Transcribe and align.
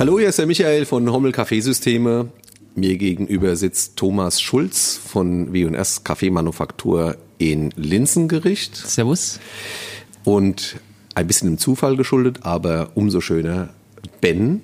Hallo, 0.00 0.18
hier 0.18 0.30
ist 0.30 0.38
der 0.38 0.46
Michael 0.46 0.86
von 0.86 1.12
Hommel 1.12 1.30
Kaffeesysteme. 1.30 2.30
Mir 2.74 2.96
gegenüber 2.96 3.54
sitzt 3.54 3.96
Thomas 3.96 4.40
Schulz 4.40 4.96
von 4.96 5.52
W&S 5.52 6.04
Kaffeemanufaktur 6.04 7.18
in 7.36 7.68
Linsengericht. 7.76 8.74
Servus. 8.74 9.40
Und 10.24 10.76
ein 11.14 11.26
bisschen 11.26 11.48
im 11.48 11.58
Zufall 11.58 11.98
geschuldet, 11.98 12.38
aber 12.44 12.92
umso 12.94 13.20
schöner 13.20 13.74
Ben, 14.22 14.62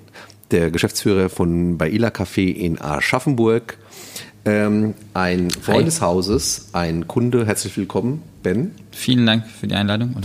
der 0.49 0.71
Geschäftsführer 0.71 1.29
von 1.29 1.77
Baila 1.77 2.07
Café 2.07 2.51
in 2.51 2.81
Aschaffenburg. 2.81 3.77
Ähm, 4.47 4.93
ein 5.13 5.51
Freund 5.51 5.87
des 5.87 5.99
Hauses, 5.99 6.69
ein 6.71 7.05
Kunde. 7.05 7.45
Herzlich 7.45 7.75
willkommen, 7.75 8.23
Ben. 8.43 8.71
Vielen 8.91 9.25
Dank 9.25 9.45
für 9.45 9.67
die 9.67 9.75
Einladung. 9.75 10.15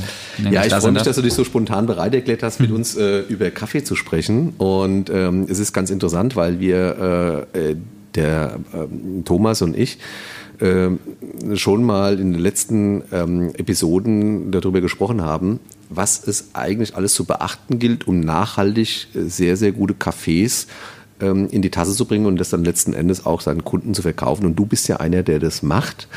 ja, 0.49 0.65
ich 0.65 0.73
freue 0.73 0.93
mich, 0.93 1.03
dass 1.03 1.17
du 1.17 1.23
dich 1.23 1.35
so 1.35 1.43
spontan 1.43 1.87
bereit 1.87 2.15
erklärt 2.15 2.45
hast, 2.45 2.61
mit 2.61 2.71
mhm. 2.71 2.77
uns 2.77 2.95
äh, 2.95 3.23
über 3.23 3.51
Kaffee 3.51 3.83
zu 3.83 3.97
sprechen. 3.97 4.51
Und 4.59 5.11
ähm, 5.11 5.47
es 5.49 5.59
ist 5.59 5.73
ganz 5.73 5.91
interessant, 5.91 6.37
weil 6.37 6.61
wir, 6.61 7.49
äh, 7.53 7.71
äh 7.71 7.77
der 8.15 8.61
äh, 8.75 9.23
Thomas 9.25 9.63
und 9.63 9.75
ich, 9.77 9.97
ähm, 10.61 10.99
schon 11.55 11.83
mal 11.83 12.21
in 12.21 12.33
den 12.33 12.43
letzten 12.43 13.03
ähm, 13.11 13.55
Episoden 13.57 14.53
darüber 14.53 14.83
gesprochen 14.83 15.23
haben, 15.23 15.61
was 15.89 16.29
es 16.29 16.51
eigentlich 16.53 16.95
alles 16.95 17.15
zu 17.15 17.25
beachten 17.25 17.79
gilt, 17.79 18.07
um 18.07 18.21
nachhaltig 18.21 19.09
äh, 19.15 19.23
sehr, 19.23 19.57
sehr 19.57 19.73
gute 19.73 19.95
Kaffees 19.95 20.67
ähm, 21.21 21.49
in 21.51 21.63
die 21.63 21.71
Tasse 21.71 21.95
zu 21.95 22.07
bringen 22.07 22.27
und 22.27 22.39
das 22.39 22.51
dann 22.51 22.65
letzten 22.65 22.95
Endes 22.95 23.27
auch 23.27 23.41
seinen 23.41 23.65
Kunden 23.65 23.95
zu 23.95 24.03
verkaufen. 24.03 24.47
Und 24.47 24.57
du 24.57 24.67
bist 24.67 24.89
ja 24.89 24.97
einer, 24.97 25.23
der 25.23 25.39
das 25.39 25.63
macht. 25.63 26.09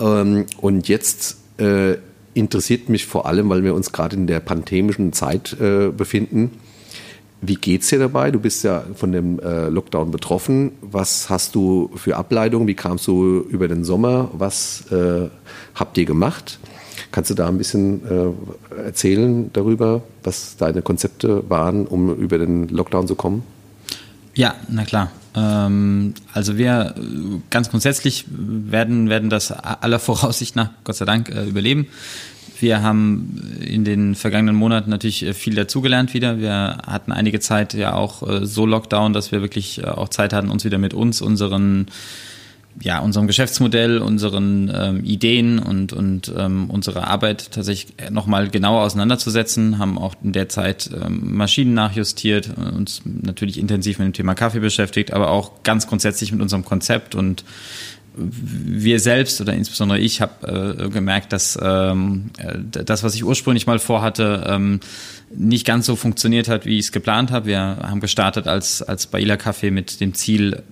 Ähm, 0.00 0.46
und 0.60 0.88
jetzt 0.88 1.36
äh, 1.58 1.96
interessiert 2.34 2.88
mich 2.88 3.06
vor 3.06 3.26
allem, 3.26 3.48
weil 3.48 3.64
wir 3.64 3.74
uns 3.74 3.92
gerade 3.92 4.16
in 4.16 4.26
der 4.26 4.40
pandemischen 4.40 5.12
Zeit 5.12 5.56
äh, 5.60 5.88
befinden, 5.88 6.50
wie 7.46 7.56
geht's 7.56 7.88
dir 7.88 7.98
dabei? 7.98 8.30
Du 8.30 8.40
bist 8.40 8.64
ja 8.64 8.84
von 8.94 9.12
dem 9.12 9.38
äh, 9.38 9.68
Lockdown 9.68 10.10
betroffen. 10.10 10.72
Was 10.80 11.28
hast 11.28 11.54
du 11.54 11.90
für 11.94 12.16
Ableitungen? 12.16 12.66
Wie 12.66 12.74
kamst 12.74 13.06
du 13.06 13.40
über 13.40 13.68
den 13.68 13.84
Sommer? 13.84 14.30
Was 14.32 14.90
äh, 14.90 15.28
habt 15.74 15.98
ihr 15.98 16.06
gemacht? 16.06 16.58
Kannst 17.12 17.30
du 17.30 17.34
da 17.34 17.48
ein 17.48 17.58
bisschen 17.58 18.00
äh, 18.08 18.82
erzählen 18.86 19.50
darüber, 19.52 20.02
was 20.22 20.56
deine 20.56 20.80
Konzepte 20.80 21.44
waren, 21.50 21.86
um 21.86 22.14
über 22.14 22.38
den 22.38 22.68
Lockdown 22.68 23.06
zu 23.06 23.14
kommen? 23.14 23.42
Ja, 24.34 24.54
na 24.68 24.84
klar. 24.84 25.10
Ähm, 25.36 26.14
also 26.32 26.56
wir 26.56 26.94
ganz 27.50 27.70
grundsätzlich 27.70 28.24
werden, 28.28 29.08
werden 29.08 29.30
das 29.30 29.52
aller 29.52 29.98
Voraussicht 29.98 30.56
nach, 30.56 30.70
Gott 30.84 30.96
sei 30.96 31.04
Dank, 31.04 31.28
äh, 31.28 31.44
überleben. 31.44 31.86
Wir 32.60 32.82
haben 32.82 33.58
in 33.60 33.84
den 33.84 34.14
vergangenen 34.14 34.54
Monaten 34.54 34.90
natürlich 34.90 35.24
äh, 35.24 35.34
viel 35.34 35.54
dazugelernt 35.54 36.14
wieder. 36.14 36.38
Wir 36.38 36.78
hatten 36.86 37.12
einige 37.12 37.40
Zeit 37.40 37.74
ja 37.74 37.94
auch 37.94 38.28
äh, 38.28 38.46
so 38.46 38.66
Lockdown, 38.66 39.12
dass 39.12 39.32
wir 39.32 39.40
wirklich 39.40 39.84
auch 39.86 40.08
Zeit 40.08 40.32
hatten, 40.32 40.50
uns 40.50 40.64
wieder 40.64 40.78
mit 40.78 40.94
uns, 40.94 41.20
unseren 41.20 41.86
ja, 42.80 42.98
unserem 42.98 43.26
Geschäftsmodell, 43.26 43.98
unseren 43.98 44.70
ähm, 44.74 45.04
Ideen 45.04 45.58
und, 45.58 45.92
und 45.92 46.32
ähm, 46.36 46.70
unserer 46.70 47.06
Arbeit 47.06 47.52
tatsächlich 47.52 47.94
nochmal 48.10 48.48
genauer 48.48 48.82
auseinanderzusetzen, 48.82 49.78
haben 49.78 49.98
auch 49.98 50.14
in 50.22 50.32
der 50.32 50.48
Zeit 50.48 50.90
ähm, 50.92 51.36
Maschinen 51.36 51.74
nachjustiert, 51.74 52.48
äh, 52.48 52.74
uns 52.74 53.02
natürlich 53.04 53.58
intensiv 53.58 53.98
mit 53.98 54.06
dem 54.06 54.12
Thema 54.12 54.34
Kaffee 54.34 54.60
beschäftigt, 54.60 55.12
aber 55.12 55.30
auch 55.30 55.62
ganz 55.62 55.86
grundsätzlich 55.86 56.32
mit 56.32 56.40
unserem 56.40 56.64
Konzept 56.64 57.14
und 57.14 57.44
wir 58.16 59.00
selbst 59.00 59.40
oder 59.40 59.54
insbesondere 59.54 59.98
ich 59.98 60.20
habe 60.20 60.76
äh, 60.78 60.88
gemerkt, 60.88 61.32
dass 61.32 61.58
ähm, 61.60 62.30
äh, 62.38 62.58
das, 62.84 63.02
was 63.02 63.14
ich 63.14 63.24
ursprünglich 63.24 63.66
mal 63.66 63.78
vorhatte, 63.78 64.44
ähm, 64.46 64.80
nicht 65.34 65.66
ganz 65.66 65.86
so 65.86 65.96
funktioniert 65.96 66.48
hat, 66.48 66.64
wie 66.64 66.78
ich 66.78 66.86
es 66.86 66.92
geplant 66.92 67.32
habe. 67.32 67.46
Wir 67.46 67.58
haben 67.60 68.00
gestartet 68.00 68.46
als, 68.46 68.82
als 68.82 69.08
Baila 69.08 69.36
Kaffee 69.36 69.72
mit 69.72 70.00
dem 70.00 70.14
Ziel, 70.14 70.62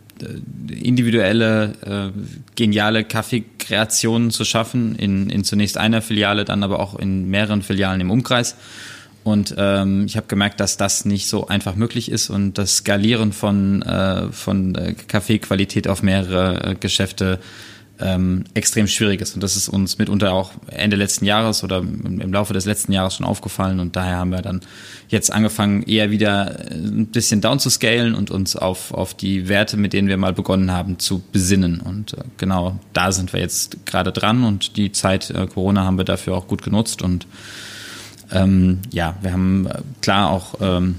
individuelle, 0.71 2.12
äh, 2.15 2.19
geniale 2.55 3.05
Kaffeekreationen 3.05 4.31
zu 4.31 4.44
schaffen, 4.44 4.97
in, 4.97 5.31
in 5.31 5.44
zunächst 5.44 5.78
einer 5.78 6.03
Filiale, 6.03 6.44
dann 6.44 6.62
aber 6.62 6.81
auch 6.81 6.99
in 6.99 7.28
mehreren 7.28 7.62
Filialen 7.62 8.00
im 8.00 8.10
Umkreis. 8.10 8.56
Und 9.25 9.55
ähm, 9.56 10.05
ich 10.06 10.16
habe 10.16 10.27
gemerkt, 10.27 10.59
dass 10.59 10.77
das 10.77 11.05
nicht 11.05 11.28
so 11.28 11.47
einfach 11.47 11.77
möglich 11.77 12.11
ist 12.11 12.28
und 12.28 12.59
das 12.59 12.78
Skalieren 12.78 13.32
von, 13.32 13.82
äh, 13.82 14.32
von 14.32 14.75
äh, 14.75 14.94
Kaffeequalität 15.06 15.87
auf 15.87 16.03
mehrere 16.03 16.71
äh, 16.71 16.75
Geschäfte 16.75 17.38
ähm, 18.03 18.45
extrem 18.55 18.87
schwierig 18.87 19.21
ist. 19.21 19.35
Und 19.35 19.43
das 19.43 19.57
ist 19.57 19.69
uns 19.69 19.99
mitunter 19.99 20.33
auch 20.33 20.53
Ende 20.67 20.97
letzten 20.97 21.25
Jahres 21.25 21.63
oder 21.63 21.79
im 21.79 22.33
Laufe 22.33 22.53
des 22.53 22.65
letzten 22.65 22.93
Jahres 22.93 23.15
schon 23.15 23.27
aufgefallen. 23.27 23.81
Und 23.81 23.97
daher 23.97 24.17
haben 24.17 24.31
wir 24.31 24.43
dann 24.43 24.61
jetzt 25.09 25.33
angefangen, 25.33 25.83
eher 25.85 26.11
wieder 26.11 26.71
äh, 26.71 26.75
ein 26.75 27.07
bisschen 27.07 27.41
down 27.41 27.59
zu 27.59 27.71
scalen 27.71 28.15
und 28.15 28.31
uns 28.31 28.57
auf, 28.57 28.93
auf 28.93 29.15
die 29.15 29.49
Werte, 29.49 29.77
mit 29.77 29.93
denen 29.93 30.09
wir 30.09 30.17
mal 30.17 30.33
begonnen 30.33 30.73
haben, 30.73 30.99
zu 30.99 31.23
besinnen. 31.33 31.81
Und 31.81 32.15
äh, 32.15 32.23
genau 32.37 32.79
da 32.93 33.12
sind 33.12 33.33
wir 33.33 33.41
jetzt 33.41 33.87
gerade 33.87 34.12
dran 34.12 34.45
und 34.45 34.77
die 34.77 34.93
Zeit 34.93 35.31
äh, 35.31 35.47
Corona 35.47 35.85
haben 35.85 35.99
wir 35.99 36.05
dafür 36.05 36.37
auch 36.37 36.49
gut 36.49 36.62
genutzt. 36.62 37.03
Und 37.03 37.27
ähm, 38.33 38.81
ja, 38.91 39.15
wir 39.23 39.33
haben 39.33 39.67
äh, 39.67 39.81
klar 40.01 40.31
auch 40.31 40.55
ähm, 40.61 40.97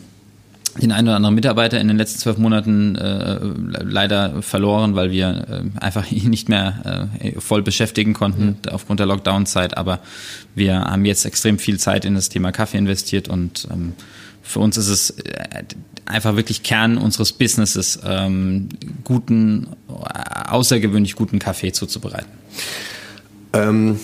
den 0.81 0.91
einen 0.91 1.07
oder 1.07 1.17
anderen 1.17 1.35
Mitarbeiter 1.35 1.79
in 1.79 1.87
den 1.87 1.97
letzten 1.97 2.19
zwölf 2.19 2.37
Monaten 2.37 2.95
äh, 2.95 3.39
leider 3.83 4.41
verloren, 4.41 4.95
weil 4.95 5.11
wir 5.11 5.45
äh, 5.49 5.79
einfach 5.79 6.11
ihn 6.11 6.29
nicht 6.29 6.49
mehr 6.49 7.07
äh, 7.19 7.39
voll 7.39 7.61
beschäftigen 7.61 8.13
konnten 8.13 8.45
mhm. 8.45 8.71
aufgrund 8.71 8.99
der 8.99 9.07
Lockdown-Zeit. 9.07 9.77
Aber 9.77 9.99
wir 10.55 10.81
haben 10.81 11.05
jetzt 11.05 11.25
extrem 11.25 11.59
viel 11.59 11.79
Zeit 11.79 12.05
in 12.05 12.15
das 12.15 12.29
Thema 12.29 12.51
Kaffee 12.51 12.77
investiert 12.77 13.27
und 13.27 13.67
ähm, 13.71 13.93
für 14.41 14.59
uns 14.59 14.77
ist 14.77 14.89
es 14.89 15.11
äh, 15.11 15.63
einfach 16.05 16.35
wirklich 16.35 16.63
Kern 16.63 16.97
unseres 16.97 17.31
Businesses, 17.31 17.99
ähm, 18.05 18.69
guten, 19.03 19.67
außergewöhnlich 19.87 21.15
guten 21.15 21.39
Kaffee 21.39 21.71
zuzubereiten. 21.71 22.31
Ähm, 23.53 23.99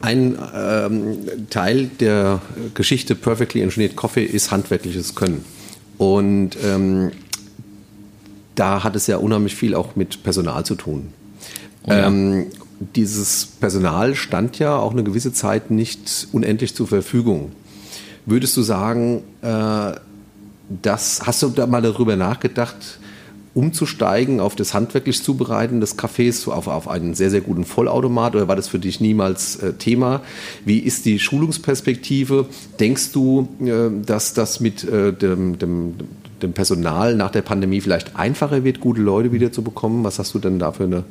ein 0.00 0.38
ähm, 0.54 1.18
Teil 1.50 1.86
der 1.98 2.42
Geschichte 2.74 3.14
Perfectly 3.14 3.62
Engineered 3.62 3.96
Coffee 3.96 4.24
ist 4.24 4.50
handwerkliches 4.50 5.14
Können. 5.14 5.44
Und 5.98 6.50
ähm, 6.62 7.12
da 8.54 8.84
hat 8.84 8.96
es 8.96 9.06
ja 9.06 9.16
unheimlich 9.16 9.54
viel 9.54 9.74
auch 9.74 9.96
mit 9.96 10.22
Personal 10.22 10.64
zu 10.64 10.74
tun. 10.74 11.12
Oh 11.86 11.90
ja. 11.90 12.06
ähm, 12.06 12.46
dieses 12.94 13.46
Personal 13.46 14.14
stand 14.14 14.58
ja 14.58 14.76
auch 14.76 14.92
eine 14.92 15.04
gewisse 15.04 15.32
Zeit 15.32 15.70
nicht 15.70 16.28
unendlich 16.32 16.74
zur 16.74 16.86
Verfügung. 16.86 17.52
Würdest 18.26 18.56
du 18.56 18.62
sagen, 18.62 19.22
äh, 19.42 19.92
das, 20.82 21.22
hast 21.26 21.42
du 21.42 21.48
da 21.50 21.66
mal 21.66 21.82
darüber 21.82 22.16
nachgedacht, 22.16 22.98
umzusteigen 23.54 24.40
auf 24.40 24.56
das 24.56 24.74
handwerklich 24.74 25.22
Zubereiten 25.22 25.80
des 25.80 25.96
Kaffees, 25.96 26.46
auf, 26.48 26.66
auf 26.66 26.88
einen 26.88 27.14
sehr, 27.14 27.30
sehr 27.30 27.40
guten 27.40 27.64
Vollautomat 27.64 28.34
oder 28.34 28.48
war 28.48 28.56
das 28.56 28.68
für 28.68 28.80
dich 28.80 29.00
niemals 29.00 29.56
äh, 29.56 29.74
Thema? 29.74 30.22
Wie 30.64 30.80
ist 30.80 31.06
die 31.06 31.20
Schulungsperspektive? 31.20 32.46
Denkst 32.80 33.12
du, 33.12 33.48
äh, 33.60 34.04
dass 34.04 34.34
das 34.34 34.58
mit 34.58 34.82
äh, 34.84 35.12
dem, 35.12 35.58
dem, 35.58 35.94
dem 36.42 36.52
Personal 36.52 37.14
nach 37.14 37.30
der 37.30 37.42
Pandemie 37.42 37.80
vielleicht 37.80 38.16
einfacher 38.16 38.64
wird, 38.64 38.80
gute 38.80 39.00
Leute 39.00 39.30
wieder 39.30 39.52
zu 39.52 39.62
bekommen? 39.62 40.02
Was 40.02 40.18
hast 40.18 40.34
du 40.34 40.40
denn 40.40 40.58
da 40.58 40.72
für 40.72 40.84
eine, 40.84 41.04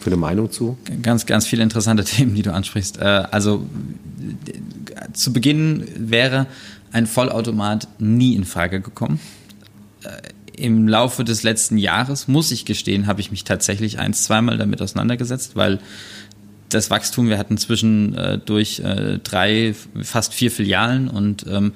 für 0.00 0.06
eine 0.06 0.16
Meinung 0.16 0.50
zu? 0.50 0.76
Ganz, 1.00 1.26
ganz 1.26 1.46
viele 1.46 1.62
interessante 1.62 2.02
Themen, 2.04 2.34
die 2.34 2.42
du 2.42 2.52
ansprichst. 2.52 2.98
Äh, 2.98 3.04
also 3.30 3.64
zu 5.12 5.32
Beginn 5.32 5.86
wäre 5.96 6.46
ein 6.90 7.06
Vollautomat 7.06 7.86
nie 7.98 8.34
in 8.34 8.44
Frage 8.44 8.80
gekommen 8.80 9.20
äh, 10.04 10.33
im 10.56 10.88
Laufe 10.88 11.24
des 11.24 11.42
letzten 11.42 11.78
Jahres, 11.78 12.28
muss 12.28 12.50
ich 12.50 12.64
gestehen, 12.64 13.06
habe 13.06 13.20
ich 13.20 13.30
mich 13.30 13.44
tatsächlich 13.44 13.98
ein, 13.98 14.14
zweimal 14.14 14.58
damit 14.58 14.80
auseinandergesetzt, 14.80 15.56
weil 15.56 15.80
das 16.68 16.90
Wachstum, 16.90 17.28
wir 17.28 17.38
hatten 17.38 17.56
zwischen 17.56 18.14
äh, 18.14 18.34
äh, 18.34 19.18
drei, 19.22 19.74
fast 20.02 20.34
vier 20.34 20.50
Filialen 20.50 21.08
und 21.08 21.46
ähm, 21.48 21.72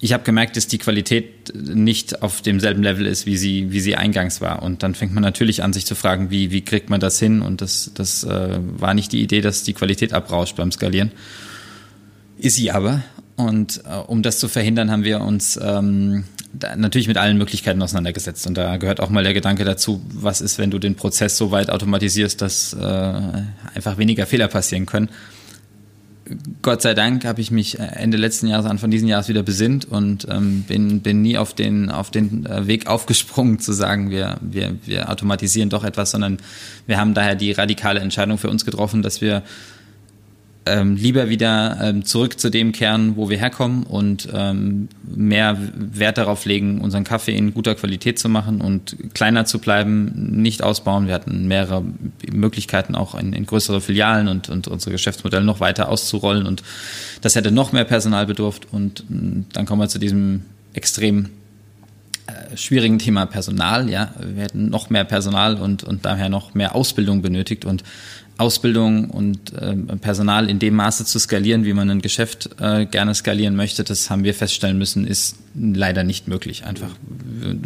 ich 0.00 0.12
habe 0.12 0.22
gemerkt, 0.22 0.56
dass 0.56 0.68
die 0.68 0.78
Qualität 0.78 1.52
nicht 1.54 2.22
auf 2.22 2.40
demselben 2.40 2.82
Level 2.82 3.04
ist, 3.04 3.26
wie 3.26 3.36
sie, 3.36 3.72
wie 3.72 3.80
sie 3.80 3.96
eingangs 3.96 4.40
war. 4.40 4.62
Und 4.62 4.84
dann 4.84 4.94
fängt 4.94 5.12
man 5.12 5.24
natürlich 5.24 5.64
an, 5.64 5.72
sich 5.72 5.86
zu 5.86 5.96
fragen, 5.96 6.30
wie, 6.30 6.52
wie 6.52 6.60
kriegt 6.60 6.88
man 6.88 7.00
das 7.00 7.18
hin? 7.18 7.42
Und 7.42 7.60
das, 7.62 7.90
das 7.94 8.22
äh, 8.22 8.58
war 8.60 8.94
nicht 8.94 9.10
die 9.10 9.20
Idee, 9.22 9.40
dass 9.40 9.64
die 9.64 9.72
Qualität 9.72 10.12
abrauscht 10.12 10.54
beim 10.54 10.70
Skalieren. 10.70 11.10
Ist 12.38 12.54
sie 12.54 12.70
aber. 12.70 13.02
Und 13.38 13.82
äh, 13.88 13.94
um 13.94 14.22
das 14.24 14.40
zu 14.40 14.48
verhindern, 14.48 14.90
haben 14.90 15.04
wir 15.04 15.20
uns 15.20 15.58
ähm, 15.62 16.24
natürlich 16.76 17.06
mit 17.06 17.16
allen 17.18 17.38
Möglichkeiten 17.38 17.80
auseinandergesetzt. 17.80 18.48
Und 18.48 18.58
da 18.58 18.78
gehört 18.78 18.98
auch 18.98 19.10
mal 19.10 19.22
der 19.22 19.32
Gedanke 19.32 19.64
dazu, 19.64 20.02
was 20.12 20.40
ist, 20.40 20.58
wenn 20.58 20.72
du 20.72 20.80
den 20.80 20.96
Prozess 20.96 21.36
so 21.36 21.52
weit 21.52 21.70
automatisierst, 21.70 22.42
dass 22.42 22.72
äh, 22.72 23.12
einfach 23.74 23.96
weniger 23.96 24.26
Fehler 24.26 24.48
passieren 24.48 24.86
können. 24.86 25.08
Gott 26.62 26.82
sei 26.82 26.94
Dank 26.94 27.24
habe 27.24 27.40
ich 27.40 27.52
mich 27.52 27.78
Ende 27.78 28.16
letzten 28.16 28.48
Jahres, 28.48 28.66
Anfang 28.66 28.90
diesen 28.90 29.06
Jahres 29.06 29.28
wieder 29.28 29.44
besinnt 29.44 29.84
und 29.84 30.26
ähm, 30.28 30.62
bin, 30.62 31.00
bin 31.00 31.22
nie 31.22 31.38
auf 31.38 31.54
den, 31.54 31.90
auf 31.90 32.10
den 32.10 32.44
äh, 32.44 32.66
Weg 32.66 32.88
aufgesprungen 32.88 33.60
zu 33.60 33.72
sagen, 33.72 34.10
wir, 34.10 34.38
wir, 34.40 34.74
wir 34.84 35.10
automatisieren 35.10 35.70
doch 35.70 35.84
etwas, 35.84 36.10
sondern 36.10 36.38
wir 36.88 36.98
haben 36.98 37.14
daher 37.14 37.36
die 37.36 37.52
radikale 37.52 38.00
Entscheidung 38.00 38.36
für 38.36 38.50
uns 38.50 38.64
getroffen, 38.64 39.02
dass 39.02 39.20
wir 39.20 39.44
ähm, 40.68 40.96
lieber 40.96 41.28
wieder 41.28 41.78
ähm, 41.80 42.04
zurück 42.04 42.38
zu 42.38 42.50
dem 42.50 42.72
kehren, 42.72 43.16
wo 43.16 43.30
wir 43.30 43.38
herkommen 43.38 43.84
und 43.84 44.28
ähm, 44.32 44.88
mehr 45.04 45.56
Wert 45.74 46.18
darauf 46.18 46.44
legen, 46.44 46.80
unseren 46.80 47.04
Kaffee 47.04 47.36
in 47.36 47.54
guter 47.54 47.74
Qualität 47.74 48.18
zu 48.18 48.28
machen 48.28 48.60
und 48.60 48.96
kleiner 49.14 49.44
zu 49.44 49.58
bleiben, 49.58 50.40
nicht 50.40 50.62
ausbauen. 50.62 51.06
Wir 51.06 51.14
hatten 51.14 51.48
mehrere 51.48 51.82
Möglichkeiten 52.30 52.94
auch 52.94 53.14
in, 53.14 53.32
in 53.32 53.46
größere 53.46 53.80
Filialen 53.80 54.28
und, 54.28 54.48
und 54.48 54.68
unsere 54.68 54.92
Geschäftsmodelle 54.92 55.44
noch 55.44 55.60
weiter 55.60 55.88
auszurollen 55.88 56.46
und 56.46 56.62
das 57.20 57.34
hätte 57.34 57.50
noch 57.50 57.72
mehr 57.72 57.84
Personal 57.84 58.26
bedurft 58.26 58.68
und 58.70 59.00
äh, 59.00 59.04
dann 59.52 59.66
kommen 59.66 59.80
wir 59.80 59.88
zu 59.88 59.98
diesem 59.98 60.42
extrem 60.74 61.30
schwierigen 62.56 62.98
Thema 62.98 63.26
Personal. 63.26 63.88
Ja, 63.90 64.14
wir 64.20 64.42
hätten 64.42 64.68
noch 64.68 64.90
mehr 64.90 65.04
Personal 65.04 65.56
und, 65.56 65.84
und 65.84 66.04
daher 66.04 66.28
noch 66.28 66.54
mehr 66.54 66.74
Ausbildung 66.74 67.22
benötigt 67.22 67.64
und 67.64 67.84
Ausbildung 68.38 69.10
und 69.10 69.52
äh, 69.54 69.74
Personal 70.00 70.48
in 70.48 70.60
dem 70.60 70.74
Maße 70.74 71.04
zu 71.04 71.18
skalieren, 71.18 71.64
wie 71.64 71.72
man 71.72 71.90
ein 71.90 72.00
Geschäft 72.00 72.50
äh, 72.60 72.86
gerne 72.86 73.14
skalieren 73.14 73.56
möchte, 73.56 73.82
das 73.82 74.10
haben 74.10 74.22
wir 74.22 74.32
feststellen 74.32 74.78
müssen, 74.78 75.06
ist 75.06 75.36
leider 75.54 76.04
nicht 76.04 76.28
möglich. 76.28 76.64
Einfach. 76.64 76.90
Wir, 77.40 77.56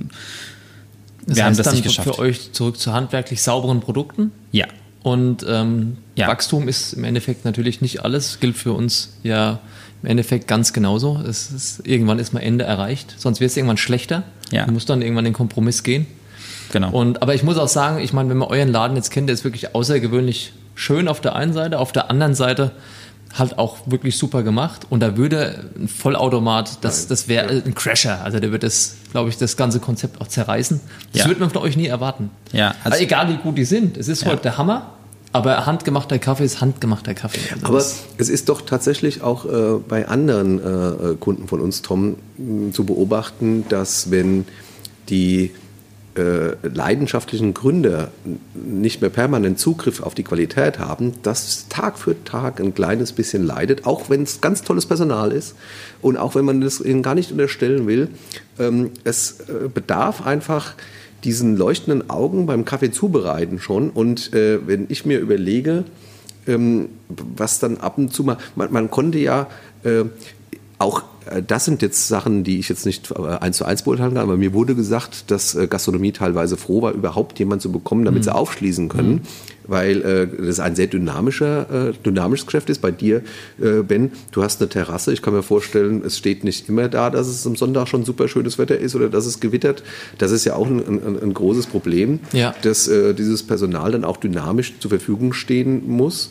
das 1.26 1.36
wir 1.36 1.44
haben 1.44 1.56
das 1.56 1.72
nicht 1.72 1.84
geschafft. 1.84 2.14
Für 2.14 2.18
euch 2.18 2.52
zurück 2.52 2.78
zu 2.78 2.92
handwerklich 2.94 3.42
sauberen 3.42 3.80
Produkten? 3.80 4.32
Ja. 4.50 4.66
Und 5.02 5.44
ähm, 5.46 5.98
ja. 6.16 6.28
Wachstum 6.28 6.68
ist 6.68 6.94
im 6.94 7.04
Endeffekt 7.04 7.44
natürlich 7.44 7.80
nicht 7.80 8.02
alles, 8.04 8.40
gilt 8.40 8.56
für 8.56 8.72
uns 8.72 9.10
ja 9.22 9.60
im 10.02 10.08
Endeffekt 10.08 10.48
ganz 10.48 10.72
genauso. 10.72 11.18
Ist, 11.18 11.82
irgendwann 11.84 12.18
ist 12.18 12.32
mal 12.32 12.40
Ende 12.40 12.64
erreicht, 12.64 13.14
sonst 13.18 13.40
wird 13.40 13.50
es 13.50 13.56
irgendwann 13.56 13.76
schlechter. 13.76 14.24
Ja. 14.52 14.66
Du 14.66 14.72
musst 14.72 14.88
dann 14.88 15.02
irgendwann 15.02 15.24
den 15.24 15.34
Kompromiss 15.34 15.82
gehen. 15.82 16.06
Genau. 16.72 16.90
Und, 16.90 17.22
aber 17.22 17.34
ich 17.34 17.42
muss 17.42 17.58
auch 17.58 17.68
sagen, 17.68 17.98
ich 17.98 18.12
meine, 18.12 18.30
wenn 18.30 18.38
man 18.38 18.48
euren 18.48 18.68
Laden 18.68 18.96
jetzt 18.96 19.10
kennt, 19.10 19.28
der 19.28 19.34
ist 19.34 19.44
wirklich 19.44 19.74
außergewöhnlich 19.74 20.52
schön 20.74 21.08
auf 21.08 21.20
der 21.20 21.34
einen 21.34 21.52
Seite, 21.52 21.78
auf 21.78 21.92
der 21.92 22.10
anderen 22.10 22.34
Seite 22.34 22.72
halt 23.38 23.58
auch 23.58 23.78
wirklich 23.86 24.18
super 24.18 24.42
gemacht. 24.42 24.86
Und 24.90 25.00
da 25.00 25.16
würde 25.16 25.70
ein 25.76 25.88
Vollautomat, 25.88 26.84
das, 26.84 27.06
das 27.06 27.28
wäre 27.28 27.48
ein 27.48 27.74
Crasher. 27.74 28.22
Also 28.22 28.40
der 28.40 28.50
würde 28.50 28.66
das, 28.66 28.96
glaube 29.10 29.30
ich, 29.30 29.38
das 29.38 29.56
ganze 29.56 29.80
Konzept 29.80 30.20
auch 30.20 30.28
zerreißen. 30.28 30.80
Das 31.12 31.22
ja. 31.22 31.28
würde 31.28 31.40
man 31.40 31.50
von 31.50 31.62
euch 31.62 31.76
nie 31.76 31.86
erwarten. 31.86 32.30
Ja, 32.52 32.68
also, 32.84 32.92
also 32.92 33.04
egal 33.04 33.28
wie 33.28 33.36
gut 33.36 33.56
die 33.56 33.64
sind. 33.64 33.96
Es 33.96 34.08
ist 34.08 34.22
ja. 34.22 34.30
heute 34.30 34.42
der 34.42 34.58
Hammer. 34.58 34.92
Aber 35.32 35.66
handgemachter 35.66 36.18
Kaffee 36.18 36.44
ist 36.44 36.60
handgemachter 36.60 37.14
Kaffee. 37.14 37.40
Also 37.54 37.66
aber 37.66 37.78
es 37.78 38.28
ist 38.28 38.48
doch 38.48 38.60
tatsächlich 38.62 39.22
auch 39.22 39.46
äh, 39.46 39.78
bei 39.88 40.08
anderen 40.08 40.58
äh, 40.58 41.14
Kunden 41.18 41.48
von 41.48 41.60
uns, 41.60 41.82
Tom, 41.82 42.16
zu 42.72 42.84
beobachten, 42.84 43.64
dass 43.68 44.10
wenn 44.10 44.44
die 45.08 45.52
äh, 46.14 46.56
leidenschaftlichen 46.62 47.54
Gründer 47.54 48.10
nicht 48.54 49.00
mehr 49.00 49.08
permanent 49.08 49.58
Zugriff 49.58 50.02
auf 50.02 50.14
die 50.14 50.24
Qualität 50.24 50.78
haben, 50.78 51.14
dass 51.22 51.68
Tag 51.68 51.98
für 51.98 52.22
Tag 52.24 52.60
ein 52.60 52.74
kleines 52.74 53.12
bisschen 53.12 53.42
leidet, 53.42 53.86
auch 53.86 54.10
wenn 54.10 54.22
es 54.24 54.42
ganz 54.42 54.62
tolles 54.62 54.84
Personal 54.84 55.32
ist 55.32 55.54
und 56.02 56.18
auch 56.18 56.34
wenn 56.34 56.44
man 56.44 56.60
das 56.60 56.80
ihnen 56.82 57.02
gar 57.02 57.14
nicht 57.14 57.32
unterstellen 57.32 57.86
will. 57.86 58.08
Ähm, 58.58 58.90
es 59.04 59.40
äh, 59.40 59.68
bedarf 59.72 60.26
einfach 60.26 60.74
diesen 61.24 61.56
leuchtenden 61.56 62.10
Augen 62.10 62.46
beim 62.46 62.64
Kaffee 62.64 62.90
zubereiten 62.90 63.58
schon. 63.58 63.90
Und 63.90 64.32
äh, 64.32 64.66
wenn 64.66 64.86
ich 64.88 65.06
mir 65.06 65.20
überlege, 65.20 65.84
ähm, 66.46 66.88
was 67.08 67.58
dann 67.58 67.78
ab 67.78 67.98
und 67.98 68.12
zu 68.12 68.24
mal, 68.24 68.38
man, 68.56 68.72
man 68.72 68.90
konnte 68.90 69.18
ja 69.18 69.48
äh, 69.84 70.04
auch 70.78 71.02
das 71.46 71.64
sind 71.64 71.82
jetzt 71.82 72.08
Sachen, 72.08 72.44
die 72.44 72.58
ich 72.58 72.68
jetzt 72.68 72.86
nicht 72.86 73.10
äh, 73.10 73.22
eins 73.22 73.56
zu 73.56 73.64
eins 73.64 73.82
beurteilen 73.82 74.14
kann, 74.14 74.22
aber 74.22 74.36
mir 74.36 74.52
wurde 74.52 74.74
gesagt, 74.74 75.30
dass 75.30 75.54
äh, 75.54 75.66
Gastronomie 75.66 76.12
teilweise 76.12 76.56
froh 76.56 76.82
war, 76.82 76.92
überhaupt 76.92 77.38
jemanden 77.38 77.60
zu 77.60 77.72
bekommen, 77.72 78.04
damit 78.04 78.20
mhm. 78.20 78.24
sie 78.24 78.34
aufschließen 78.34 78.88
können, 78.88 79.12
mhm. 79.12 79.20
weil 79.66 80.02
äh, 80.02 80.46
das 80.46 80.60
ein 80.60 80.74
sehr 80.74 80.86
dynamischer, 80.86 81.90
äh, 81.90 81.92
dynamisches 82.04 82.46
Geschäft 82.46 82.70
ist. 82.70 82.80
Bei 82.80 82.90
dir, 82.90 83.22
äh, 83.60 83.82
Ben, 83.82 84.12
du 84.32 84.42
hast 84.42 84.60
eine 84.60 84.68
Terrasse. 84.68 85.12
Ich 85.12 85.22
kann 85.22 85.34
mir 85.34 85.42
vorstellen, 85.42 86.02
es 86.04 86.18
steht 86.18 86.44
nicht 86.44 86.68
immer 86.68 86.88
da, 86.88 87.10
dass 87.10 87.28
es 87.28 87.46
am 87.46 87.56
Sonntag 87.56 87.88
schon 87.88 88.04
super 88.04 88.28
schönes 88.28 88.58
Wetter 88.58 88.78
ist 88.78 88.94
oder 88.94 89.08
dass 89.08 89.26
es 89.26 89.40
gewittert. 89.40 89.82
Das 90.18 90.32
ist 90.32 90.44
ja 90.44 90.54
auch 90.54 90.66
ein, 90.66 90.80
ein, 90.80 91.22
ein 91.22 91.34
großes 91.34 91.66
Problem, 91.66 92.20
ja. 92.32 92.54
dass 92.62 92.90
dieses 93.16 93.42
Personal 93.42 93.92
dann 93.92 94.04
auch 94.04 94.16
dynamisch 94.16 94.74
zur 94.80 94.90
Verfügung 94.90 95.32
stehen 95.32 95.88
muss. 95.88 96.30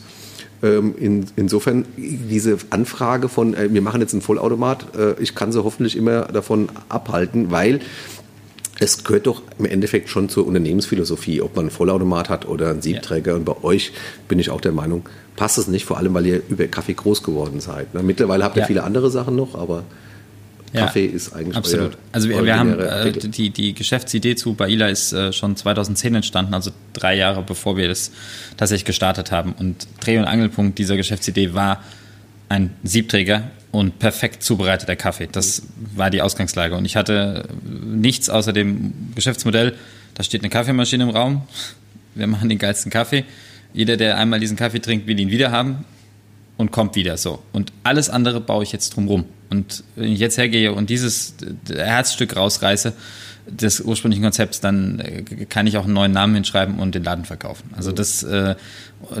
Ähm, 0.62 0.94
in, 0.96 1.26
insofern 1.36 1.84
diese 1.96 2.56
Anfrage 2.70 3.28
von, 3.28 3.54
äh, 3.54 3.72
wir 3.72 3.82
machen 3.82 4.00
jetzt 4.00 4.12
einen 4.12 4.22
Vollautomat, 4.22 4.96
äh, 4.96 5.20
ich 5.20 5.34
kann 5.34 5.50
sie 5.50 5.64
hoffentlich 5.64 5.96
immer 5.96 6.22
davon 6.22 6.68
abhalten, 6.88 7.50
weil 7.50 7.80
es 8.78 9.04
gehört 9.04 9.26
doch 9.26 9.42
im 9.58 9.64
Endeffekt 9.64 10.08
schon 10.08 10.28
zur 10.28 10.46
Unternehmensphilosophie, 10.46 11.42
ob 11.42 11.56
man 11.56 11.64
einen 11.64 11.70
Vollautomat 11.70 12.28
hat 12.28 12.46
oder 12.46 12.70
einen 12.70 12.82
Siebträger. 12.82 13.32
Ja. 13.32 13.36
Und 13.36 13.44
bei 13.44 13.62
euch 13.62 13.92
bin 14.28 14.38
ich 14.38 14.50
auch 14.50 14.60
der 14.60 14.72
Meinung, 14.72 15.08
passt 15.36 15.58
es 15.58 15.68
nicht, 15.68 15.84
vor 15.84 15.98
allem 15.98 16.14
weil 16.14 16.26
ihr 16.26 16.42
über 16.48 16.66
Kaffee 16.66 16.94
groß 16.94 17.22
geworden 17.22 17.60
seid. 17.60 17.94
Ne? 17.94 18.02
Mittlerweile 18.02 18.44
habt 18.44 18.56
ihr 18.56 18.62
ja. 18.62 18.66
viele 18.66 18.84
andere 18.84 19.10
Sachen 19.10 19.36
noch, 19.36 19.54
aber 19.54 19.84
Kaffee 20.72 21.06
ja, 21.06 21.12
ist 21.12 21.32
eigentlich 21.34 21.56
absolut. 21.56 21.98
Also 22.12 22.28
wir, 22.28 22.44
wir 22.44 22.58
haben 22.58 22.78
äh, 22.78 23.12
die, 23.12 23.50
die 23.50 23.74
Geschäftsidee 23.74 24.36
zu 24.36 24.54
Baila 24.54 24.88
ist 24.88 25.12
äh, 25.12 25.32
schon 25.32 25.56
2010 25.56 26.14
entstanden, 26.14 26.54
also 26.54 26.70
drei 26.92 27.14
Jahre 27.14 27.42
bevor 27.42 27.76
wir 27.76 27.88
das 27.88 28.10
tatsächlich 28.56 28.86
gestartet 28.86 29.32
haben. 29.32 29.52
Und 29.52 29.86
Dreh- 30.00 30.18
und 30.18 30.24
Angelpunkt 30.24 30.78
dieser 30.78 30.96
Geschäftsidee 30.96 31.52
war 31.52 31.82
ein 32.48 32.70
Siebträger 32.84 33.50
und 33.70 33.98
perfekt 33.98 34.42
zubereiteter 34.42 34.96
Kaffee. 34.96 35.28
Das 35.30 35.62
war 35.94 36.10
die 36.10 36.22
Ausgangslage. 36.22 36.76
Und 36.76 36.84
ich 36.84 36.96
hatte 36.96 37.48
nichts 37.62 38.28
außer 38.28 38.52
dem 38.52 38.92
Geschäftsmodell. 39.14 39.74
Da 40.14 40.22
steht 40.22 40.42
eine 40.42 40.50
Kaffeemaschine 40.50 41.04
im 41.04 41.10
Raum. 41.10 41.42
Wir 42.14 42.26
machen 42.26 42.50
den 42.50 42.58
geilsten 42.58 42.92
Kaffee. 42.92 43.24
Jeder, 43.72 43.96
der 43.96 44.18
einmal 44.18 44.38
diesen 44.38 44.56
Kaffee 44.56 44.80
trinkt, 44.80 45.06
will 45.06 45.18
ihn 45.18 45.30
wieder 45.30 45.50
haben 45.50 45.86
und 46.58 46.70
kommt 46.70 46.94
wieder 46.94 47.16
so. 47.16 47.42
Und 47.52 47.72
alles 47.84 48.10
andere 48.10 48.40
baue 48.40 48.62
ich 48.62 48.72
jetzt 48.72 48.94
drumrum. 48.94 49.24
Und 49.52 49.84
wenn 49.96 50.10
ich 50.10 50.18
jetzt 50.18 50.38
hergehe 50.38 50.72
und 50.72 50.88
dieses 50.88 51.34
Herzstück 51.68 52.36
rausreiße 52.36 52.94
des 53.46 53.82
ursprünglichen 53.82 54.22
Konzepts, 54.22 54.60
dann 54.60 54.98
äh, 55.00 55.44
kann 55.44 55.66
ich 55.66 55.76
auch 55.76 55.84
einen 55.84 55.92
neuen 55.92 56.12
Namen 56.12 56.34
hinschreiben 56.34 56.78
und 56.78 56.94
den 56.94 57.04
Laden 57.04 57.26
verkaufen. 57.26 57.68
Also 57.76 57.92
das, 57.92 58.22
äh, 58.22 58.54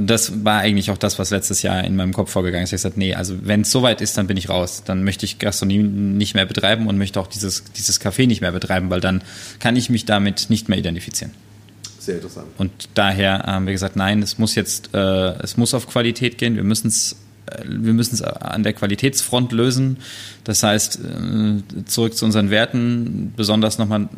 das 0.00 0.42
war 0.42 0.60
eigentlich 0.60 0.90
auch 0.90 0.96
das, 0.96 1.18
was 1.18 1.28
letztes 1.28 1.60
Jahr 1.60 1.84
in 1.84 1.96
meinem 1.96 2.14
Kopf 2.14 2.30
vorgegangen 2.30 2.64
ist. 2.64 2.70
Ich 2.70 2.72
habe 2.72 2.92
gesagt, 2.92 2.96
nee, 2.96 3.14
also 3.14 3.34
wenn 3.42 3.60
es 3.60 3.70
soweit 3.70 4.00
ist, 4.00 4.16
dann 4.16 4.26
bin 4.26 4.38
ich 4.38 4.48
raus. 4.48 4.84
Dann 4.86 5.04
möchte 5.04 5.26
ich 5.26 5.38
Gastronomie 5.38 5.82
nicht 5.82 6.34
mehr 6.34 6.46
betreiben 6.46 6.86
und 6.86 6.96
möchte 6.96 7.20
auch 7.20 7.26
dieses, 7.26 7.64
dieses 7.76 8.00
Café 8.00 8.26
nicht 8.26 8.40
mehr 8.40 8.52
betreiben, 8.52 8.88
weil 8.88 9.02
dann 9.02 9.22
kann 9.58 9.76
ich 9.76 9.90
mich 9.90 10.06
damit 10.06 10.46
nicht 10.48 10.66
mehr 10.70 10.78
identifizieren. 10.78 11.32
Sehr 11.98 12.14
interessant. 12.14 12.46
Und 12.56 12.72
daher 12.94 13.40
haben 13.40 13.66
wir 13.66 13.74
gesagt, 13.74 13.96
nein, 13.96 14.22
es 14.22 14.38
muss 14.38 14.54
jetzt, 14.54 14.94
äh, 14.94 14.98
es 15.42 15.58
muss 15.58 15.74
auf 15.74 15.86
Qualität 15.88 16.38
gehen. 16.38 16.56
Wir 16.56 16.64
müssen 16.64 16.88
es 16.88 17.16
wir 17.64 17.92
müssen 17.92 18.14
es 18.14 18.22
an 18.22 18.62
der 18.62 18.72
Qualitätsfront 18.72 19.52
lösen. 19.52 19.98
Das 20.44 20.62
heißt, 20.62 21.00
äh, 21.00 21.84
zurück 21.86 22.16
zu 22.16 22.24
unseren 22.24 22.50
Werten, 22.50 23.32
besonders 23.36 23.78
nochmal 23.78 24.08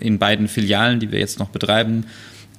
in 0.00 0.18
beiden 0.18 0.48
Filialen, 0.48 1.00
die 1.00 1.10
wir 1.10 1.18
jetzt 1.18 1.38
noch 1.38 1.48
betreiben, 1.48 2.04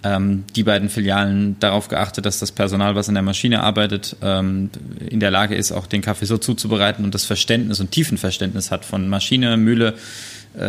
ähm, 0.04 0.44
die 0.56 0.64
beiden 0.64 0.90
Filialen 0.90 1.58
darauf 1.60 1.88
geachtet, 1.88 2.26
dass 2.26 2.40
das 2.40 2.52
Personal, 2.52 2.96
was 2.96 3.08
in 3.08 3.16
der 3.16 3.24
Maschine 3.24 3.64
arbeitet, 3.64 4.16
ähm, 4.22 4.70
in 5.10 5.20
der 5.20 5.32
Lage 5.32 5.56
ist, 5.56 5.72
auch 5.72 5.88
den 5.88 6.02
Kaffee 6.02 6.26
so 6.26 6.38
zuzubereiten 6.38 7.04
und 7.04 7.16
das 7.16 7.26
Verständnis 7.26 7.80
und 7.80 7.92
Tiefenverständnis 7.92 8.72
hat 8.72 8.86
von 8.86 9.10
Maschine, 9.10 9.58
Mühle, 9.58 9.96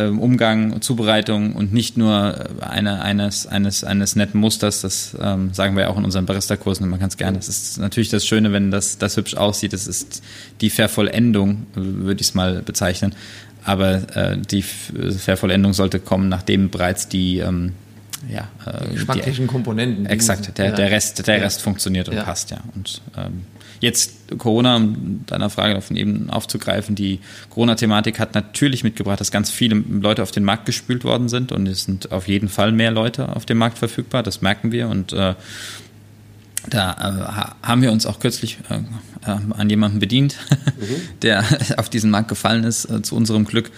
Umgang, 0.07 0.81
Zubereitung 0.81 1.55
und 1.55 1.73
nicht 1.73 1.97
nur 1.97 2.49
äh, 2.61 2.63
eine, 2.63 3.01
eines, 3.01 3.47
eines, 3.47 3.83
eines 3.83 4.15
netten 4.15 4.39
Musters. 4.39 4.81
Das 4.81 5.15
ähm, 5.21 5.53
sagen 5.53 5.75
wir 5.75 5.83
ja 5.83 5.89
auch 5.89 5.97
in 5.97 6.05
unseren 6.05 6.25
Barista-Kursen 6.25 6.85
immer 6.85 6.97
ganz 6.97 7.17
gerne. 7.17 7.37
Es 7.37 7.47
ist 7.47 7.79
natürlich 7.79 8.09
das 8.09 8.25
Schöne, 8.25 8.51
wenn 8.51 8.71
das, 8.71 8.97
das 8.97 9.17
hübsch 9.17 9.35
aussieht. 9.35 9.73
Es 9.73 9.87
ist 9.87 10.23
die 10.61 10.69
Vervollendung, 10.69 11.67
würde 11.73 12.21
ich 12.21 12.27
es 12.27 12.33
mal 12.33 12.61
bezeichnen. 12.61 13.15
Aber 13.63 14.15
äh, 14.15 14.37
die 14.37 14.61
Vervollendung 14.61 15.73
sollte 15.73 15.99
kommen, 15.99 16.29
nachdem 16.29 16.69
bereits 16.69 17.09
die 17.09 17.39
ähm, 17.39 17.73
ja, 18.29 18.47
äh, 18.65 19.31
die 19.31 19.45
Komponenten. 19.45 20.05
Exakt, 20.05 20.57
der, 20.57 20.67
ja. 20.67 20.71
der 20.71 20.91
Rest, 20.91 21.27
der 21.27 21.41
Rest 21.41 21.61
funktioniert 21.61 22.09
und 22.09 22.15
ja. 22.15 22.23
passt, 22.23 22.51
ja. 22.51 22.57
Und 22.75 23.01
ähm, 23.15 23.43
Jetzt 23.79 24.37
Corona, 24.37 24.75
um 24.77 25.25
deiner 25.25 25.49
Frage 25.49 25.73
davon 25.73 25.95
eben 25.95 26.29
aufzugreifen, 26.29 26.95
die 26.95 27.19
Corona-Thematik 27.49 28.19
hat 28.19 28.35
natürlich 28.35 28.83
mitgebracht, 28.83 29.19
dass 29.19 29.31
ganz 29.31 29.51
viele 29.51 29.75
Leute 29.75 30.23
auf 30.23 30.31
den 30.31 30.43
Markt 30.43 30.65
gespült 30.65 31.03
worden 31.03 31.29
sind 31.29 31.51
und 31.51 31.67
es 31.67 31.83
sind 31.83 32.11
auf 32.11 32.27
jeden 32.27 32.49
Fall 32.49 32.71
mehr 32.71 32.91
Leute 32.91 33.35
auf 33.35 33.45
dem 33.45 33.57
Markt 33.57 33.77
verfügbar, 33.77 34.23
das 34.23 34.41
merken 34.41 34.71
wir 34.71 34.89
und 34.89 35.13
äh, 35.13 35.35
da 36.69 37.53
äh, 37.61 37.67
haben 37.67 37.81
wir 37.81 37.91
uns 37.91 38.05
auch 38.05 38.19
kürzlich 38.19 38.57
äh, 38.69 38.75
äh 39.29 39.37
an 39.57 39.69
jemanden 39.69 39.99
bedient, 39.99 40.35
mhm. 40.79 41.19
der 41.21 41.43
auf 41.77 41.89
diesen 41.89 42.11
Markt 42.11 42.29
gefallen 42.29 42.63
ist, 42.63 42.85
äh, 42.85 43.01
zu 43.01 43.15
unserem 43.15 43.45
Glück. 43.45 43.71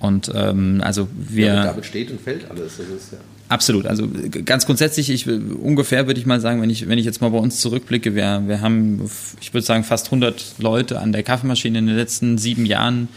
Und 0.00 0.32
ähm, 0.34 0.80
also 0.82 1.08
wir. 1.12 1.46
Ja, 1.46 1.64
damit 1.66 1.86
steht 1.86 2.10
und 2.10 2.20
fällt 2.20 2.50
alles. 2.50 2.78
Ist, 2.78 3.12
ja. 3.12 3.18
Absolut. 3.48 3.86
Also 3.86 4.08
ganz 4.44 4.64
grundsätzlich, 4.64 5.10
ich 5.10 5.26
ungefähr 5.28 6.06
würde 6.06 6.18
ich 6.18 6.26
mal 6.26 6.40
sagen, 6.40 6.62
wenn 6.62 6.70
ich 6.70 6.88
wenn 6.88 6.98
ich 6.98 7.04
jetzt 7.04 7.20
mal 7.20 7.30
bei 7.30 7.38
uns 7.38 7.60
zurückblicke, 7.60 8.14
wir 8.14 8.42
wir 8.46 8.60
haben, 8.60 9.10
ich 9.40 9.52
würde 9.52 9.66
sagen, 9.66 9.84
fast 9.84 10.06
100 10.06 10.54
Leute 10.58 11.00
an 11.00 11.12
der 11.12 11.22
Kaffeemaschine 11.22 11.80
in 11.80 11.86
den 11.86 11.96
letzten 11.96 12.38
sieben 12.38 12.64
Jahren 12.64 13.08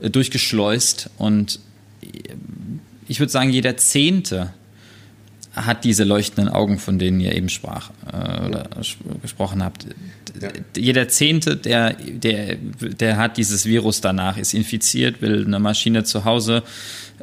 äh, 0.00 0.10
durchgeschleust 0.10 1.10
und 1.18 1.58
äh, 2.02 2.06
ich 3.08 3.18
würde 3.18 3.32
sagen, 3.32 3.48
jeder 3.48 3.78
Zehnte 3.78 4.52
hat 5.54 5.84
diese 5.84 6.04
leuchtenden 6.04 6.52
Augen, 6.52 6.78
von 6.78 6.98
denen 6.98 7.20
ihr 7.20 7.34
eben 7.34 7.48
sprach 7.48 7.90
äh, 8.12 8.46
oder 8.46 8.68
gesprochen 9.22 9.64
habt. 9.64 9.86
Ja. 10.40 10.48
jeder 10.76 11.08
Zehnte, 11.08 11.56
der, 11.56 11.94
der, 11.94 12.56
der 12.56 13.16
hat 13.16 13.36
dieses 13.36 13.66
Virus 13.66 14.00
danach, 14.00 14.36
ist 14.36 14.54
infiziert, 14.54 15.20
will 15.22 15.44
eine 15.44 15.58
Maschine 15.58 16.04
zu 16.04 16.24
Hause, 16.24 16.62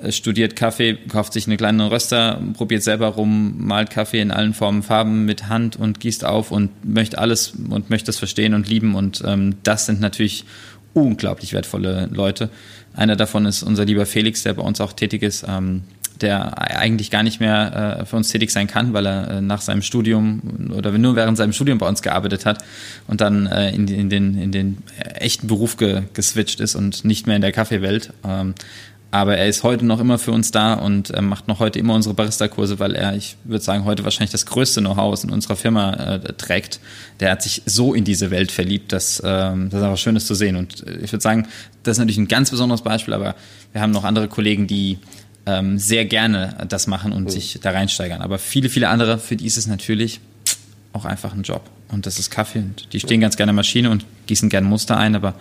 äh, 0.01 0.11
studiert 0.11 0.55
Kaffee, 0.55 0.97
kauft 1.07 1.33
sich 1.33 1.47
eine 1.47 1.57
kleine 1.57 1.89
Röster, 1.89 2.41
probiert 2.53 2.83
selber 2.83 3.07
rum, 3.07 3.55
malt 3.65 3.89
Kaffee 3.89 4.21
in 4.21 4.31
allen 4.31 4.53
Formen, 4.53 4.83
Farben 4.83 5.25
mit 5.25 5.47
Hand 5.47 5.75
und 5.75 5.99
gießt 5.99 6.25
auf 6.25 6.51
und 6.51 6.85
möchte 6.85 7.17
alles 7.17 7.53
und 7.69 7.89
möchte 7.89 8.11
es 8.11 8.17
verstehen 8.17 8.53
und 8.53 8.67
lieben. 8.67 8.95
Und 8.95 9.23
ähm, 9.25 9.55
das 9.63 9.85
sind 9.85 9.99
natürlich 9.99 10.45
unglaublich 10.93 11.53
wertvolle 11.53 12.09
Leute. 12.11 12.49
Einer 12.93 13.15
davon 13.15 13.45
ist 13.45 13.63
unser 13.63 13.85
lieber 13.85 14.05
Felix, 14.05 14.43
der 14.43 14.53
bei 14.53 14.63
uns 14.63 14.79
auch 14.79 14.93
tätig 14.93 15.21
ist. 15.21 15.45
Ähm, 15.47 15.83
der 16.21 16.59
eigentlich 16.79 17.11
gar 17.11 17.23
nicht 17.23 17.39
mehr 17.39 17.99
äh, 18.01 18.05
für 18.05 18.15
uns 18.15 18.29
tätig 18.29 18.51
sein 18.51 18.67
kann, 18.67 18.93
weil 18.93 19.05
er 19.05 19.29
äh, 19.29 19.41
nach 19.41 19.61
seinem 19.61 19.81
Studium 19.81 20.71
oder 20.75 20.91
nur 20.91 21.15
während 21.15 21.37
seinem 21.37 21.53
Studium 21.53 21.77
bei 21.77 21.87
uns 21.87 22.01
gearbeitet 22.01 22.45
hat 22.45 22.63
und 23.07 23.21
dann 23.21 23.47
äh, 23.47 23.71
in, 23.71 23.87
in, 23.87 24.09
den, 24.09 24.37
in 24.37 24.51
den 24.51 24.77
echten 25.15 25.47
Beruf 25.47 25.77
ge, 25.77 26.03
geswitcht 26.13 26.59
ist 26.59 26.75
und 26.75 27.05
nicht 27.05 27.27
mehr 27.27 27.35
in 27.35 27.41
der 27.41 27.51
Kaffeewelt. 27.51 28.13
Ähm, 28.23 28.55
aber 29.15 29.37
er 29.37 29.47
ist 29.47 29.63
heute 29.63 29.85
noch 29.85 30.01
immer 30.01 30.17
für 30.17 30.33
uns 30.33 30.51
da 30.51 30.73
und 30.73 31.09
äh, 31.11 31.21
macht 31.21 31.47
noch 31.47 31.59
heute 31.59 31.79
immer 31.79 31.93
unsere 31.93 32.13
Barista-Kurse, 32.13 32.79
weil 32.79 32.95
er, 32.95 33.15
ich 33.15 33.37
würde 33.45 33.63
sagen, 33.63 33.85
heute 33.85 34.03
wahrscheinlich 34.03 34.31
das 34.31 34.45
größte 34.45 34.81
Know-how 34.81 35.23
in 35.23 35.29
unserer 35.29 35.55
Firma 35.55 35.93
äh, 35.93 36.33
trägt. 36.33 36.81
Der 37.21 37.31
hat 37.31 37.41
sich 37.41 37.61
so 37.65 37.93
in 37.93 38.03
diese 38.03 38.29
Welt 38.29 38.51
verliebt, 38.51 38.91
dass 38.91 39.21
ähm, 39.25 39.69
das 39.69 39.81
einfach 39.81 39.97
schön 39.97 40.17
ist 40.17 40.27
zu 40.27 40.35
sehen. 40.35 40.57
Und 40.57 40.85
äh, 40.85 40.97
ich 40.97 41.13
würde 41.13 41.21
sagen, 41.21 41.47
das 41.83 41.93
ist 41.93 41.99
natürlich 41.99 42.17
ein 42.17 42.27
ganz 42.27 42.49
besonderes 42.49 42.81
Beispiel, 42.81 43.13
aber 43.13 43.35
wir 43.71 43.81
haben 43.81 43.91
noch 43.91 44.03
andere 44.03 44.27
Kollegen, 44.27 44.67
die 44.67 44.99
ähm, 45.45 45.77
sehr 45.77 46.05
gerne 46.05 46.65
das 46.67 46.87
machen 46.87 47.11
und 47.11 47.25
mhm. 47.25 47.29
sich 47.29 47.59
da 47.61 47.71
reinsteigern. 47.71 48.21
Aber 48.21 48.39
viele, 48.39 48.69
viele 48.69 48.89
andere, 48.89 49.17
für 49.17 49.35
die 49.35 49.45
ist 49.45 49.57
es 49.57 49.67
natürlich 49.67 50.19
auch 50.93 51.05
einfach 51.05 51.33
ein 51.33 51.43
Job. 51.43 51.69
Und 51.89 52.05
das 52.05 52.19
ist 52.19 52.31
Kaffee. 52.31 52.59
Und 52.59 52.93
die 52.93 52.99
stehen 52.99 53.21
ganz 53.21 53.37
gerne 53.37 53.53
Maschine 53.53 53.89
und 53.89 54.05
gießen 54.27 54.49
gerne 54.49 54.67
Muster 54.67 54.97
ein, 54.97 55.15
aber 55.15 55.35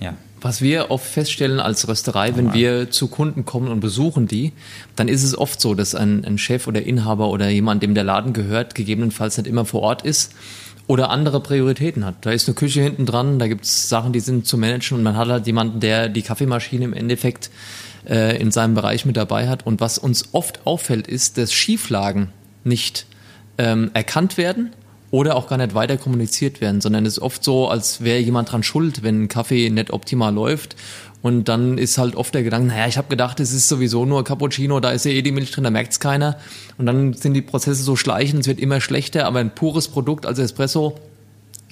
ja. 0.00 0.14
Was 0.40 0.62
wir 0.62 0.90
oft 0.90 1.04
feststellen 1.04 1.60
als 1.60 1.86
Rösterei, 1.86 2.34
wenn 2.34 2.54
wir 2.54 2.90
zu 2.90 3.08
Kunden 3.08 3.44
kommen 3.44 3.68
und 3.68 3.80
besuchen 3.80 4.26
die, 4.26 4.52
dann 4.96 5.08
ist 5.08 5.22
es 5.22 5.36
oft 5.36 5.60
so, 5.60 5.74
dass 5.74 5.94
ein, 5.94 6.24
ein 6.24 6.38
Chef 6.38 6.66
oder 6.66 6.82
Inhaber 6.82 7.28
oder 7.28 7.50
jemand, 7.50 7.82
dem 7.82 7.94
der 7.94 8.04
Laden 8.04 8.32
gehört, 8.32 8.74
gegebenenfalls 8.74 9.36
nicht 9.36 9.46
immer 9.46 9.66
vor 9.66 9.82
Ort 9.82 10.00
ist 10.00 10.32
oder 10.86 11.10
andere 11.10 11.40
Prioritäten 11.40 12.06
hat. 12.06 12.16
Da 12.22 12.30
ist 12.30 12.48
eine 12.48 12.54
Küche 12.54 12.80
hinten 12.80 13.04
dran, 13.04 13.38
da 13.38 13.48
gibt 13.48 13.64
es 13.66 13.90
Sachen, 13.90 14.14
die 14.14 14.20
sind 14.20 14.46
zu 14.46 14.56
managen 14.56 14.96
und 14.96 15.04
man 15.04 15.16
hat 15.16 15.28
halt 15.28 15.46
jemanden, 15.46 15.78
der 15.78 16.08
die 16.08 16.22
Kaffeemaschine 16.22 16.86
im 16.86 16.94
Endeffekt 16.94 17.50
äh, 18.08 18.40
in 18.40 18.50
seinem 18.50 18.74
Bereich 18.74 19.04
mit 19.04 19.16
dabei 19.16 19.48
hat. 19.48 19.66
Und 19.66 19.80
was 19.80 19.98
uns 19.98 20.30
oft 20.32 20.66
auffällt, 20.66 21.06
ist, 21.06 21.38
dass 21.38 21.52
Schieflagen 21.52 22.28
nicht 22.64 23.06
ähm, 23.58 23.90
erkannt 23.94 24.36
werden 24.36 24.70
oder 25.10 25.36
auch 25.36 25.48
gar 25.48 25.56
nicht 25.56 25.74
weiter 25.74 25.96
kommuniziert 25.96 26.60
werden, 26.60 26.80
sondern 26.80 27.04
es 27.04 27.14
ist 27.14 27.22
oft 27.22 27.42
so, 27.42 27.68
als 27.68 28.02
wäre 28.02 28.20
jemand 28.20 28.52
dran 28.52 28.62
schuld, 28.62 29.02
wenn 29.02 29.24
ein 29.24 29.28
Kaffee 29.28 29.68
nicht 29.70 29.92
optimal 29.92 30.32
läuft. 30.32 30.76
Und 31.22 31.48
dann 31.48 31.76
ist 31.76 31.98
halt 31.98 32.16
oft 32.16 32.32
der 32.34 32.42
Gedanke, 32.42 32.68
naja, 32.68 32.86
ich 32.86 32.96
habe 32.96 33.08
gedacht, 33.08 33.40
es 33.40 33.52
ist 33.52 33.68
sowieso 33.68 34.06
nur 34.06 34.24
Cappuccino, 34.24 34.80
da 34.80 34.90
ist 34.92 35.04
ja 35.04 35.10
eh 35.10 35.20
die 35.20 35.32
Milch 35.32 35.50
drin, 35.50 35.64
da 35.64 35.70
merkt's 35.70 36.00
keiner. 36.00 36.38
Und 36.78 36.86
dann 36.86 37.12
sind 37.12 37.34
die 37.34 37.42
Prozesse 37.42 37.82
so 37.82 37.94
schleichend, 37.94 38.40
es 38.40 38.46
wird 38.46 38.58
immer 38.58 38.80
schlechter, 38.80 39.26
aber 39.26 39.40
ein 39.40 39.54
pures 39.54 39.88
Produkt 39.88 40.24
als 40.24 40.38
Espresso 40.38 40.98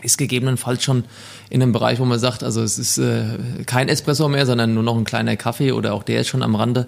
ist 0.02 0.18
gegebenenfalls 0.18 0.82
schon 0.82 1.04
in 1.50 1.62
einem 1.62 1.72
Bereich, 1.72 1.98
wo 1.98 2.04
man 2.04 2.18
sagt, 2.18 2.42
also 2.44 2.62
es 2.62 2.78
ist 2.78 2.98
äh, 2.98 3.38
kein 3.66 3.88
Espresso 3.88 4.28
mehr, 4.28 4.46
sondern 4.46 4.74
nur 4.74 4.82
noch 4.82 4.96
ein 4.96 5.04
kleiner 5.04 5.36
Kaffee 5.36 5.72
oder 5.72 5.94
auch 5.94 6.02
der 6.02 6.20
ist 6.20 6.28
schon 6.28 6.42
am 6.42 6.54
Rande 6.54 6.86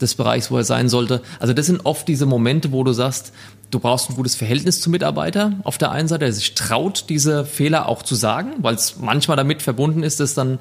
des 0.00 0.14
Bereichs, 0.14 0.50
wo 0.50 0.58
er 0.58 0.64
sein 0.64 0.88
sollte. 0.88 1.22
Also 1.40 1.54
das 1.54 1.66
sind 1.66 1.84
oft 1.84 2.06
diese 2.06 2.26
Momente, 2.26 2.72
wo 2.72 2.84
du 2.84 2.92
sagst, 2.92 3.32
du 3.70 3.80
brauchst 3.80 4.10
ein 4.10 4.16
gutes 4.16 4.36
Verhältnis 4.36 4.80
zum 4.80 4.92
Mitarbeiter 4.92 5.54
auf 5.64 5.78
der 5.78 5.90
einen 5.90 6.08
Seite, 6.08 6.26
der 6.26 6.32
sich 6.32 6.54
traut, 6.54 7.06
diese 7.08 7.44
Fehler 7.44 7.88
auch 7.88 8.02
zu 8.02 8.14
sagen, 8.14 8.52
weil 8.58 8.74
es 8.74 8.98
manchmal 8.98 9.36
damit 9.36 9.62
verbunden 9.62 10.02
ist, 10.02 10.20
dass 10.20 10.34
dann 10.34 10.58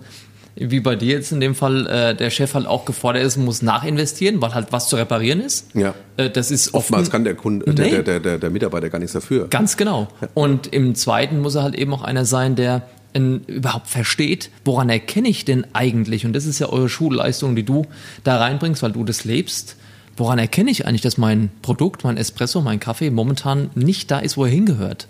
wie 0.55 0.79
bei 0.79 0.95
dir 0.95 1.13
jetzt 1.13 1.31
in 1.31 1.39
dem 1.39 1.55
Fall, 1.55 1.87
äh, 1.87 2.15
der 2.15 2.29
Chef 2.29 2.53
halt 2.53 2.67
auch 2.67 2.85
gefordert 2.85 3.23
ist, 3.23 3.37
muss 3.37 3.61
nachinvestieren, 3.61 4.41
weil 4.41 4.53
halt 4.53 4.71
was 4.71 4.89
zu 4.89 4.95
reparieren 4.95 5.39
ist. 5.39 5.73
Ja. 5.75 5.95
Äh, 6.17 6.29
das 6.29 6.51
ist 6.51 6.73
oftmals 6.73 7.09
kann 7.09 7.23
der 7.23 7.35
Kunde, 7.35 7.69
nee. 7.69 7.89
der, 7.89 8.03
der, 8.03 8.19
der, 8.19 8.37
der 8.37 8.49
Mitarbeiter 8.49 8.89
gar 8.89 8.99
nichts 8.99 9.13
dafür. 9.13 9.47
Ganz 9.49 9.77
genau. 9.77 10.07
Ja. 10.21 10.27
Und 10.33 10.67
im 10.67 10.95
zweiten 10.95 11.39
muss 11.39 11.55
er 11.55 11.63
halt 11.63 11.75
eben 11.75 11.93
auch 11.93 12.03
einer 12.03 12.25
sein, 12.25 12.55
der 12.55 12.83
in, 13.13 13.41
überhaupt 13.45 13.87
versteht, 13.87 14.49
woran 14.63 14.89
erkenne 14.89 15.29
ich 15.29 15.45
denn 15.45 15.65
eigentlich, 15.73 16.25
und 16.25 16.33
das 16.33 16.45
ist 16.45 16.59
ja 16.59 16.69
eure 16.69 16.89
Schulleistung, 16.89 17.55
die 17.55 17.63
du 17.63 17.85
da 18.23 18.37
reinbringst, 18.37 18.83
weil 18.83 18.91
du 18.91 19.03
das 19.03 19.23
lebst, 19.23 19.75
woran 20.17 20.39
erkenne 20.39 20.71
ich 20.71 20.85
eigentlich, 20.85 21.01
dass 21.01 21.17
mein 21.17 21.49
Produkt, 21.61 22.03
mein 22.03 22.17
Espresso, 22.17 22.61
mein 22.61 22.79
Kaffee 22.79 23.09
momentan 23.09 23.69
nicht 23.75 24.11
da 24.11 24.19
ist, 24.19 24.37
wo 24.37 24.45
er 24.45 24.51
hingehört? 24.51 25.07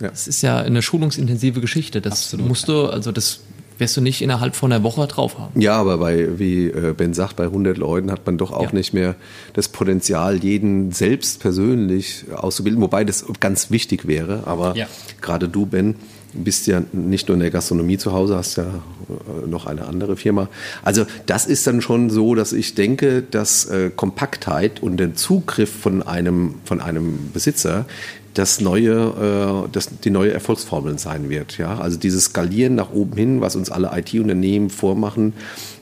Ja. 0.00 0.08
Das 0.08 0.26
ist 0.26 0.42
ja 0.42 0.58
eine 0.58 0.82
schulungsintensive 0.82 1.60
Geschichte. 1.60 2.00
Das 2.00 2.12
Absolut. 2.12 2.48
musst 2.48 2.68
du, 2.68 2.86
also 2.86 3.12
das 3.12 3.40
wirst 3.82 3.96
du 3.96 4.00
nicht 4.00 4.22
innerhalb 4.22 4.54
von 4.54 4.72
einer 4.72 4.84
Woche 4.84 5.06
drauf 5.08 5.38
haben. 5.38 5.60
Ja, 5.60 5.74
aber 5.74 5.98
bei, 5.98 6.38
wie 6.38 6.68
äh, 6.68 6.94
Ben 6.96 7.14
sagt, 7.14 7.36
bei 7.36 7.44
100 7.44 7.76
Leuten 7.76 8.12
hat 8.12 8.24
man 8.24 8.38
doch 8.38 8.52
auch 8.52 8.66
ja. 8.66 8.72
nicht 8.72 8.94
mehr 8.94 9.16
das 9.54 9.68
Potenzial, 9.68 10.36
jeden 10.36 10.92
selbst 10.92 11.40
persönlich 11.40 12.26
auszubilden, 12.32 12.80
wobei 12.80 13.02
das 13.04 13.24
ganz 13.40 13.72
wichtig 13.72 14.06
wäre. 14.06 14.44
Aber 14.46 14.76
ja. 14.76 14.86
gerade 15.20 15.48
du, 15.48 15.66
Ben, 15.66 15.96
bist 16.32 16.66
ja 16.66 16.82
nicht 16.92 17.28
nur 17.28 17.34
in 17.34 17.40
der 17.40 17.50
Gastronomie 17.50 17.98
zu 17.98 18.12
Hause, 18.12 18.36
hast 18.36 18.56
ja 18.56 18.64
äh, 18.64 19.46
noch 19.46 19.66
eine 19.66 19.86
andere 19.86 20.16
Firma. 20.16 20.48
Also 20.82 21.04
das 21.26 21.46
ist 21.46 21.66
dann 21.66 21.82
schon 21.82 22.10
so, 22.10 22.34
dass 22.34 22.52
ich 22.52 22.74
denke, 22.74 23.22
dass 23.22 23.66
äh, 23.66 23.90
Kompaktheit 23.94 24.82
und 24.82 24.96
der 24.96 25.14
Zugriff 25.14 25.70
von 25.70 26.02
einem, 26.02 26.56
von 26.64 26.80
einem 26.80 27.30
Besitzer 27.32 27.86
das 28.34 28.60
neue, 28.60 29.64
äh, 29.66 29.68
das 29.72 29.90
die 30.02 30.10
neue 30.10 30.32
Erfolgsformel 30.32 30.98
sein 30.98 31.28
wird. 31.28 31.58
Ja? 31.58 31.78
Also 31.78 31.98
dieses 31.98 32.26
Skalieren 32.26 32.74
nach 32.74 32.92
oben 32.92 33.16
hin, 33.16 33.40
was 33.40 33.56
uns 33.56 33.70
alle 33.70 33.90
IT-Unternehmen 33.94 34.70
vormachen, 34.70 35.34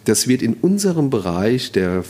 das 0.05 0.27
wird 0.29 0.43
in 0.43 0.55
unserem 0.55 1.11
Bereich 1.11 1.73
der 1.73 2.05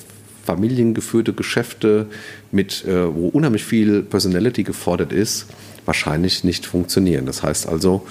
familiengeführte 0.44 1.32
Geschäfte 1.32 2.06
mit, 2.50 2.84
äh, 2.86 3.14
wo 3.14 3.28
unheimlich 3.28 3.64
viel 3.64 4.02
Personality 4.02 4.62
gefordert 4.62 5.12
ist, 5.12 5.46
wahrscheinlich 5.90 6.44
nicht 6.44 6.66
funktionieren. 6.66 7.26
Das 7.26 7.42
heißt 7.42 7.66
also, 7.66 8.06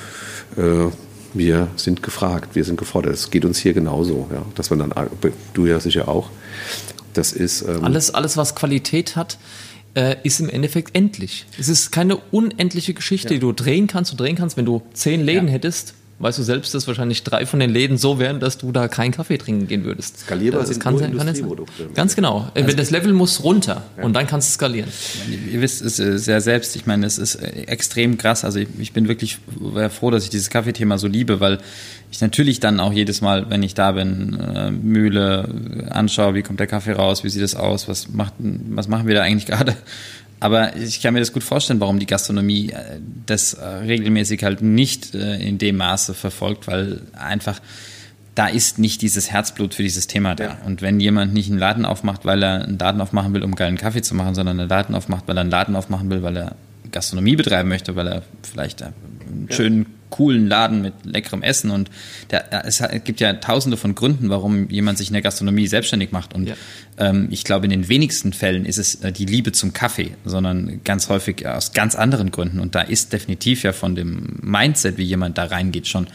äh, 0.58 0.88
wir 1.34 1.70
sind 1.78 2.04
gefragt, 2.04 2.54
wir 2.54 2.66
sind 2.66 2.78
gefordert. 2.78 3.14
Es 3.14 3.32
geht 3.32 3.46
uns 3.46 3.58
hier 3.58 3.74
genauso, 3.74 4.28
ja? 4.34 4.44
dass 4.56 4.70
man 4.70 4.80
dann, 4.80 4.94
du 5.54 5.66
ja 5.66 5.80
sicher 5.80 6.10
auch, 6.10 6.30
das 7.14 7.32
ist 7.32 7.62
ähm 7.62 7.86
alles, 7.86 8.14
alles, 8.14 8.36
was 8.36 8.54
Qualität 8.54 9.16
hat, 9.16 9.38
äh, 9.94 10.18
ist 10.24 10.42
im 10.42 10.50
Endeffekt 10.50 10.94
endlich. 10.94 11.46
Es 11.58 11.70
ist 11.70 11.92
keine 11.92 12.18
unendliche 12.18 12.94
Geschichte, 12.94 13.30
ja. 13.30 13.34
die 13.36 13.40
du 13.40 13.54
drehen 13.54 13.88
kannst 13.88 14.12
und 14.12 14.20
drehen 14.20 14.36
kannst. 14.36 14.58
Wenn 14.58 14.66
du 14.66 14.82
zehn 14.92 15.22
Läden 15.22 15.48
ja. 15.48 15.54
hättest, 15.54 15.94
weißt 16.20 16.38
du 16.38 16.44
selbst, 16.44 16.74
dass 16.74 16.88
wahrscheinlich 16.88 17.24
drei 17.24 17.46
von 17.46 17.60
den 17.60 17.70
Läden 17.70 17.98
so 17.98 18.20
wären, 18.20 18.40
dass 18.40 18.58
du 18.58 18.72
da 18.72 18.88
keinen 18.88 19.12
Kaffee 19.12 19.38
trinken 19.38 19.68
gehen 19.68 19.86
würdest. 19.86 20.20
Skalierbar 20.20 20.62
das 20.62 20.70
sind 20.70 20.82
kann 20.82 20.94
nur 20.94 21.02
sein, 21.02 21.12
Industrieprodukte. 21.12 21.90
Ganz 21.96 22.16
genau. 22.16 22.52
Also 22.54 22.76
das 22.76 22.92
Level 22.92 23.14
muss 23.14 23.44
runter 23.44 23.84
ja. 23.98 24.04
und 24.04 24.14
dann 24.14 24.28
kannst 24.28 24.50
du 24.50 24.54
skalieren. 24.54 24.90
Ihr 25.52 25.62
wisst 25.62 25.82
es 25.82 25.96
sehr 25.98 26.42
selbst. 26.42 26.76
Ich 26.76 26.86
meine, 26.86 27.06
es 27.06 27.18
ist 27.18 27.36
extrem 27.36 28.18
krass. 28.18 28.44
Also 28.44 28.60
ich, 28.60 28.68
ich 28.80 28.94
bin 28.94 29.08
wirklich 29.08 29.40
froh, 29.90 30.12
dass 30.12 30.26
ich 30.26 30.30
dieses 30.30 30.50
Kaffeethema 30.50 30.98
so 30.98 31.08
liebe, 31.08 31.40
weil 31.40 31.60
ich 32.12 32.22
natürlich 32.22 32.60
dann 32.60 32.80
auch 32.80 32.92
jedes 32.92 33.22
Mal, 33.22 33.50
wenn 33.50 33.64
ich 33.64 33.74
da 33.74 33.94
bin, 33.94 34.40
äh, 34.40 34.72
Mühle 34.72 35.48
anschaue, 35.90 36.34
wie 36.34 36.42
kommt 36.42 36.60
der 36.60 36.68
Kaffee 36.68 36.94
raus, 36.94 37.24
wie 37.24 37.30
sieht 37.30 37.44
es 37.44 37.56
aus, 37.56 37.88
was 37.88 38.10
macht, 38.10 38.34
was 38.40 38.88
machen 38.88 39.08
wir 39.08 39.16
da 39.16 39.22
eigentlich 39.22 39.46
gerade? 39.46 39.76
Aber 40.40 40.76
ich 40.76 41.02
kann 41.02 41.14
mir 41.14 41.20
das 41.20 41.34
gut 41.34 41.44
vorstellen, 41.44 41.80
warum 41.80 42.00
die 42.00 42.06
Gastronomie 42.06 42.72
äh, 42.72 43.00
das 43.26 43.54
äh, 43.54 43.66
regelmäßig 43.66 44.44
halt 44.44 44.62
nicht 44.62 45.14
äh, 45.14 45.38
in 45.38 45.58
dem 45.58 45.78
Maße 45.78 46.14
verfolgt, 46.14 46.68
weil 46.68 47.02
einfach 47.14 47.60
da 48.36 48.48
ist 48.48 48.80
nicht 48.80 49.02
dieses 49.02 49.32
Herzblut 49.32 49.74
für 49.74 49.84
dieses 49.84 50.08
Thema 50.08 50.34
da. 50.34 50.44
Ja. 50.46 50.58
Und 50.66 50.82
wenn 50.82 51.02
jemand 51.02 51.34
nicht 51.34 51.50
einen 51.50 51.60
Laden 51.60 51.84
aufmacht, 51.84 52.24
weil 52.24 52.42
er 52.42 52.64
einen 52.64 52.78
Laden 52.78 53.02
aufmachen 53.02 53.34
will, 53.34 53.44
um 53.44 53.54
geilen 53.54 53.76
Kaffee 53.76 54.02
zu 54.02 54.16
machen, 54.16 54.34
sondern 54.34 54.60
einen 54.60 54.70
Laden 54.70 54.96
aufmacht, 54.96 55.28
weil 55.28 55.38
er 55.38 55.42
einen 55.42 55.52
Laden 55.52 55.76
aufmachen 55.76 56.10
will, 56.10 56.24
weil 56.24 56.38
er 56.38 56.56
Gastronomie 56.90 57.36
betreiben 57.36 57.68
möchte, 57.68 57.98
weil 57.98 58.08
er 58.08 58.24
vielleicht 58.44 58.82
einen 58.82 59.48
ja. 59.50 59.56
schönen 59.56 59.88
coolen 60.10 60.48
Laden 60.48 60.82
mit 60.82 60.94
leckerem 61.04 61.44
Essen 61.44 61.72
und 61.72 61.90
der, 62.32 62.66
es 62.66 62.84
gibt 63.04 63.20
ja 63.20 63.34
tausende 63.34 63.78
von 63.78 63.96
Gründen, 63.96 64.30
warum 64.30 64.70
jemand 64.70 64.98
sich 64.98 65.08
in 65.08 65.14
der 65.14 65.22
Gastronomie 65.22 65.68
selbstständig 65.68 66.12
macht 66.12 66.34
und 66.34 66.48
ja. 66.48 66.56
ähm, 66.98 67.28
ich 67.32 67.44
glaube, 67.44 67.66
in 67.66 67.72
den 67.72 67.90
wenigsten 67.90 68.34
Fällen 68.34 68.66
ist 68.66 68.78
es 68.78 68.96
äh, 68.96 69.12
die 69.12 69.26
Liebe 69.26 69.52
zum 69.52 69.74
Kaffee, 69.74 70.12
sondern 70.26 70.82
ganz 70.84 71.10
häufig 71.10 71.48
aus 71.48 71.74
ganz 71.74 71.96
anderen 71.96 72.32
Gründen 72.32 72.60
und 72.60 72.76
da 72.76 72.82
ist 72.82 73.14
definitiv 73.14 73.64
ja 73.64 73.74
von 73.74 73.96
dem 73.96 74.38
Mindset, 74.42 74.98
wie 74.98 75.04
jemand 75.04 75.38
da 75.38 75.46
reingeht, 75.46 75.88
schon 75.88 76.08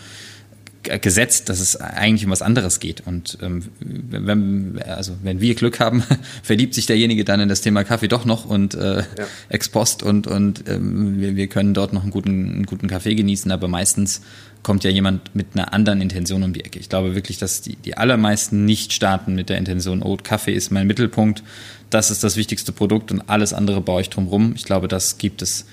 gesetzt, 0.85 1.49
dass 1.49 1.61
es 1.61 1.77
eigentlich 1.77 2.25
um 2.25 2.31
was 2.31 2.43
anderes 2.43 2.81
geht. 2.81 3.07
Und 3.07 3.39
ähm, 3.43 3.63
wenn, 3.81 4.81
also 4.87 5.15
wenn 5.23 5.41
wir 5.41 5.55
Glück 5.55 5.81
haben, 5.81 6.03
verliebt 6.43 6.75
sich 6.75 6.87
derjenige 6.87 7.25
dann 7.25 7.41
in 7.41 7.49
das 7.49 7.61
Thema 7.61 7.85
Kaffee 7.85 8.09
doch 8.09 8.25
noch 8.25 8.45
und 8.45 8.75
äh, 8.75 8.99
ja. 8.99 9.05
ex 9.49 9.69
post 9.69 10.03
und, 10.03 10.27
und 10.27 10.69
ähm, 10.69 11.21
wir, 11.21 11.37
wir 11.37 11.47
können 11.49 11.75
dort 11.75 11.93
noch 11.93 12.03
einen 12.03 12.11
guten, 12.11 12.55
einen 12.55 12.67
guten 12.67 12.89
Kaffee 12.89 13.15
genießen, 13.15 13.51
aber 13.51 13.69
meistens 13.69 14.23
kommt 14.63 14.83
ja 14.83 14.91
jemand 14.91 15.35
mit 15.35 15.49
einer 15.55 15.73
anderen 15.73 16.01
Intention 16.01 16.43
um 16.43 16.53
die 16.53 16.65
Ecke. 16.65 16.79
Ich 16.79 16.89
glaube 16.89 17.15
wirklich, 17.15 17.39
dass 17.39 17.61
die, 17.61 17.77
die 17.77 17.97
allermeisten 17.97 18.65
nicht 18.65 18.93
starten 18.93 19.35
mit 19.35 19.49
der 19.49 19.59
Intention, 19.59 20.03
oh, 20.03 20.17
Kaffee 20.23 20.55
ist 20.55 20.71
mein 20.71 20.87
Mittelpunkt, 20.87 21.43
das 21.91 22.11
ist 22.11 22.25
das 22.25 22.37
wichtigste 22.37 22.73
Produkt 22.73 23.13
und 23.13 23.29
alles 23.29 23.53
andere 23.53 23.81
baue 23.81 24.01
ich 24.01 24.11
drumherum. 24.11 24.55
Ich 24.57 24.65
glaube, 24.65 24.89
das 24.89 25.19
gibt 25.19 25.43
es 25.43 25.67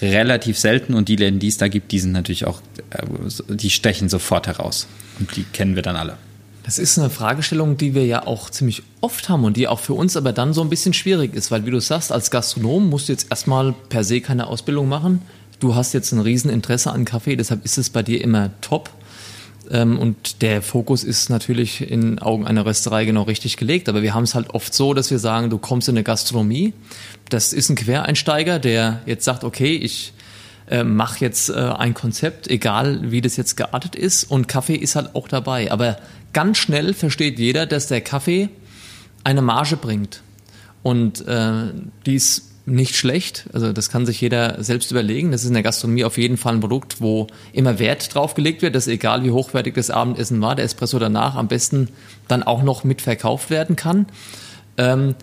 relativ 0.00 0.58
selten 0.58 0.94
und 0.94 1.08
die 1.08 1.16
Läden, 1.16 1.38
die 1.38 1.48
es 1.48 1.58
da 1.58 1.68
gibt, 1.68 1.92
die 1.92 1.98
sind 1.98 2.12
natürlich 2.12 2.46
auch, 2.46 2.60
äh, 2.90 3.04
die 3.48 3.70
stechen 3.70 4.08
sofort 4.08 4.46
heraus. 4.46 4.86
Und 5.18 5.36
die 5.36 5.44
kennen 5.44 5.76
wir 5.76 5.82
dann 5.82 5.96
alle. 5.96 6.16
Das 6.64 6.78
ist 6.78 6.98
eine 6.98 7.10
Fragestellung, 7.10 7.76
die 7.76 7.94
wir 7.94 8.06
ja 8.06 8.26
auch 8.26 8.48
ziemlich 8.48 8.82
oft 9.00 9.28
haben 9.28 9.44
und 9.44 9.56
die 9.56 9.66
auch 9.66 9.80
für 9.80 9.94
uns 9.94 10.16
aber 10.16 10.32
dann 10.32 10.52
so 10.52 10.62
ein 10.62 10.70
bisschen 10.70 10.94
schwierig 10.94 11.34
ist, 11.34 11.50
weil 11.50 11.66
wie 11.66 11.70
du 11.70 11.80
sagst, 11.80 12.12
als 12.12 12.30
Gastronom 12.30 12.88
musst 12.88 13.08
du 13.08 13.12
jetzt 13.12 13.26
erstmal 13.30 13.74
per 13.88 14.04
se 14.04 14.20
keine 14.20 14.46
Ausbildung 14.46 14.88
machen. 14.88 15.22
Du 15.58 15.74
hast 15.74 15.92
jetzt 15.92 16.12
ein 16.12 16.20
Rieseninteresse 16.20 16.90
an 16.92 17.04
Kaffee, 17.04 17.36
deshalb 17.36 17.64
ist 17.64 17.78
es 17.78 17.90
bei 17.90 18.02
dir 18.02 18.22
immer 18.22 18.50
top. 18.60 18.90
Ähm, 19.70 19.98
und 19.98 20.42
der 20.42 20.62
Fokus 20.62 21.04
ist 21.04 21.30
natürlich 21.30 21.88
in 21.88 22.18
Augen 22.18 22.46
einer 22.46 22.66
Rösterei 22.66 23.04
genau 23.04 23.22
richtig 23.22 23.56
gelegt. 23.56 23.88
Aber 23.88 24.02
wir 24.02 24.14
haben 24.14 24.24
es 24.24 24.34
halt 24.34 24.50
oft 24.50 24.74
so, 24.74 24.94
dass 24.94 25.10
wir 25.10 25.18
sagen, 25.18 25.50
du 25.50 25.58
kommst 25.58 25.88
in 25.88 25.96
eine 25.96 26.04
Gastronomie. 26.04 26.74
Das 27.28 27.52
ist 27.52 27.68
ein 27.68 27.76
Quereinsteiger, 27.76 28.58
der 28.58 29.02
jetzt 29.06 29.24
sagt, 29.24 29.44
okay, 29.44 29.76
ich 29.76 30.12
äh, 30.68 30.84
mach 30.84 31.18
jetzt 31.18 31.50
äh, 31.50 31.54
ein 31.54 31.94
Konzept, 31.94 32.48
egal 32.48 33.10
wie 33.10 33.20
das 33.20 33.36
jetzt 33.36 33.56
geartet 33.56 33.94
ist. 33.94 34.24
Und 34.24 34.48
Kaffee 34.48 34.76
ist 34.76 34.96
halt 34.96 35.14
auch 35.14 35.28
dabei. 35.28 35.70
Aber 35.70 35.98
ganz 36.32 36.58
schnell 36.58 36.94
versteht 36.94 37.38
jeder, 37.38 37.66
dass 37.66 37.86
der 37.88 38.00
Kaffee 38.00 38.48
eine 39.24 39.42
Marge 39.42 39.76
bringt. 39.76 40.22
Und 40.82 41.26
äh, 41.26 41.72
die 42.06 42.14
ist 42.14 42.51
nicht 42.64 42.96
schlecht. 42.96 43.48
Also 43.52 43.72
das 43.72 43.90
kann 43.90 44.06
sich 44.06 44.20
jeder 44.20 44.62
selbst 44.62 44.90
überlegen. 44.90 45.32
Das 45.32 45.42
ist 45.42 45.48
in 45.48 45.54
der 45.54 45.62
Gastronomie 45.62 46.04
auf 46.04 46.16
jeden 46.16 46.36
Fall 46.36 46.54
ein 46.54 46.60
Produkt, 46.60 47.00
wo 47.00 47.26
immer 47.52 47.78
Wert 47.78 48.14
drauf 48.14 48.34
gelegt 48.34 48.62
wird, 48.62 48.74
dass 48.74 48.86
egal 48.86 49.24
wie 49.24 49.30
hochwertig 49.30 49.74
das 49.74 49.90
Abendessen 49.90 50.40
war, 50.40 50.54
der 50.54 50.64
Espresso 50.64 50.98
danach 50.98 51.34
am 51.34 51.48
besten 51.48 51.88
dann 52.28 52.42
auch 52.42 52.62
noch 52.62 52.84
mitverkauft 52.84 53.50
werden 53.50 53.76
kann. 53.76 54.06
Ähm, 54.78 55.14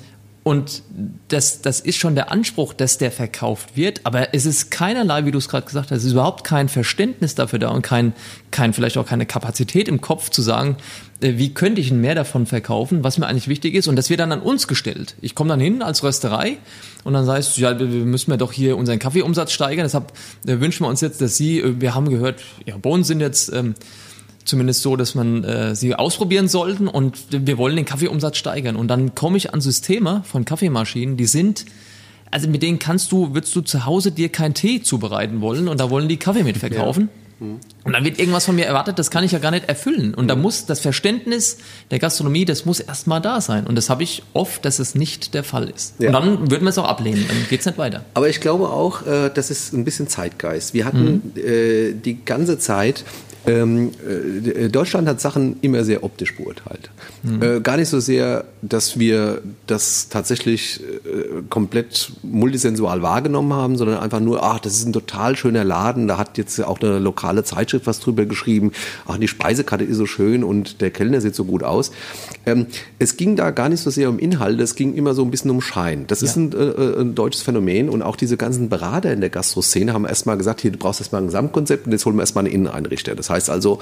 und 0.44 0.84
das, 1.28 1.62
das 1.62 1.82
ist 1.82 1.98
schon 1.98 2.16
der 2.16 2.32
Anspruch, 2.32 2.74
dass 2.74 2.98
der 2.98 3.12
verkauft 3.12 3.76
wird, 3.76 4.02
aber 4.06 4.34
es 4.34 4.46
ist 4.46 4.72
keinerlei, 4.72 5.26
wie 5.26 5.32
du 5.32 5.38
es 5.38 5.50
gerade 5.50 5.66
gesagt 5.66 5.92
hast, 5.92 5.98
es 5.98 6.06
ist 6.06 6.14
überhaupt 6.14 6.44
kein 6.44 6.70
Verständnis 6.70 7.36
dafür 7.36 7.60
da 7.60 7.70
und 7.70 7.82
kein, 7.82 8.14
kein, 8.50 8.74
vielleicht 8.74 8.98
auch 8.98 9.06
keine 9.06 9.26
Kapazität 9.26 9.88
im 9.88 10.00
Kopf 10.00 10.30
zu 10.30 10.42
sagen, 10.42 10.78
äh, 11.22 11.34
wie 11.38 11.54
könnte 11.54 11.82
ich 11.82 11.92
mehr 11.92 12.16
davon 12.16 12.46
verkaufen, 12.46 13.04
was 13.04 13.18
mir 13.18 13.28
eigentlich 13.28 13.50
wichtig 13.50 13.76
ist. 13.76 13.88
Und 13.88 13.96
das 13.98 14.10
wird 14.10 14.22
dann 14.22 14.32
an 14.32 14.42
uns 14.42 14.68
gestellt. 14.68 15.16
Ich 15.22 15.36
komme 15.36 15.50
dann 15.50 15.60
hin 15.60 15.82
als 15.82 16.04
Rösterei 16.04 16.58
und 17.04 17.14
dann 17.14 17.26
sagst 17.26 17.58
du, 17.58 17.62
ja, 17.62 17.78
wir 17.78 17.86
müssen 17.86 18.32
wir 18.32 18.38
doch 18.38 18.54
hier 18.54 18.78
unseren 18.78 19.00
Kaffeeumsatz 19.00 19.52
steigern. 19.52 19.86
Deshalb 19.86 20.14
äh, 20.48 20.60
wünschen 20.60 20.86
wir 20.86 20.90
uns 20.90 21.02
jetzt, 21.02 21.22
dass 21.22 21.36
Sie, 21.36 21.60
äh, 21.60 21.82
wir 21.82 21.96
haben 21.96 22.10
gehört, 22.10 22.42
ja, 22.66 22.78
Bohnen 22.78 23.04
sind 23.04 23.20
jetzt 23.20 23.52
ähm, 23.52 23.76
zumindest 24.50 24.82
so, 24.82 24.96
dass 24.96 25.16
man 25.16 25.44
äh, 25.44 25.76
sie 25.76 25.96
ausprobieren 25.96 26.48
sollten 26.48 26.88
und 26.88 27.18
wir 27.30 27.58
wollen 27.58 27.76
den 27.76 27.86
Kaffeeumsatz 27.86 28.38
steigern. 28.38 28.76
Und 28.76 28.88
dann 28.90 29.16
komme 29.16 29.38
ich 29.38 29.54
an 29.54 29.62
Systeme 29.62 30.24
von 30.26 30.46
Kaffeemaschinen, 30.46 31.16
die 31.16 31.26
sind, 31.26 31.66
also 32.32 32.50
mit 32.50 32.62
denen 32.62 32.80
kannst 32.80 33.12
du, 33.12 33.34
würdest 33.34 33.56
du 33.56 33.62
zu 33.62 33.86
Hause 33.86 34.12
dir 34.12 34.30
keinen 34.30 34.54
Tee 34.54 34.82
zubereiten 34.82 35.42
wollen 35.42 35.68
und 35.68 35.80
da 35.80 35.90
wollen 35.90 36.10
die 36.10 36.18
Kaffee 36.18 36.44
mitverkaufen. 36.44 37.04
Ja. 37.04 37.29
Und 37.40 37.94
dann 37.94 38.04
wird 38.04 38.20
irgendwas 38.20 38.46
von 38.46 38.56
mir 38.56 38.66
erwartet, 38.66 39.00
das 39.00 39.12
kann 39.12 39.24
ich 39.24 39.32
ja 39.32 39.40
gar 39.40 39.52
nicht 39.52 39.70
erfüllen. 39.70 40.14
Und 40.14 40.28
da 40.28 40.36
mhm. 40.36 40.42
muss 40.42 40.66
das 40.66 40.80
Verständnis 40.80 41.58
der 41.92 42.00
Gastronomie, 42.00 42.46
das 42.46 42.66
muss 42.66 42.80
erstmal 42.80 43.22
da 43.22 43.40
sein. 43.42 43.66
Und 43.66 43.76
das 43.76 43.90
habe 43.90 44.04
ich 44.04 44.24
oft, 44.34 44.66
dass 44.66 44.80
es 44.80 44.96
nicht 44.96 45.34
der 45.34 45.44
Fall 45.44 45.70
ist. 45.70 45.96
Ja. 46.00 46.08
Und 46.08 46.14
dann 46.14 46.52
würden 46.52 46.64
wir 46.64 46.70
es 46.70 46.78
auch 46.78 46.88
ablehnen, 46.88 47.26
dann 47.28 47.38
geht 47.50 47.62
es 47.62 47.66
nicht 47.66 47.78
weiter. 47.78 48.04
Aber 48.14 48.30
ich 48.30 48.42
glaube 48.42 48.70
auch, 48.70 49.06
äh, 49.08 49.30
das 49.34 49.52
ist 49.52 49.74
ein 49.74 49.86
bisschen 49.86 50.08
Zeitgeist. 50.08 50.74
Wir 50.74 50.86
hatten 50.86 51.32
mhm. 51.36 51.42
äh, 51.42 51.94
die 51.94 52.24
ganze 52.26 52.60
Zeit 52.60 53.06
ähm, 53.50 53.92
äh, 54.06 54.70
Deutschland 54.70 55.08
hat 55.08 55.22
Sachen 55.22 55.58
immer 55.62 55.84
sehr 55.84 56.04
optisch 56.04 56.36
beurteilt. 56.36 56.90
Mhm. 57.24 57.42
Äh, 57.42 57.62
gar 57.62 57.78
nicht 57.78 57.90
so 57.90 58.00
sehr, 58.00 58.46
dass 58.62 59.00
wir 59.00 59.42
das 59.66 60.10
tatsächlich 60.10 60.82
äh, 60.82 61.42
komplett 61.50 62.12
multisensual 62.22 63.02
wahrgenommen 63.02 63.54
haben, 63.54 63.78
sondern 63.78 64.00
einfach 64.00 64.20
nur, 64.20 64.44
ach, 64.44 64.60
das 64.60 64.74
ist 64.74 64.86
ein 64.86 64.94
total 64.94 65.36
schöner 65.36 65.64
Laden, 65.64 66.08
da 66.08 66.18
hat 66.18 66.38
jetzt 66.38 66.62
auch 66.64 66.82
eine 66.82 67.00
lokale 67.00 67.29
Zeitschrift 67.44 67.88
was 67.88 68.00
drüber 68.00 68.26
geschrieben, 68.26 68.72
ach, 69.08 69.18
die 69.18 69.28
Speisekarte 69.28 69.84
ist 69.84 69.98
so 69.98 70.06
schön 70.06 70.44
und 70.44 70.82
der 70.82 70.92
Kellner 70.92 71.22
sieht 71.22 71.36
so 71.36 71.46
gut 71.46 71.64
aus. 71.64 71.92
Ähm, 72.46 72.68
es 72.98 73.18
ging 73.18 73.36
da 73.36 73.52
gar 73.52 73.70
nicht 73.70 73.82
so 73.82 73.90
sehr 73.90 74.10
um 74.10 74.20
Inhalt, 74.20 74.60
es 74.60 74.76
ging 74.76 74.94
immer 74.96 75.14
so 75.14 75.24
ein 75.24 75.32
bisschen 75.32 75.52
um 75.52 75.62
Schein. 75.62 76.06
Das 76.08 76.22
ja. 76.22 76.28
ist 76.28 76.36
ein, 76.36 76.54
äh, 76.54 77.02
ein, 77.02 77.16
deutsches 77.16 77.42
Phänomen 77.42 77.90
und 77.90 78.02
auch 78.02 78.16
diese 78.16 78.38
ganzen 78.38 78.70
Berater 78.70 79.12
in 79.12 79.22
der 79.22 79.30
Gastroszene 79.30 79.94
haben 79.94 80.06
erstmal 80.06 80.38
gesagt, 80.38 80.62
hier, 80.62 80.72
du 80.72 80.78
brauchst 80.78 81.02
erstmal 81.02 81.22
ein 81.22 81.28
Gesamtkonzept 81.28 81.86
und 81.86 81.92
jetzt 81.92 82.06
holen 82.06 82.16
wir 82.16 82.22
erstmal 82.22 82.46
einen 82.46 82.54
Inneneinrichter. 82.54 83.16
Das 83.16 83.30
heißt 83.30 83.50
also, 83.50 83.80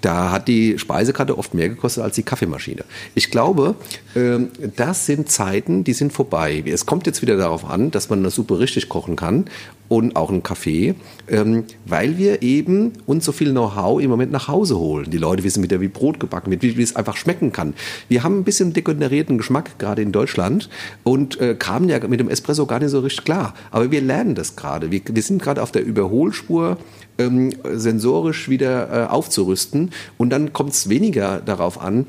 da 0.00 0.30
hat 0.32 0.48
die 0.48 0.78
Speisekarte 0.78 1.38
oft 1.38 1.54
mehr 1.54 1.68
gekostet 1.68 2.04
als 2.04 2.14
die 2.16 2.22
Kaffeemaschine. 2.22 2.84
Ich 3.14 3.30
glaube, 3.30 3.74
ähm, 4.16 4.48
das 4.76 5.06
sind 5.06 5.30
Zeiten, 5.30 5.84
die 5.84 5.92
sind 5.92 6.12
vorbei. 6.12 6.62
Es 6.66 6.86
kommt 6.86 7.06
jetzt 7.06 7.22
wieder 7.22 7.36
darauf 7.36 7.64
an, 7.64 7.90
dass 7.90 8.10
man 8.10 8.20
eine 8.20 8.30
Suppe 8.30 8.58
richtig 8.58 8.88
kochen 8.88 9.16
kann 9.16 9.46
und 9.88 10.16
auch 10.16 10.30
einen 10.30 10.42
Kaffee, 10.42 10.94
ähm, 11.28 11.64
weil 11.84 12.18
wir 12.18 12.42
eben 12.42 12.81
uns 13.06 13.24
so 13.24 13.32
viel 13.32 13.52
Know-how 13.52 14.00
im 14.00 14.10
Moment 14.10 14.32
nach 14.32 14.48
Hause 14.48 14.78
holen. 14.78 15.10
Die 15.10 15.18
Leute 15.18 15.44
wissen 15.44 15.62
wieder, 15.62 15.80
wie 15.80 15.88
Brot 15.88 16.18
gebacken 16.18 16.50
wird, 16.50 16.62
wie, 16.62 16.76
wie 16.76 16.82
es 16.82 16.96
einfach 16.96 17.16
schmecken 17.16 17.52
kann. 17.52 17.74
Wir 18.08 18.22
haben 18.22 18.38
ein 18.38 18.44
bisschen 18.44 18.72
degenerierten 18.72 19.38
Geschmack, 19.38 19.78
gerade 19.78 20.02
in 20.02 20.12
Deutschland, 20.12 20.68
und 21.04 21.40
äh, 21.40 21.54
kamen 21.54 21.88
ja 21.88 22.06
mit 22.06 22.20
dem 22.20 22.28
Espresso 22.28 22.66
gar 22.66 22.80
nicht 22.80 22.90
so 22.90 23.00
richtig 23.00 23.24
klar. 23.24 23.54
Aber 23.70 23.90
wir 23.90 24.00
lernen 24.00 24.34
das 24.34 24.56
gerade. 24.56 24.90
Wir, 24.90 25.00
wir 25.04 25.22
sind 25.22 25.40
gerade 25.40 25.62
auf 25.62 25.72
der 25.72 25.84
Überholspur 25.84 26.78
ähm, 27.18 27.52
sensorisch 27.72 28.48
wieder 28.48 29.04
äh, 29.04 29.06
aufzurüsten. 29.08 29.90
Und 30.18 30.30
dann 30.30 30.52
kommt 30.52 30.72
es 30.72 30.88
weniger 30.88 31.40
darauf 31.40 31.80
an, 31.80 32.06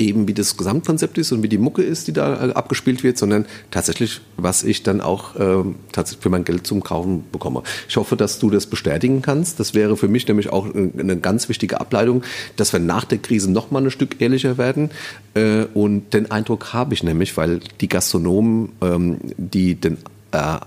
eben 0.00 0.26
wie 0.26 0.34
das 0.34 0.56
Gesamtkonzept 0.56 1.18
ist 1.18 1.32
und 1.32 1.42
wie 1.42 1.48
die 1.48 1.58
Mucke 1.58 1.82
ist, 1.82 2.08
die 2.08 2.12
da 2.12 2.48
äh, 2.48 2.52
abgespielt 2.52 3.02
wird, 3.04 3.18
sondern 3.18 3.46
tatsächlich, 3.70 4.20
was 4.36 4.62
ich 4.62 4.82
dann 4.82 5.00
auch 5.00 5.36
äh, 5.36 5.64
tatsächlich 5.92 6.22
für 6.22 6.30
mein 6.30 6.44
Geld 6.44 6.66
zum 6.66 6.82
Kaufen 6.82 7.24
bekomme. 7.30 7.62
Ich 7.88 7.96
hoffe, 7.96 8.16
dass 8.16 8.38
du 8.38 8.50
das 8.50 8.66
bestätigen 8.66 9.22
kannst. 9.22 9.60
Das 9.60 9.74
wäre 9.74 9.96
für 9.96 10.08
mich 10.08 10.26
nämlich 10.26 10.52
auch 10.52 10.74
eine 10.74 11.18
ganz 11.18 11.48
wichtige 11.48 11.80
Ableitung, 11.80 12.22
dass 12.56 12.72
wir 12.72 12.80
nach 12.80 13.04
der 13.04 13.18
Krise 13.18 13.50
noch 13.50 13.70
mal 13.70 13.82
ein 13.82 13.90
Stück 13.90 14.20
ehrlicher 14.20 14.58
werden. 14.58 14.90
Äh, 15.34 15.64
und 15.74 16.14
den 16.14 16.30
Eindruck 16.30 16.72
habe 16.72 16.94
ich 16.94 17.02
nämlich, 17.02 17.36
weil 17.36 17.60
die 17.80 17.88
Gastronomen, 17.88 18.72
ähm, 18.80 19.18
die 19.36 19.74
den 19.74 19.98
äh, 20.32 20.58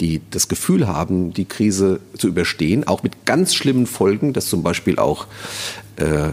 die 0.00 0.20
das 0.30 0.48
Gefühl 0.48 0.86
haben, 0.88 1.32
die 1.32 1.44
Krise 1.44 2.00
zu 2.18 2.28
überstehen, 2.28 2.86
auch 2.86 3.02
mit 3.02 3.24
ganz 3.24 3.54
schlimmen 3.54 3.86
Folgen, 3.86 4.32
dass 4.32 4.48
zum 4.48 4.62
Beispiel 4.62 4.98
auch 4.98 5.26
äh, 5.96 6.30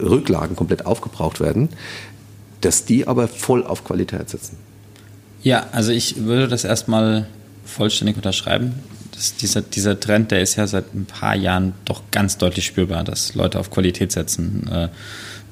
Rücklagen 0.00 0.56
komplett 0.56 0.86
aufgebraucht 0.86 1.40
werden, 1.40 1.68
dass 2.60 2.84
die 2.84 3.06
aber 3.06 3.28
voll 3.28 3.64
auf 3.64 3.84
Qualität 3.84 4.28
setzen. 4.30 4.56
Ja, 5.42 5.66
also 5.72 5.92
ich 5.92 6.24
würde 6.24 6.48
das 6.48 6.64
erstmal 6.64 7.26
vollständig 7.64 8.16
unterschreiben. 8.16 8.74
Das, 9.12 9.36
dieser, 9.36 9.62
dieser 9.62 9.98
Trend, 9.98 10.30
der 10.30 10.42
ist 10.42 10.56
ja 10.56 10.66
seit 10.66 10.94
ein 10.94 11.06
paar 11.06 11.36
Jahren 11.36 11.74
doch 11.84 12.02
ganz 12.10 12.38
deutlich 12.38 12.66
spürbar, 12.66 13.04
dass 13.04 13.34
Leute 13.34 13.58
auf 13.58 13.70
Qualität 13.70 14.12
setzen, 14.12 14.68
äh, 14.70 14.88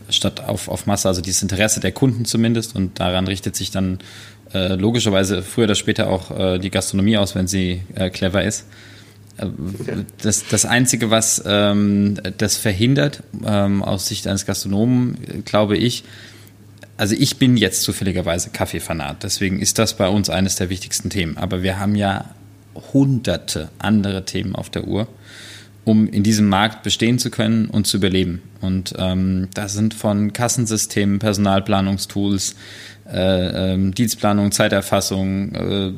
statt 0.09 0.41
auf, 0.41 0.69
auf 0.69 0.87
Masse, 0.87 1.09
also 1.09 1.21
dieses 1.21 1.43
Interesse 1.43 1.81
der 1.81 1.93
Kunden 1.93 2.25
zumindest. 2.25 2.75
Und 2.75 2.99
daran 2.99 3.27
richtet 3.27 3.57
sich 3.57 3.71
dann 3.71 3.99
äh, 4.55 4.75
logischerweise 4.75 5.43
früher 5.43 5.65
oder 5.65 5.75
später 5.75 6.09
auch 6.09 6.31
äh, 6.37 6.59
die 6.59 6.71
Gastronomie 6.71 7.17
aus, 7.17 7.35
wenn 7.35 7.47
sie 7.47 7.83
äh, 7.95 8.11
clever 8.11 8.43
ist. 8.45 8.67
Äh, 9.39 9.47
das, 10.23 10.47
das 10.49 10.65
Einzige, 10.65 11.11
was 11.11 11.43
ähm, 11.47 12.19
das 12.39 12.57
verhindert, 12.57 13.23
ähm, 13.45 13.83
aus 13.83 14.09
Sicht 14.09 14.27
eines 14.27 14.47
Gastronomen, 14.47 15.45
glaube 15.45 15.77
ich, 15.77 16.05
also 16.97 17.15
ich 17.19 17.37
bin 17.37 17.57
jetzt 17.57 17.83
zufälligerweise 17.83 18.51
Kaffeefanat, 18.51 19.23
deswegen 19.23 19.61
ist 19.61 19.79
das 19.79 19.97
bei 19.97 20.09
uns 20.09 20.31
eines 20.31 20.57
der 20.57 20.71
wichtigsten 20.71 21.11
Themen. 21.11 21.37
Aber 21.37 21.63
wir 21.63 21.79
haben 21.79 21.95
ja 21.95 22.31
hunderte 22.93 23.69
andere 23.79 24.25
Themen 24.25 24.55
auf 24.55 24.71
der 24.71 24.87
Uhr, 24.87 25.07
um 25.85 26.09
in 26.09 26.23
diesem 26.23 26.49
Markt 26.49 26.83
bestehen 26.83 27.19
zu 27.19 27.31
können 27.31 27.67
und 27.69 27.87
zu 27.87 27.99
überleben. 27.99 28.43
Und 28.61 28.95
ähm, 28.99 29.49
das 29.55 29.75
sind 29.75 29.95
von 29.95 30.33
Kassensystemen, 30.33 31.19
Personalplanungstools, 31.19 32.57
äh, 33.13 33.75
ähm, 33.75 33.95
Dienstplanung, 33.95 34.51
Zeiterfassung, 34.51 35.55
äh, 35.55 35.93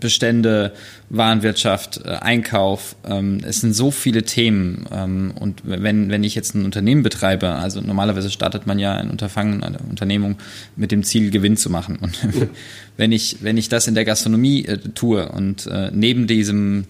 Bestände, 0.00 0.72
Warenwirtschaft, 1.10 2.00
äh, 2.04 2.10
Einkauf. 2.10 2.96
Ähm, 3.06 3.40
es 3.44 3.60
sind 3.60 3.74
so 3.74 3.90
viele 3.90 4.22
Themen. 4.22 4.86
Ähm, 4.92 5.32
und 5.38 5.62
wenn, 5.64 6.10
wenn 6.10 6.24
ich 6.24 6.34
jetzt 6.34 6.54
ein 6.54 6.64
Unternehmen 6.64 7.02
betreibe, 7.02 7.50
also 7.50 7.80
normalerweise 7.80 8.30
startet 8.30 8.66
man 8.66 8.78
ja 8.78 8.94
ein 8.94 9.10
Unterfangen, 9.10 9.62
eine 9.62 9.78
Unternehmung 9.78 10.36
mit 10.76 10.92
dem 10.92 11.02
Ziel, 11.02 11.30
Gewinn 11.30 11.56
zu 11.56 11.70
machen. 11.70 11.98
Und 12.00 12.18
wenn 12.96 13.12
ich, 13.12 13.38
wenn 13.40 13.56
ich 13.56 13.68
das 13.68 13.86
in 13.86 13.94
der 13.94 14.04
Gastronomie 14.04 14.64
äh, 14.64 14.78
tue 14.78 15.28
und 15.28 15.66
äh, 15.66 15.90
neben 15.92 16.26
diesem 16.26 16.86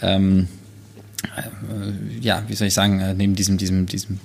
ähm, 0.00 0.48
äh, 0.48 0.61
ja, 2.20 2.44
wie 2.48 2.54
soll 2.54 2.68
ich 2.68 2.74
sagen, 2.74 3.00
äh, 3.00 3.14
neben 3.14 3.34
diesem, 3.34 3.56
diesem, 3.56 3.86
diesem 3.86 4.18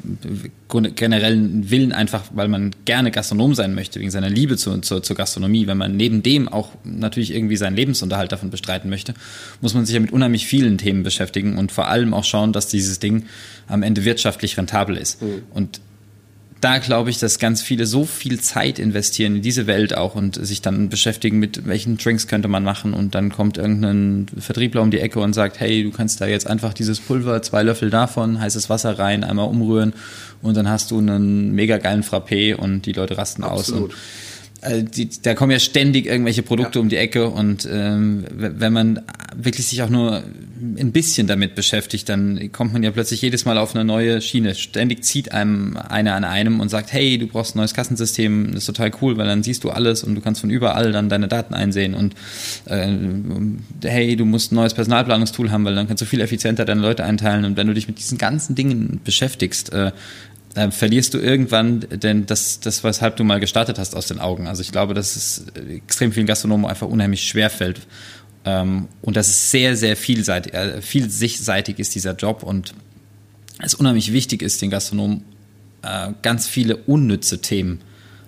generellen 0.96 1.70
Willen 1.70 1.92
einfach, 1.92 2.24
weil 2.34 2.48
man 2.48 2.72
gerne 2.86 3.12
Gastronom 3.12 3.56
sein 3.56 3.76
möchte, 3.76 4.00
wegen 4.00 4.12
seiner 4.12 4.30
Liebe 4.30 4.58
zu, 4.58 4.78
zu, 4.80 5.00
zur 5.00 5.16
Gastronomie, 5.16 5.68
wenn 5.68 5.78
man 5.78 5.96
neben 5.96 6.24
dem 6.24 6.48
auch 6.48 6.72
natürlich 6.84 7.34
irgendwie 7.34 7.56
seinen 7.56 7.76
Lebensunterhalt 7.76 8.32
davon 8.32 8.50
bestreiten 8.50 8.90
möchte, 8.90 9.14
muss 9.62 9.74
man 9.74 9.86
sich 9.86 9.94
ja 9.94 10.00
mit 10.00 10.12
unheimlich 10.12 10.48
vielen 10.48 10.78
Themen 10.78 11.04
beschäftigen 11.04 11.58
und 11.58 11.72
vor 11.72 11.88
allem 11.88 12.14
auch 12.14 12.24
schauen, 12.24 12.54
dass 12.54 12.68
dieses 12.68 13.00
Ding 13.00 13.26
am 13.68 13.84
Ende 13.84 14.04
wirtschaftlich 14.04 14.58
rentabel 14.58 14.98
ist. 14.98 15.22
Mhm. 15.22 15.44
Und 15.54 15.80
da 16.62 16.80
glaube 16.80 17.10
ich, 17.10 17.20
dass 17.20 17.40
ganz 17.40 17.62
viele 17.62 17.86
so 17.86 18.06
viel 18.06 18.40
Zeit 18.40 18.80
investieren 18.80 19.38
in 19.38 19.42
diese 19.42 19.68
Welt 19.68 19.96
auch 19.96 20.16
und 20.16 20.44
sich 20.44 20.62
dann 20.62 20.90
beschäftigen 20.90 21.40
mit 21.40 21.68
welchen 21.68 21.98
Drinks 21.98 22.28
könnte 22.28 22.48
man 22.48 22.64
machen 22.64 22.94
und 22.94 23.14
dann 23.16 23.32
kommt 23.32 23.58
irgendein 23.58 24.26
Vertriebler 24.38 24.82
um 24.82 24.92
die 24.92 25.00
Ecke 25.00 25.20
und 25.20 25.34
sagt, 25.34 25.60
hey, 25.60 25.84
du 25.84 25.92
kannst 25.92 26.20
da 26.20 26.26
jetzt 26.26 26.48
einfach 26.48 26.74
dieses 26.74 27.00
Pulver, 27.00 27.42
zwei 27.42 27.64
Löffel 27.64 27.90
davon, 27.90 28.40
heißes 28.40 28.70
Wasser 28.70 28.98
rein, 28.98 29.24
einmal 29.24 29.48
umrühren 29.48 29.94
und 30.42 30.58
dann 30.58 30.68
hast 30.68 30.92
du 30.92 30.98
einen 30.98 31.52
mega 31.54 31.78
geilen 31.78 32.04
Frappé 32.04 32.56
und 32.56 32.86
die 32.86 32.94
Leute 32.94 33.18
rasten 33.18 33.44
Absolut. 33.44 33.92
aus. 33.92 33.96
Und 33.96 33.98
also 34.62 34.82
die, 34.82 35.10
da 35.22 35.36
kommen 35.36 35.52
ja 35.52 35.60
ständig 35.60 36.06
irgendwelche 36.08 36.42
Produkte 36.42 36.80
ja. 36.80 36.84
um 36.84 36.90
die 36.90 36.98
Ecke 36.98 37.30
und 37.30 37.68
ähm, 37.72 38.26
wenn 38.32 38.74
man 38.74 39.02
wirklich 39.36 39.68
sich 39.68 39.84
auch 39.84 39.90
nur 39.90 40.24
ein 40.80 40.92
bisschen 40.92 41.28
damit 41.28 41.54
beschäftigt, 41.54 42.10
dann 42.10 42.52
kommt 42.52 42.74
man 42.74 42.82
ja 42.82 42.90
plötzlich 42.90 43.22
jedes 43.22 43.46
Mal 43.46 43.58
auf 43.58 43.76
eine 43.76 43.86
neue 43.86 44.22
Schiene. 44.22 44.56
Ständig 44.56 45.04
zieht 45.04 45.32
einem 45.32 45.78
einer 45.78 46.16
an 46.16 46.24
einem 46.24 46.60
und 46.60 46.70
sagt, 46.70 46.92
hey, 46.92 47.20
du 47.20 47.28
brauchst 47.28 47.56
ein 47.56 47.60
neues 47.60 47.76
Kassensystem, 47.76 48.48
das 48.48 48.64
ist 48.64 48.66
total 48.66 48.92
cool, 49.02 49.18
weil 49.18 49.28
dann 49.28 49.44
siehst 49.44 49.64
du 49.64 49.70
alles 49.70 50.04
und 50.04 50.16
du 50.16 50.22
kannst 50.22 50.42
von 50.42 50.50
überall 50.50 50.92
dann 50.92 51.10
deine 51.10 51.28
Daten 51.28 51.54
einsehen 51.54 51.94
und 51.94 52.16
äh, 52.66 52.88
hey, 53.84 54.16
du 54.16 54.26
musst 54.26 54.52
ein 54.52 54.56
neues 54.56 54.74
Personalplanungstool 54.74 55.52
haben, 55.52 55.66
weil 55.66 55.76
dann 55.76 55.88
kannst 55.88 56.02
du 56.02 56.06
viel 56.06 56.22
effizienter 56.22 56.66
deine 56.66 56.82
Leute 56.82 57.04
einteilen 57.04 57.46
und 57.46 57.58
wenn 57.58 57.68
du 57.68 57.74
dich 57.74 57.88
mit 57.88 58.00
diesen 58.00 58.18
ganzen 58.18 58.56
Dingen 58.56 59.02
beschäftigst, 59.04 59.72
äh, 59.74 59.92
äh, 60.56 60.72
verlierst 60.72 61.14
du 61.14 61.20
irgendwann 61.20 61.82
denn 61.90 62.26
das, 62.26 62.60
das, 62.60 62.84
weshalb 62.84 63.18
du 63.18 63.24
mal 63.24 63.40
gestartet 63.40 63.80
hast, 63.80 63.96
aus 63.96 64.08
den 64.08 64.20
Augen. 64.20 64.48
Also 64.48 64.62
ich 64.62 64.72
glaube, 64.72 64.94
dass 64.94 65.16
es 65.16 65.46
extrem 65.70 66.12
vielen 66.12 66.28
Gastronomen 66.28 66.66
einfach 66.66 66.88
unheimlich 66.88 67.24
schwer 67.24 67.50
fällt. 67.50 67.82
Ähm, 68.46 68.88
und 69.02 69.18
dass 69.18 69.28
es 69.28 69.52
sehr, 69.52 69.76
sehr 69.76 69.96
vielseitig, 69.98 70.54
äh, 70.54 70.82
vielseitig 70.82 71.80
ist, 71.80 71.96
dieser 71.96 72.16
Job. 72.16 72.44
Und 72.44 72.74
es 73.60 73.74
unheimlich 73.74 74.14
wichtig 74.14 74.42
ist, 74.42 74.62
den 74.62 74.70
Gastronomen 74.70 75.24
äh, 75.82 76.12
ganz 76.22 76.48
viele 76.48 76.78
unnütze 76.78 77.42
Themen 77.42 77.82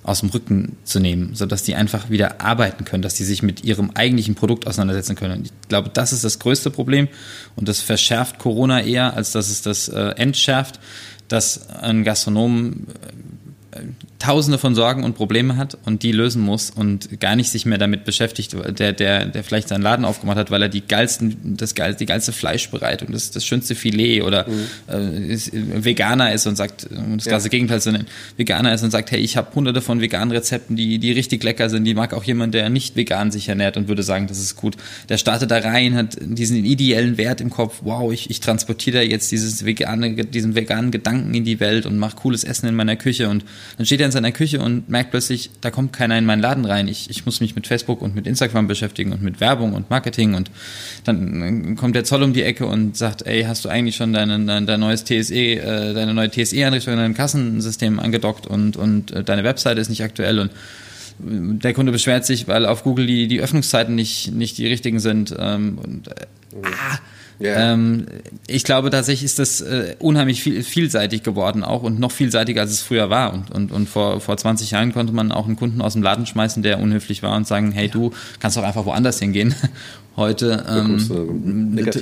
aus 0.03 0.21
dem 0.21 0.29
Rücken 0.29 0.77
zu 0.85 0.99
nehmen, 0.99 1.35
sodass 1.35 1.63
die 1.63 1.75
einfach 1.75 2.09
wieder 2.09 2.41
arbeiten 2.41 2.85
können, 2.85 3.03
dass 3.03 3.15
die 3.15 3.23
sich 3.23 3.43
mit 3.43 3.63
ihrem 3.63 3.91
eigentlichen 3.91 4.33
Produkt 4.35 4.65
auseinandersetzen 4.65 5.15
können. 5.15 5.39
Und 5.39 5.45
ich 5.45 5.51
glaube, 5.67 5.89
das 5.93 6.13
ist 6.13 6.23
das 6.23 6.39
größte 6.39 6.71
Problem 6.71 7.07
und 7.55 7.67
das 7.67 7.81
verschärft 7.81 8.39
Corona 8.39 8.81
eher, 8.81 9.13
als 9.15 9.33
dass 9.33 9.49
es 9.49 9.61
das 9.61 9.87
äh, 9.87 10.09
entschärft 10.15 10.79
dass 11.29 11.69
ein 11.69 12.03
Gastronom 12.03 12.87
tausende 14.19 14.57
von 14.57 14.75
Sorgen 14.75 15.05
und 15.05 15.15
Problemen 15.15 15.55
hat 15.55 15.77
und 15.85 16.03
die 16.03 16.11
lösen 16.11 16.41
muss 16.41 16.69
und 16.69 17.21
gar 17.21 17.37
nicht 17.37 17.49
sich 17.49 17.65
mehr 17.65 17.77
damit 17.77 18.03
beschäftigt, 18.03 18.53
der, 18.77 18.91
der, 18.91 19.25
der 19.25 19.43
vielleicht 19.45 19.69
seinen 19.69 19.81
Laden 19.81 20.03
aufgemacht 20.03 20.37
hat, 20.37 20.51
weil 20.51 20.61
er 20.61 20.67
die 20.67 20.81
geilsten, 20.81 21.55
das 21.55 21.73
geil, 21.73 21.95
die 21.97 22.05
geilste 22.05 22.33
Fleischbereitung, 22.33 23.13
das, 23.13 23.31
das 23.31 23.45
schönste 23.45 23.75
Filet 23.75 24.23
oder 24.23 24.45
mhm. 24.49 24.67
äh, 24.89 25.27
ist, 25.33 25.51
Veganer 25.53 26.33
ist 26.33 26.45
und 26.47 26.57
sagt, 26.57 26.87
das 26.91 27.25
ganze 27.25 27.47
ja. 27.47 27.49
Gegenteil 27.49 27.79
zu 27.79 27.93
nennen, 27.93 28.07
Veganer 28.35 28.73
ist 28.73 28.83
und 28.83 28.91
sagt, 28.91 29.09
hey, 29.11 29.21
ich 29.21 29.37
habe 29.37 29.55
hunderte 29.55 29.81
von 29.81 30.01
veganen 30.01 30.31
Rezepten, 30.31 30.75
die, 30.75 30.99
die 30.99 31.13
richtig 31.13 31.41
lecker 31.45 31.69
sind, 31.69 31.85
die 31.85 31.93
mag 31.93 32.13
auch 32.13 32.25
jemand, 32.25 32.53
der 32.53 32.69
nicht 32.69 32.97
vegan 32.97 33.31
sich 33.31 33.47
ernährt 33.47 33.77
und 33.77 33.87
würde 33.87 34.03
sagen, 34.03 34.27
das 34.27 34.39
ist 34.39 34.57
gut. 34.57 34.75
Der 35.07 35.17
startet 35.17 35.49
da 35.49 35.59
rein, 35.59 35.95
hat 35.95 36.17
diesen 36.19 36.65
ideellen 36.65 37.17
Wert 37.17 37.39
im 37.39 37.49
Kopf, 37.49 37.79
wow, 37.83 38.11
ich, 38.11 38.29
ich 38.29 38.41
transportiere 38.41 38.97
da 38.97 39.01
jetzt 39.01 39.31
dieses 39.31 39.65
vegane, 39.65 40.25
diesen 40.25 40.55
veganen 40.55 40.91
Gedanken 40.91 41.33
in 41.33 41.45
die 41.45 41.61
Welt 41.61 41.85
und 41.85 41.97
mache 41.97 42.17
cooles 42.17 42.43
Essen 42.43 42.67
in 42.67 42.75
meiner 42.75 42.97
Küche 42.97 43.29
und 43.29 43.45
dann 43.77 43.85
steht 43.85 44.01
er 44.01 44.08
in 44.09 44.13
seiner 44.13 44.31
Küche 44.31 44.59
und 44.59 44.89
merkt 44.89 45.11
plötzlich, 45.11 45.49
da 45.61 45.71
kommt 45.71 45.93
keiner 45.93 46.17
in 46.17 46.25
meinen 46.25 46.41
Laden 46.41 46.65
rein. 46.65 46.87
Ich, 46.87 47.09
ich 47.09 47.25
muss 47.25 47.39
mich 47.41 47.55
mit 47.55 47.67
Facebook 47.67 48.01
und 48.01 48.15
mit 48.15 48.27
Instagram 48.27 48.67
beschäftigen 48.67 49.13
und 49.13 49.21
mit 49.21 49.39
Werbung 49.39 49.73
und 49.73 49.89
Marketing 49.89 50.33
und 50.33 50.51
dann 51.05 51.75
kommt 51.75 51.95
der 51.95 52.03
Zoll 52.03 52.23
um 52.23 52.33
die 52.33 52.43
Ecke 52.43 52.65
und 52.65 52.97
sagt, 52.97 53.25
ey, 53.25 53.43
hast 53.43 53.65
du 53.65 53.69
eigentlich 53.69 53.95
schon 53.95 54.13
dein, 54.13 54.47
dein, 54.47 54.65
dein 54.65 54.79
neues 54.79 55.03
TSE, 55.03 55.33
äh, 55.35 55.93
deine 55.93 56.13
neue 56.13 56.29
TSE-Einrichtung 56.29 56.93
in 56.93 56.99
deinem 56.99 57.13
Kassensystem 57.13 57.99
angedockt 57.99 58.45
und, 58.47 58.77
und 58.77 59.11
äh, 59.11 59.23
deine 59.23 59.43
Webseite 59.43 59.79
ist 59.79 59.89
nicht 59.89 60.03
aktuell 60.03 60.39
und 60.39 60.51
der 61.21 61.73
Kunde 61.73 61.91
beschwert 61.91 62.25
sich, 62.25 62.47
weil 62.47 62.65
auf 62.65 62.83
Google 62.83 63.05
die, 63.05 63.27
die 63.27 63.41
Öffnungszeiten 63.41 63.93
nicht, 63.93 64.31
nicht 64.33 64.57
die 64.57 64.67
richtigen 64.67 64.99
sind. 64.99 65.35
Ähm, 65.37 65.77
und, 65.77 66.07
äh, 66.07 66.25
ah, 66.63 66.99
Yeah. 67.41 67.73
Ähm, 67.73 68.05
ich 68.47 68.65
glaube 68.65 68.89
tatsächlich 68.89 69.23
ist 69.23 69.39
das 69.39 69.61
äh, 69.61 69.95
unheimlich 69.99 70.43
viel, 70.43 70.61
vielseitig 70.61 71.23
geworden 71.23 71.63
auch 71.63 71.83
und 71.83 71.99
noch 71.99 72.11
vielseitiger 72.11 72.61
als 72.61 72.71
es 72.71 72.81
früher 72.81 73.09
war. 73.09 73.33
Und, 73.33 73.51
und, 73.51 73.71
und 73.71 73.87
vor, 73.87 74.19
vor 74.19 74.35
20 74.35 74.71
Jahren 74.71 74.91
konnte 74.93 75.13
man 75.13 75.31
auch 75.31 75.45
einen 75.45 75.55
Kunden 75.55 75.81
aus 75.81 75.93
dem 75.93 76.03
Laden 76.03 76.25
schmeißen, 76.25 76.63
der 76.63 76.79
unhöflich 76.79 77.23
war 77.23 77.35
und 77.37 77.47
sagen, 77.47 77.71
hey 77.71 77.87
du 77.87 78.11
kannst 78.39 78.57
doch 78.57 78.63
einfach 78.63 78.85
woanders 78.85 79.19
hingehen. 79.19 79.55
Heute 80.19 80.65
ähm, 80.69 80.99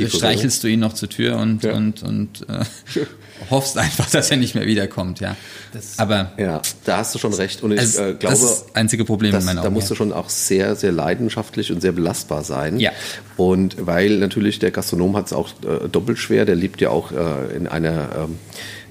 streichelst 0.08 0.64
du 0.64 0.68
ihn 0.68 0.80
noch 0.80 0.94
zur 0.94 1.08
Tür 1.08 1.38
und, 1.38 1.64
ja. 1.64 1.76
und, 1.76 2.02
und 2.02 2.50
äh, 2.50 2.66
hoffst 3.52 3.78
einfach, 3.78 4.10
dass 4.10 4.32
er 4.32 4.38
nicht 4.38 4.56
mehr 4.56 4.66
wiederkommt, 4.66 5.20
ja. 5.20 5.36
Das, 5.72 6.00
Aber 6.00 6.32
ja, 6.40 6.64
da 6.84 6.98
hast 6.98 7.14
du 7.14 7.20
schon 7.20 7.32
recht. 7.34 7.62
Und 7.62 7.74
ich 7.74 7.80
es, 7.80 7.96
äh, 7.96 8.16
glaube, 8.16 8.34
das 8.34 8.42
ist 8.42 8.50
das 8.50 8.76
einzige 8.76 9.06
Problem 9.06 9.34
das, 9.34 9.44
in 9.44 9.46
meiner 9.46 9.62
Da 9.62 9.70
musst 9.70 9.92
du 9.92 9.96
schon 9.96 10.12
auch 10.12 10.30
sehr, 10.30 10.76
sehr 10.76 10.92
leidenschaftlich 10.92 11.72
und 11.72 11.80
sehr 11.80 11.92
belastbar 11.92 12.44
sein. 12.44 12.80
Ja. 12.80 12.92
Und 13.36 13.76
weil 13.86 14.18
natürlich 14.18 14.58
der 14.58 14.72
Gastronom 14.72 15.16
hat 15.16 15.28
es 15.28 15.34
auch 15.34 15.50
äh, 15.50 15.88
doppelt 15.88 16.18
schwer, 16.18 16.46
der 16.46 16.56
lebt 16.56 16.82
ja 16.82 16.90
auch 16.90 17.12
äh, 17.12 17.56
in 17.56 17.68
einer 17.68 18.10
ähm, 18.18 18.40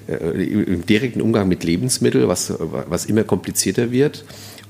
äh, 0.07 0.13
im 0.13 0.85
direkten 0.85 1.19
Umgang 1.19 1.49
mit 1.49 1.65
Lebensmitteln, 1.65 2.29
was, 2.29 2.53
was 2.57 3.05
immer 3.05 3.25
komplizierter 3.25 3.91
wird. 3.91 4.23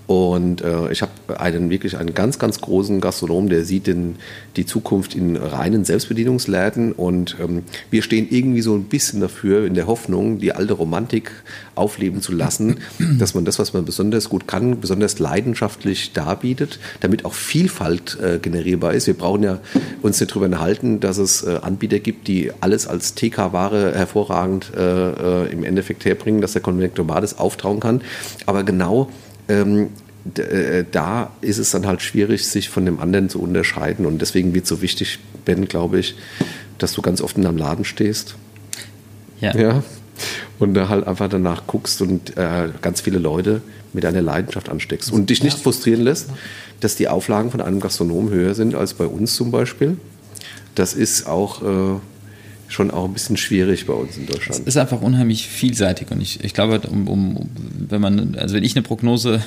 Und 0.08 0.62
äh, 0.62 0.90
ich 0.90 1.02
habe 1.02 1.12
einen 1.38 1.70
wirklich 1.70 1.98
einen 1.98 2.14
ganz, 2.14 2.40
ganz 2.40 2.62
großen 2.62 3.02
Gastronom, 3.02 3.50
der 3.50 3.66
sieht 3.66 3.90
in, 3.90 4.16
die 4.56 4.66
Zukunft 4.66 5.14
in 5.14 5.36
reinen 5.36 5.84
Selbstbedienungsläden. 5.84 6.94
Und 6.94 7.36
ähm, 7.42 7.64
wir 7.92 8.02
stehen 8.02 8.26
irgendwie 8.30 8.62
so 8.62 8.74
ein 8.74 8.86
bisschen 8.86 9.20
dafür, 9.20 9.66
in 9.66 9.74
der 9.74 9.86
Hoffnung, 9.86 10.40
die 10.40 10.54
alte 10.54 10.74
Romantik 10.74 11.32
aufleben 11.76 12.22
zu 12.22 12.32
lassen, 12.32 12.78
dass 13.20 13.36
man 13.36 13.44
das, 13.44 13.60
was 13.60 13.74
man 13.74 13.84
besonders 13.84 14.30
gut 14.30 14.48
kann, 14.48 14.80
besonders 14.80 15.20
leidenschaftlich 15.20 16.14
darbietet, 16.14 16.80
damit 17.02 17.26
auch 17.26 17.34
Vielfalt 17.34 18.18
äh, 18.22 18.40
generierbar 18.40 18.94
ist. 18.94 19.08
Wir 19.08 19.14
brauchen 19.14 19.44
ja 19.44 19.60
uns 20.02 20.22
nicht 20.22 20.32
darüber 20.32 20.46
enthalten, 20.46 21.02
dass 21.02 21.18
es 21.18 21.44
äh, 21.44 21.60
Anbieter 21.62 22.00
gibt, 22.00 22.30
die 22.30 22.52
alles 22.62 22.88
als 22.88 23.14
TK-Ware 23.14 23.94
hervorragend 23.94 24.72
äh, 24.74 25.44
äh, 25.44 25.52
im 25.52 25.66
Endeffekt 25.66 26.06
herbringen, 26.06 26.40
dass 26.40 26.54
der 26.54 26.62
Konvektor 26.62 27.06
das 27.20 27.38
auftauen 27.38 27.82
kann. 27.82 28.02
Aber 28.46 28.64
genau 28.64 29.10
ähm, 29.48 29.90
äh, 30.36 30.84
da 30.92 31.32
ist 31.42 31.58
es 31.58 31.72
dann 31.72 31.86
halt 31.86 32.02
schwierig, 32.02 32.48
sich 32.48 32.70
von 32.70 32.86
dem 32.86 33.00
anderen 33.00 33.30
zu 33.30 33.42
unterscheiden. 33.42 34.06
Und 34.06 34.22
deswegen 34.22 34.54
wird 34.54 34.66
es 34.66 34.70
so 34.70 34.82
wichtig, 34.82 35.20
Ben, 35.46 35.68
glaube 35.68 36.00
ich, 36.00 36.16
dass 36.78 36.94
du 36.94 37.02
ganz 37.02 37.22
oft 37.22 37.38
in 37.38 37.46
einem 37.46 37.58
Laden 37.58 37.86
stehst. 37.86 38.36
Ja. 39.40 39.56
ja. 39.56 39.84
Und 40.60 40.74
da 40.74 40.90
halt 40.90 41.06
einfach 41.06 41.30
danach 41.30 41.68
guckst 41.68 42.02
und 42.02 42.36
äh, 42.38 42.70
ganz 42.82 43.02
viele 43.02 43.20
Leute 43.20 43.62
mit 43.94 44.04
deiner 44.04 44.22
Leidenschaft 44.22 44.70
ansteckst. 44.70 45.12
Und 45.12 45.30
dich 45.30 45.44
nicht 45.44 45.60
frustrieren 45.60 46.02
lässt, 46.02 46.30
dass 46.80 46.96
die 46.96 47.08
Auflagen 47.08 47.52
von 47.52 47.62
einem 47.62 47.80
Gastronom 47.80 48.30
höher 48.30 48.56
sind 48.56 48.76
als 48.76 48.96
bei 48.96 49.06
uns 49.06 49.36
zum 49.36 49.52
Beispiel. 49.52 49.98
Das 50.76 50.94
ist 50.94 51.28
auch. 51.28 51.62
Äh, 51.62 52.00
schon 52.68 52.92
auch 52.92 53.06
ein 53.06 53.14
bisschen 53.14 53.38
schwierig 53.38 53.86
bei 53.86 53.94
uns 53.94 54.18
in 54.18 54.26
Deutschland. 54.26 54.62
Es 54.62 54.68
ist 54.68 54.78
einfach 54.78 55.02
unheimlich 55.02 55.48
vielseitig 55.48 56.12
und 56.12 56.22
ich, 56.22 56.44
ich 56.44 56.54
glaube, 56.54 56.82
um, 56.90 57.08
um, 57.08 57.50
wenn 57.90 58.02
man, 58.02 58.36
also 58.36 58.56
wenn 58.56 58.64
ich 58.64 58.76
eine 58.76 58.84
Prognose 58.84 59.42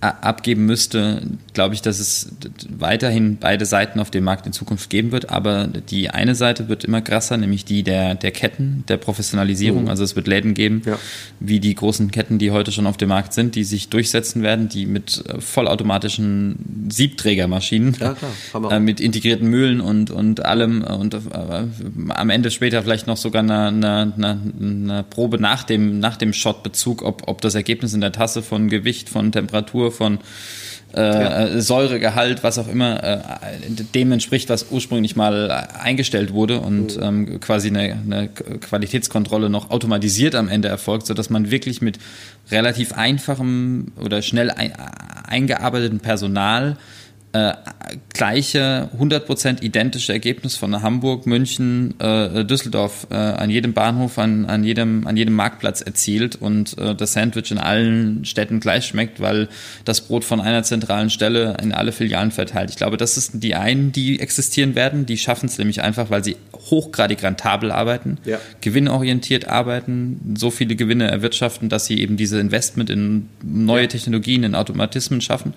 abgeben 0.00 0.64
müsste, 0.64 1.22
glaube 1.54 1.74
ich, 1.74 1.82
dass 1.82 1.98
es 1.98 2.30
weiterhin 2.68 3.38
beide 3.38 3.66
Seiten 3.66 3.98
auf 3.98 4.12
dem 4.12 4.22
Markt 4.22 4.46
in 4.46 4.52
Zukunft 4.52 4.90
geben 4.90 5.10
wird. 5.10 5.30
Aber 5.30 5.66
die 5.66 6.10
eine 6.10 6.36
Seite 6.36 6.68
wird 6.68 6.84
immer 6.84 7.00
krasser, 7.00 7.36
nämlich 7.36 7.64
die 7.64 7.82
der, 7.82 8.14
der 8.14 8.30
Ketten, 8.30 8.84
der 8.86 8.96
Professionalisierung. 8.96 9.84
Mhm. 9.84 9.88
Also 9.88 10.04
es 10.04 10.14
wird 10.14 10.28
Läden 10.28 10.54
geben, 10.54 10.82
ja. 10.86 10.96
wie 11.40 11.58
die 11.58 11.74
großen 11.74 12.12
Ketten, 12.12 12.38
die 12.38 12.52
heute 12.52 12.70
schon 12.70 12.86
auf 12.86 12.96
dem 12.96 13.08
Markt 13.08 13.32
sind, 13.32 13.56
die 13.56 13.64
sich 13.64 13.88
durchsetzen 13.88 14.42
werden, 14.42 14.68
die 14.68 14.86
mit 14.86 15.24
äh, 15.26 15.40
vollautomatischen 15.40 16.86
Siebträgermaschinen, 16.88 17.96
ja, 17.98 18.14
äh, 18.70 18.78
mit 18.78 19.00
integrierten 19.00 19.48
Mühlen 19.48 19.80
und, 19.80 20.12
und 20.12 20.44
allem 20.44 20.82
und 20.84 21.14
äh, 21.14 21.18
am 22.10 22.30
Ende 22.30 22.52
später 22.52 22.84
vielleicht 22.84 23.08
noch 23.08 23.16
sogar 23.16 23.42
eine, 23.42 23.66
eine, 23.66 24.12
eine, 24.16 24.40
eine 24.60 25.02
Probe 25.02 25.40
nach 25.40 25.64
dem, 25.64 25.98
nach 25.98 26.16
dem 26.16 26.32
Shot-Bezug, 26.32 27.02
ob, 27.02 27.26
ob 27.26 27.40
das 27.40 27.56
Ergebnis 27.56 27.94
in 27.94 28.00
der 28.00 28.12
Tasse 28.12 28.42
von 28.42 28.68
Gewicht, 28.68 29.08
von 29.08 29.32
Temperatur, 29.32 29.87
Temperatur, 29.88 29.92
von 29.92 30.18
äh, 30.94 31.00
ja. 31.00 31.60
Säuregehalt, 31.60 32.42
was 32.42 32.58
auch 32.58 32.68
immer, 32.68 33.02
äh, 33.02 33.18
dem 33.94 34.12
entspricht, 34.12 34.48
was 34.48 34.66
ursprünglich 34.70 35.16
mal 35.16 35.50
eingestellt 35.50 36.32
wurde 36.32 36.60
und 36.60 36.96
mhm. 36.96 37.02
ähm, 37.02 37.40
quasi 37.40 37.68
eine, 37.68 37.92
eine, 37.92 38.28
Qualitätskontrolle 38.28 39.50
noch 39.50 39.70
automatisiert 39.70 40.34
am 40.34 40.48
Ende 40.48 40.68
erfolgt, 40.68 41.06
sodass 41.06 41.28
man 41.28 41.50
wirklich 41.50 41.82
mit 41.82 41.98
relativ 42.50 42.94
einfachem 42.94 43.92
oder 44.02 44.22
schnell 44.22 44.50
ein, 44.50 44.72
eingearbeiteten 45.26 46.00
Personal 46.00 46.78
äh, 47.32 47.52
gleiche 48.14 48.88
100% 48.98 49.62
identische 49.62 50.12
Ergebnis 50.12 50.56
von 50.56 50.82
Hamburg, 50.82 51.26
München, 51.26 51.98
äh, 52.00 52.44
Düsseldorf 52.44 53.06
äh, 53.10 53.14
an 53.14 53.50
jedem 53.50 53.74
Bahnhof, 53.74 54.18
an, 54.18 54.46
an, 54.46 54.64
jedem, 54.64 55.06
an 55.06 55.16
jedem 55.16 55.34
Marktplatz 55.34 55.80
erzielt 55.80 56.36
und 56.36 56.76
äh, 56.78 56.94
das 56.94 57.12
Sandwich 57.12 57.50
in 57.50 57.58
allen 57.58 58.24
Städten 58.24 58.60
gleich 58.60 58.86
schmeckt, 58.86 59.20
weil 59.20 59.48
das 59.84 60.00
Brot 60.00 60.24
von 60.24 60.40
einer 60.40 60.62
zentralen 60.62 61.10
Stelle 61.10 61.56
in 61.62 61.72
alle 61.72 61.92
Filialen 61.92 62.30
verteilt. 62.30 62.70
Ich 62.70 62.76
glaube, 62.76 62.96
das 62.96 63.16
ist 63.16 63.42
die 63.42 63.54
einen, 63.54 63.92
die 63.92 64.20
existieren 64.20 64.74
werden, 64.74 65.06
die 65.06 65.18
schaffen 65.18 65.46
es 65.46 65.58
nämlich 65.58 65.82
einfach, 65.82 66.10
weil 66.10 66.24
sie 66.24 66.36
hochgradig 66.70 67.22
rentabel 67.22 67.70
arbeiten, 67.70 68.18
ja. 68.24 68.38
gewinnorientiert 68.60 69.48
arbeiten, 69.48 70.34
so 70.36 70.50
viele 70.50 70.76
Gewinne 70.76 71.10
erwirtschaften, 71.10 71.68
dass 71.68 71.86
sie 71.86 72.00
eben 72.00 72.16
diese 72.16 72.38
Investment 72.40 72.90
in 72.90 73.28
neue 73.42 73.82
ja. 73.82 73.88
Technologien, 73.88 74.44
in 74.44 74.54
Automatismen 74.54 75.20
schaffen. 75.20 75.54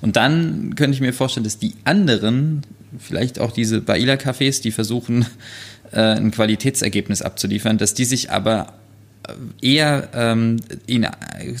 Und 0.00 0.16
dann 0.16 0.74
könnte 0.74 0.94
ich 0.94 1.00
mir 1.00 1.12
vorstellen, 1.12 1.44
dass 1.44 1.58
die 1.58 1.74
anderen, 1.84 2.62
vielleicht 2.98 3.38
auch 3.38 3.52
diese 3.52 3.80
Baila-Cafés, 3.80 4.62
die 4.62 4.70
versuchen, 4.70 5.26
äh, 5.92 6.00
ein 6.00 6.30
Qualitätsergebnis 6.30 7.22
abzuliefern, 7.22 7.78
dass 7.78 7.94
die 7.94 8.04
sich 8.04 8.30
aber 8.30 8.74
eher 9.60 10.08
ähm, 10.14 10.56
ihn 10.86 11.06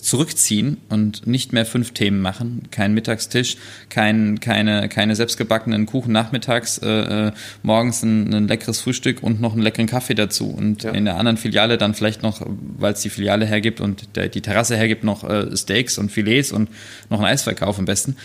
zurückziehen 0.00 0.78
und 0.88 1.26
nicht 1.26 1.52
mehr 1.52 1.64
fünf 1.64 1.92
Themen 1.92 2.20
machen. 2.20 2.62
Kein 2.70 2.92
Mittagstisch, 2.92 3.56
kein, 3.88 4.40
keine, 4.40 4.88
keine 4.88 5.14
selbstgebackenen 5.14 5.86
Kuchen 5.86 6.12
nachmittags, 6.12 6.78
äh, 6.78 7.28
äh, 7.28 7.32
morgens 7.62 8.02
ein, 8.02 8.34
ein, 8.34 8.48
leckeres 8.48 8.80
Frühstück 8.80 9.22
und 9.22 9.40
noch 9.40 9.52
einen 9.52 9.62
leckeren 9.62 9.86
Kaffee 9.86 10.14
dazu. 10.14 10.48
Und 10.50 10.82
ja. 10.82 10.90
in 10.90 11.04
der 11.04 11.16
anderen 11.16 11.36
Filiale 11.36 11.78
dann 11.78 11.94
vielleicht 11.94 12.22
noch, 12.22 12.44
weil 12.78 12.94
es 12.94 13.00
die 13.00 13.10
Filiale 13.10 13.46
hergibt 13.46 13.80
und 13.80 14.16
der, 14.16 14.28
die 14.28 14.40
Terrasse 14.40 14.76
hergibt, 14.76 15.04
noch 15.04 15.22
äh, 15.28 15.56
Steaks 15.56 15.98
und 15.98 16.10
Filets 16.10 16.52
und 16.52 16.68
noch 17.10 17.20
ein 17.20 17.26
Eisverkauf 17.26 17.78
am 17.78 17.84
besten 17.84 18.16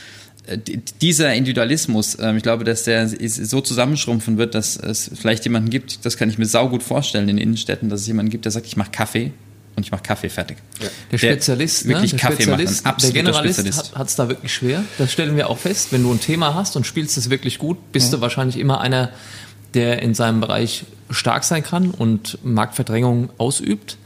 dieser 1.02 1.34
Individualismus, 1.34 2.18
ähm, 2.20 2.38
ich 2.38 2.44
glaube, 2.44 2.64
dass 2.64 2.84
der 2.84 3.08
so 3.08 3.62
zusammenschrumpfen 3.62 4.38
wird, 4.38 4.56
dass 4.56 4.78
es 4.78 5.12
vielleicht 5.14 5.44
jemanden 5.44 5.70
gibt, 5.70 6.06
das 6.06 6.18
kann 6.18 6.30
ich 6.30 6.38
mir 6.38 6.46
saugut 6.46 6.84
vorstellen 6.84 7.28
in 7.30 7.38
Innenstädten, 7.38 7.90
dass 7.90 8.02
es 8.02 8.08
jemanden 8.08 8.32
gibt, 8.32 8.46
der 8.46 8.52
sagt, 8.52 8.66
ich 8.66 8.78
mache 8.78 8.92
Kaffee 8.92 9.34
und 9.76 9.84
ich 9.84 9.92
mache 9.92 10.04
Kaffee 10.04 10.30
fertig. 10.30 10.58
Ja. 10.82 10.88
Der 11.12 11.18
Spezialist, 11.18 11.84
der 11.84 11.90
wirklich 11.90 12.14
ne? 12.14 12.20
der 12.20 12.30
Kaffee 12.30 12.44
Spezialist, 12.44 12.86
macht, 12.86 13.04
der 13.04 13.12
Generalist 13.12 13.96
hat 13.96 14.08
es 14.08 14.16
da 14.16 14.30
wirklich 14.30 14.54
schwer. 14.54 14.84
Das 14.98 15.12
stellen 15.12 15.36
wir 15.36 15.50
auch 15.50 15.58
fest. 15.58 15.92
Wenn 15.92 16.04
du 16.04 16.12
ein 16.12 16.22
Thema 16.22 16.56
hast 16.56 16.76
und 16.76 16.88
spielst 16.88 17.18
es 17.18 17.30
wirklich 17.30 17.60
gut, 17.60 17.92
bist 17.92 18.12
ja. 18.12 18.18
du 18.18 18.22
wahrscheinlich 18.22 18.58
immer 18.58 18.82
einer, 18.82 19.12
der 19.74 20.02
in 20.02 20.14
seinem 20.14 20.40
Bereich 20.40 20.86
stark 21.10 21.44
sein 21.44 21.64
kann 21.64 21.92
und 21.92 22.40
Marktverdrängung 22.44 23.30
ausübt. 23.38 23.98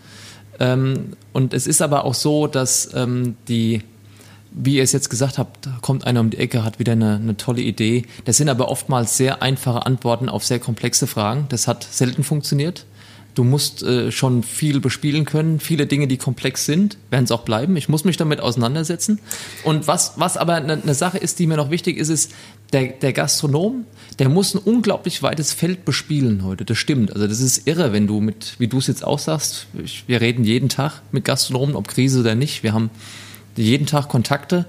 Ähm, 0.59 1.13
und 1.33 1.53
es 1.53 1.67
ist 1.67 1.81
aber 1.81 2.03
auch 2.03 2.15
so, 2.15 2.47
dass 2.47 2.89
ähm, 2.93 3.35
die 3.47 3.83
wie 4.51 4.75
ihr 4.75 4.83
es 4.83 4.91
jetzt 4.91 5.09
gesagt 5.09 5.37
habt, 5.37 5.65
da 5.65 5.77
kommt 5.81 6.05
einer 6.05 6.19
um 6.19 6.29
die 6.29 6.37
Ecke, 6.37 6.63
hat 6.63 6.77
wieder 6.77 6.91
eine, 6.91 7.15
eine, 7.15 7.37
tolle 7.37 7.61
Idee. 7.61 8.03
Das 8.25 8.37
sind 8.37 8.49
aber 8.49 8.67
oftmals 8.69 9.17
sehr 9.17 9.41
einfache 9.41 9.85
Antworten 9.85 10.29
auf 10.29 10.43
sehr 10.43 10.59
komplexe 10.59 11.07
Fragen. 11.07 11.45
Das 11.49 11.67
hat 11.67 11.87
selten 11.89 12.23
funktioniert. 12.23 12.85
Du 13.33 13.45
musst 13.45 13.81
äh, 13.81 14.11
schon 14.11 14.43
viel 14.43 14.81
bespielen 14.81 15.23
können. 15.23 15.61
Viele 15.61 15.87
Dinge, 15.87 16.07
die 16.07 16.17
komplex 16.17 16.65
sind, 16.65 16.97
werden 17.09 17.23
es 17.23 17.31
auch 17.31 17.43
bleiben. 17.43 17.77
Ich 17.77 17.87
muss 17.87 18.03
mich 18.03 18.17
damit 18.17 18.41
auseinandersetzen. 18.41 19.19
Und 19.63 19.87
was, 19.87 20.13
was 20.17 20.35
aber 20.35 20.55
eine, 20.55 20.73
eine 20.73 20.93
Sache 20.95 21.17
ist, 21.17 21.39
die 21.39 21.47
mir 21.47 21.55
noch 21.55 21.71
wichtig 21.71 21.97
ist, 21.97 22.09
ist, 22.09 22.33
der, 22.73 22.87
der 22.87 23.13
Gastronom, 23.13 23.85
der 24.19 24.27
muss 24.27 24.53
ein 24.53 24.57
unglaublich 24.57 25.23
weites 25.23 25.53
Feld 25.53 25.85
bespielen 25.85 26.43
heute. 26.43 26.65
Das 26.65 26.77
stimmt. 26.77 27.13
Also 27.13 27.25
das 27.25 27.39
ist 27.39 27.67
irre, 27.67 27.93
wenn 27.93 28.05
du 28.05 28.19
mit, 28.19 28.55
wie 28.59 28.67
du 28.67 28.79
es 28.79 28.87
jetzt 28.87 29.05
auch 29.05 29.19
sagst, 29.19 29.67
ich, 29.81 30.03
wir 30.07 30.19
reden 30.19 30.43
jeden 30.43 30.67
Tag 30.67 31.01
mit 31.13 31.23
Gastronomen, 31.23 31.75
ob 31.77 31.87
Krise 31.87 32.19
oder 32.19 32.35
nicht. 32.35 32.63
Wir 32.63 32.73
haben 32.73 32.89
jeden 33.55 33.85
Tag 33.85 34.09
Kontakte. 34.09 34.65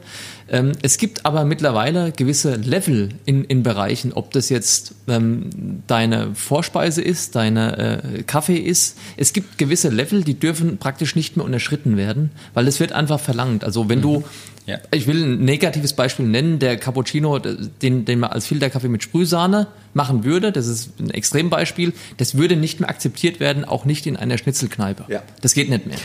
Ähm, 0.49 0.73
es 0.83 0.99
gibt 0.99 1.25
aber 1.25 1.45
mittlerweile 1.45 2.13
gewisse 2.13 2.57
Level 2.57 3.11
in, 3.25 3.45
in 3.45 3.63
Bereichen, 3.63 4.13
ob 4.13 4.33
das 4.33 4.49
jetzt 4.49 4.95
ähm, 5.09 5.83
deine 5.87 6.35
Vorspeise 6.35 7.01
ist, 7.01 7.35
deine 7.37 8.03
äh, 8.03 8.23
Kaffee 8.25 8.59
ist. 8.59 8.99
Es 9.17 9.33
gibt 9.33 9.57
gewisse 9.57 9.89
Level, 9.89 10.25
die 10.25 10.35
dürfen 10.35 10.79
praktisch 10.79 11.17
nicht 11.17 11.37
mehr 11.37 11.47
unterschritten 11.47 11.97
werden, 11.97 12.31
weil 12.55 12.69
es 12.69 12.81
wird 12.81 12.93
einfach 12.93 13.21
verlangt. 13.21 13.65
Also 13.65 13.89
wenn 13.89 13.99
mhm. 13.99 14.03
du 14.03 14.25
ja. 14.65 14.79
Ich 14.93 15.09
will 15.09 15.25
ein 15.25 15.45
negatives 15.45 15.93
Beispiel 15.93 16.27
nennen, 16.27 16.61
der 16.61 16.77
Cappuccino, 16.77 17.41
den, 17.41 18.05
den 18.05 18.19
man 18.21 18.31
als 18.31 18.47
Filterkaffee 18.47 18.89
mit 18.89 19.03
Sprühsahne 19.03 19.67
machen 19.93 20.23
würde, 20.23 20.53
das 20.53 20.69
ist 20.69 21.01
ein 21.01 21.11
Extrembeispiel, 21.11 21.93
das 22.17 22.37
würde 22.37 22.55
nicht 22.55 22.79
mehr 22.79 22.89
akzeptiert 22.89 23.41
werden, 23.41 23.65
auch 23.65 23.85
nicht 23.85 24.07
in 24.07 24.17
einer 24.17 24.39
Schnitzelkneipe. 24.39 25.07
Ja. 25.09 25.23
Das 25.41 25.55
geht 25.55 25.69
nicht 25.69 25.87
mehr. 25.87 25.99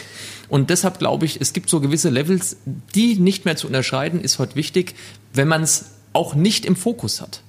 Und 0.49 0.69
deshalb 0.69 0.99
glaube 0.99 1.25
ich, 1.25 1.41
es 1.41 1.53
gibt 1.53 1.69
so 1.69 1.79
gewisse 1.79 2.09
Levels, 2.09 2.57
die 2.95 3.15
nicht 3.15 3.45
mehr 3.45 3.55
zu 3.55 3.67
unterscheiden, 3.67 4.21
ist 4.21 4.39
heute 4.39 4.55
wichtig, 4.55 4.95
wenn 5.33 5.47
man 5.47 5.63
es 5.63 5.91
auch 6.13 6.35
nicht 6.35 6.65
im 6.65 6.75
Fokus 6.75 7.21
hat. 7.21 7.41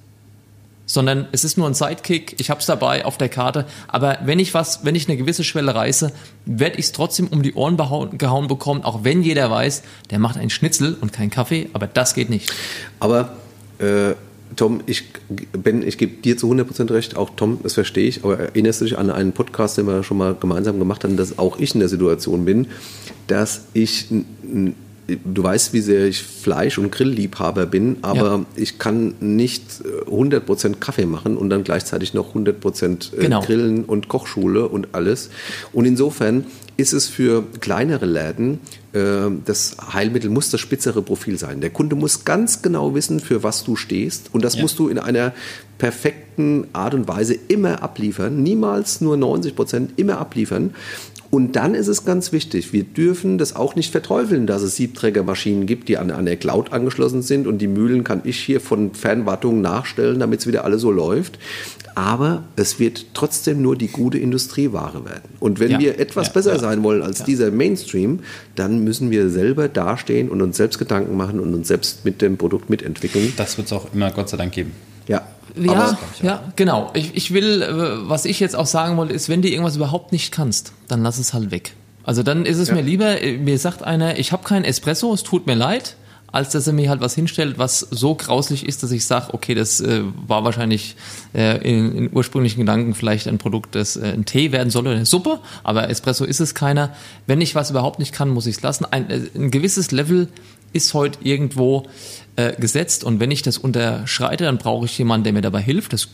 Sondern 0.85 1.27
es 1.31 1.43
ist 1.43 1.57
nur 1.57 1.67
ein 1.67 1.75
Sidekick, 1.75 2.35
ich 2.39 2.49
habe 2.49 2.59
es 2.59 2.65
dabei 2.65 3.05
auf 3.05 3.17
der 3.17 3.29
Karte, 3.29 3.67
aber 3.87 4.17
wenn 4.23 4.39
ich 4.39 4.55
was, 4.55 4.83
wenn 4.83 4.95
ich 4.95 5.07
eine 5.07 5.17
gewisse 5.17 5.43
Schwelle 5.43 5.75
reiße, 5.75 6.11
werde 6.45 6.77
ich 6.77 6.85
es 6.85 6.91
trotzdem 6.91 7.27
um 7.27 7.43
die 7.43 7.53
Ohren 7.53 7.77
gehauen 8.17 8.47
bekommen, 8.47 8.83
auch 8.83 9.03
wenn 9.03 9.21
jeder 9.21 9.51
weiß, 9.51 9.83
der 10.09 10.17
macht 10.17 10.37
einen 10.37 10.49
Schnitzel 10.49 10.97
und 10.99 11.13
keinen 11.13 11.29
Kaffee, 11.29 11.69
aber 11.73 11.85
das 11.85 12.15
geht 12.15 12.29
nicht. 12.29 12.51
Aber 12.99 13.37
äh 13.79 14.13
Tom, 14.55 14.81
ich, 14.85 15.05
Ben, 15.53 15.83
ich 15.83 15.97
gebe 15.97 16.21
dir 16.21 16.37
zu 16.37 16.51
100% 16.51 16.91
recht, 16.91 17.15
auch 17.15 17.31
Tom, 17.35 17.59
das 17.63 17.73
verstehe 17.73 18.07
ich, 18.07 18.23
aber 18.23 18.39
erinnerst 18.39 18.81
du 18.81 18.85
dich 18.85 18.97
an 18.97 19.09
einen 19.09 19.31
Podcast, 19.31 19.77
den 19.77 19.85
wir 19.85 20.03
schon 20.03 20.17
mal 20.17 20.35
gemeinsam 20.35 20.79
gemacht 20.79 21.03
haben, 21.03 21.17
dass 21.17 21.37
auch 21.37 21.59
ich 21.59 21.73
in 21.73 21.79
der 21.79 21.89
Situation 21.89 22.45
bin, 22.45 22.67
dass 23.27 23.65
ich, 23.73 24.07
du 25.17 25.43
weißt, 25.43 25.73
wie 25.73 25.81
sehr 25.81 26.05
ich 26.05 26.21
Fleisch- 26.21 26.77
und 26.77 26.91
Grillliebhaber 26.91 27.65
bin, 27.65 27.97
aber 28.01 28.17
ja. 28.17 28.45
ich 28.55 28.79
kann 28.79 29.15
nicht 29.19 29.63
100% 30.07 30.75
Kaffee 30.75 31.05
machen 31.05 31.37
und 31.37 31.49
dann 31.49 31.63
gleichzeitig 31.63 32.13
noch 32.13 32.35
100% 32.35 33.13
äh, 33.13 33.21
genau. 33.21 33.41
Grillen 33.41 33.85
und 33.85 34.07
Kochschule 34.07 34.67
und 34.67 34.89
alles. 34.93 35.29
Und 35.73 35.85
insofern 35.85 36.45
ist 36.77 36.93
es 36.93 37.07
für 37.07 37.43
kleinere 37.59 38.05
Läden 38.05 38.59
äh, 38.93 39.29
das 39.45 39.77
Heilmittel 39.93 40.29
muss 40.29 40.49
das 40.49 40.59
spitzere 40.59 41.01
Profil 41.01 41.37
sein. 41.37 41.61
Der 41.61 41.69
Kunde 41.69 41.95
muss 41.95 42.25
ganz 42.25 42.61
genau 42.61 42.95
wissen, 42.95 43.19
für 43.19 43.43
was 43.43 43.63
du 43.63 43.75
stehst 43.75 44.29
und 44.33 44.43
das 44.43 44.55
ja. 44.55 44.61
musst 44.61 44.79
du 44.79 44.87
in 44.87 44.97
einer 44.97 45.33
perfekten 45.77 46.67
Art 46.73 46.93
und 46.93 47.07
Weise 47.07 47.35
immer 47.47 47.83
abliefern, 47.83 48.41
niemals 48.41 49.01
nur 49.01 49.17
90 49.17 49.55
Prozent, 49.55 49.91
immer 49.97 50.17
abliefern. 50.17 50.73
Und 51.31 51.55
dann 51.55 51.75
ist 51.75 51.87
es 51.87 52.05
ganz 52.05 52.31
wichtig, 52.31 52.73
wir 52.73 52.83
dürfen 52.83 53.37
das 53.37 53.55
auch 53.55 53.75
nicht 53.75 53.91
verteufeln, 53.91 54.47
dass 54.47 54.63
es 54.63 54.75
Siebträgermaschinen 54.77 55.67
gibt, 55.67 55.87
die 55.87 55.97
an 55.97 56.09
eine 56.09 56.37
Cloud 56.37 56.73
angeschlossen 56.73 57.21
sind 57.21 57.45
und 57.45 57.59
die 57.59 57.67
Mühlen 57.67 58.03
kann 58.03 58.21
ich 58.23 58.39
hier 58.39 58.59
von 58.59 58.93
Fernwartung 58.95 59.61
nachstellen, 59.61 60.19
damit 60.19 60.39
es 60.39 60.47
wieder 60.47 60.63
alles 60.63 60.81
so 60.81 60.91
läuft. 60.91 61.37
Aber 61.93 62.43
es 62.55 62.79
wird 62.79 63.07
trotzdem 63.13 63.61
nur 63.61 63.75
die 63.75 63.89
gute 63.89 64.17
Industrieware 64.17 65.05
werden. 65.05 65.29
Und 65.39 65.59
wenn 65.59 65.71
ja. 65.71 65.79
wir 65.79 65.99
etwas 65.99 66.27
ja, 66.27 66.33
besser 66.33 66.53
ja. 66.53 66.59
sein 66.59 66.81
wollen 66.81 67.03
als 67.03 67.23
dieser 67.23 67.51
Mainstream, 67.51 68.21
dann 68.55 68.83
müssen 68.83 69.11
wir 69.11 69.29
selber 69.29 69.67
dastehen 69.67 70.29
und 70.29 70.41
uns 70.41 70.57
selbst 70.57 70.79
Gedanken 70.79 71.15
machen 71.15 71.39
und 71.39 71.53
uns 71.53 71.67
selbst 71.67 72.05
mit 72.05 72.21
dem 72.21 72.37
Produkt 72.37 72.69
mitentwickeln. 72.69 73.33
Das 73.37 73.57
wird 73.57 73.67
es 73.67 73.73
auch 73.73 73.93
immer 73.93 74.11
Gott 74.11 74.29
sei 74.29 74.37
Dank 74.37 74.53
geben. 74.53 74.71
Ja, 75.07 75.27
ja, 75.55 75.97
ja, 76.21 76.43
genau. 76.55 76.91
Ich, 76.93 77.15
ich 77.15 77.33
will, 77.33 77.61
äh, 77.61 78.09
was 78.09 78.25
ich 78.25 78.39
jetzt 78.39 78.55
auch 78.55 78.65
sagen 78.65 78.97
wollte, 78.97 79.13
ist, 79.13 79.29
wenn 79.29 79.41
du 79.41 79.49
irgendwas 79.49 79.75
überhaupt 79.75 80.11
nicht 80.11 80.31
kannst, 80.31 80.73
dann 80.87 81.03
lass 81.03 81.17
es 81.17 81.33
halt 81.33 81.51
weg. 81.51 81.73
Also 82.03 82.23
dann 82.23 82.45
ist 82.45 82.57
es 82.57 82.69
ja. 82.69 82.75
mir 82.75 82.81
lieber, 82.81 83.21
äh, 83.21 83.37
mir 83.37 83.57
sagt 83.57 83.83
einer, 83.83 84.17
ich 84.17 84.31
habe 84.31 84.43
keinen 84.43 84.65
Espresso, 84.65 85.13
es 85.13 85.23
tut 85.23 85.47
mir 85.47 85.55
leid, 85.55 85.95
als 86.31 86.49
dass 86.49 86.67
er 86.67 86.73
mir 86.73 86.89
halt 86.89 87.01
was 87.01 87.15
hinstellt, 87.15 87.57
was 87.57 87.79
so 87.79 88.15
grauslich 88.15 88.65
ist, 88.67 88.83
dass 88.83 88.91
ich 88.91 89.05
sage, 89.05 89.33
okay, 89.33 89.55
das 89.55 89.81
äh, 89.81 90.03
war 90.27 90.43
wahrscheinlich 90.43 90.95
äh, 91.33 91.57
in, 91.57 91.95
in, 91.95 92.09
ursprünglichen 92.13 92.59
Gedanken 92.59 92.93
vielleicht 92.93 93.27
ein 93.27 93.37
Produkt, 93.37 93.75
das 93.75 93.95
äh, 93.95 94.13
ein 94.13 94.25
Tee 94.25 94.51
werden 94.51 94.69
soll 94.69 94.83
oder 94.83 94.95
eine 94.95 95.05
Suppe, 95.05 95.39
aber 95.63 95.89
Espresso 95.89 96.25
ist 96.25 96.39
es 96.39 96.55
keiner. 96.55 96.95
Wenn 97.25 97.41
ich 97.41 97.55
was 97.55 97.71
überhaupt 97.71 97.99
nicht 97.99 98.13
kann, 98.13 98.29
muss 98.29 98.45
ich 98.45 98.57
es 98.57 98.61
lassen. 98.61 98.85
Ein, 98.85 99.09
äh, 99.09 99.21
ein 99.35 99.51
gewisses 99.51 99.91
Level 99.91 100.27
ist 100.73 100.93
heute 100.93 101.19
irgendwo 101.23 101.83
äh, 102.35 102.53
gesetzt 102.59 103.03
und 103.03 103.19
wenn 103.19 103.31
ich 103.31 103.41
das 103.41 103.57
unterschreite, 103.57 104.45
dann 104.45 104.57
brauche 104.57 104.85
ich 104.85 104.97
jemanden, 104.97 105.25
der 105.25 105.33
mir 105.33 105.41
dabei 105.41 105.61
hilft. 105.61 105.93
Das 105.93 106.09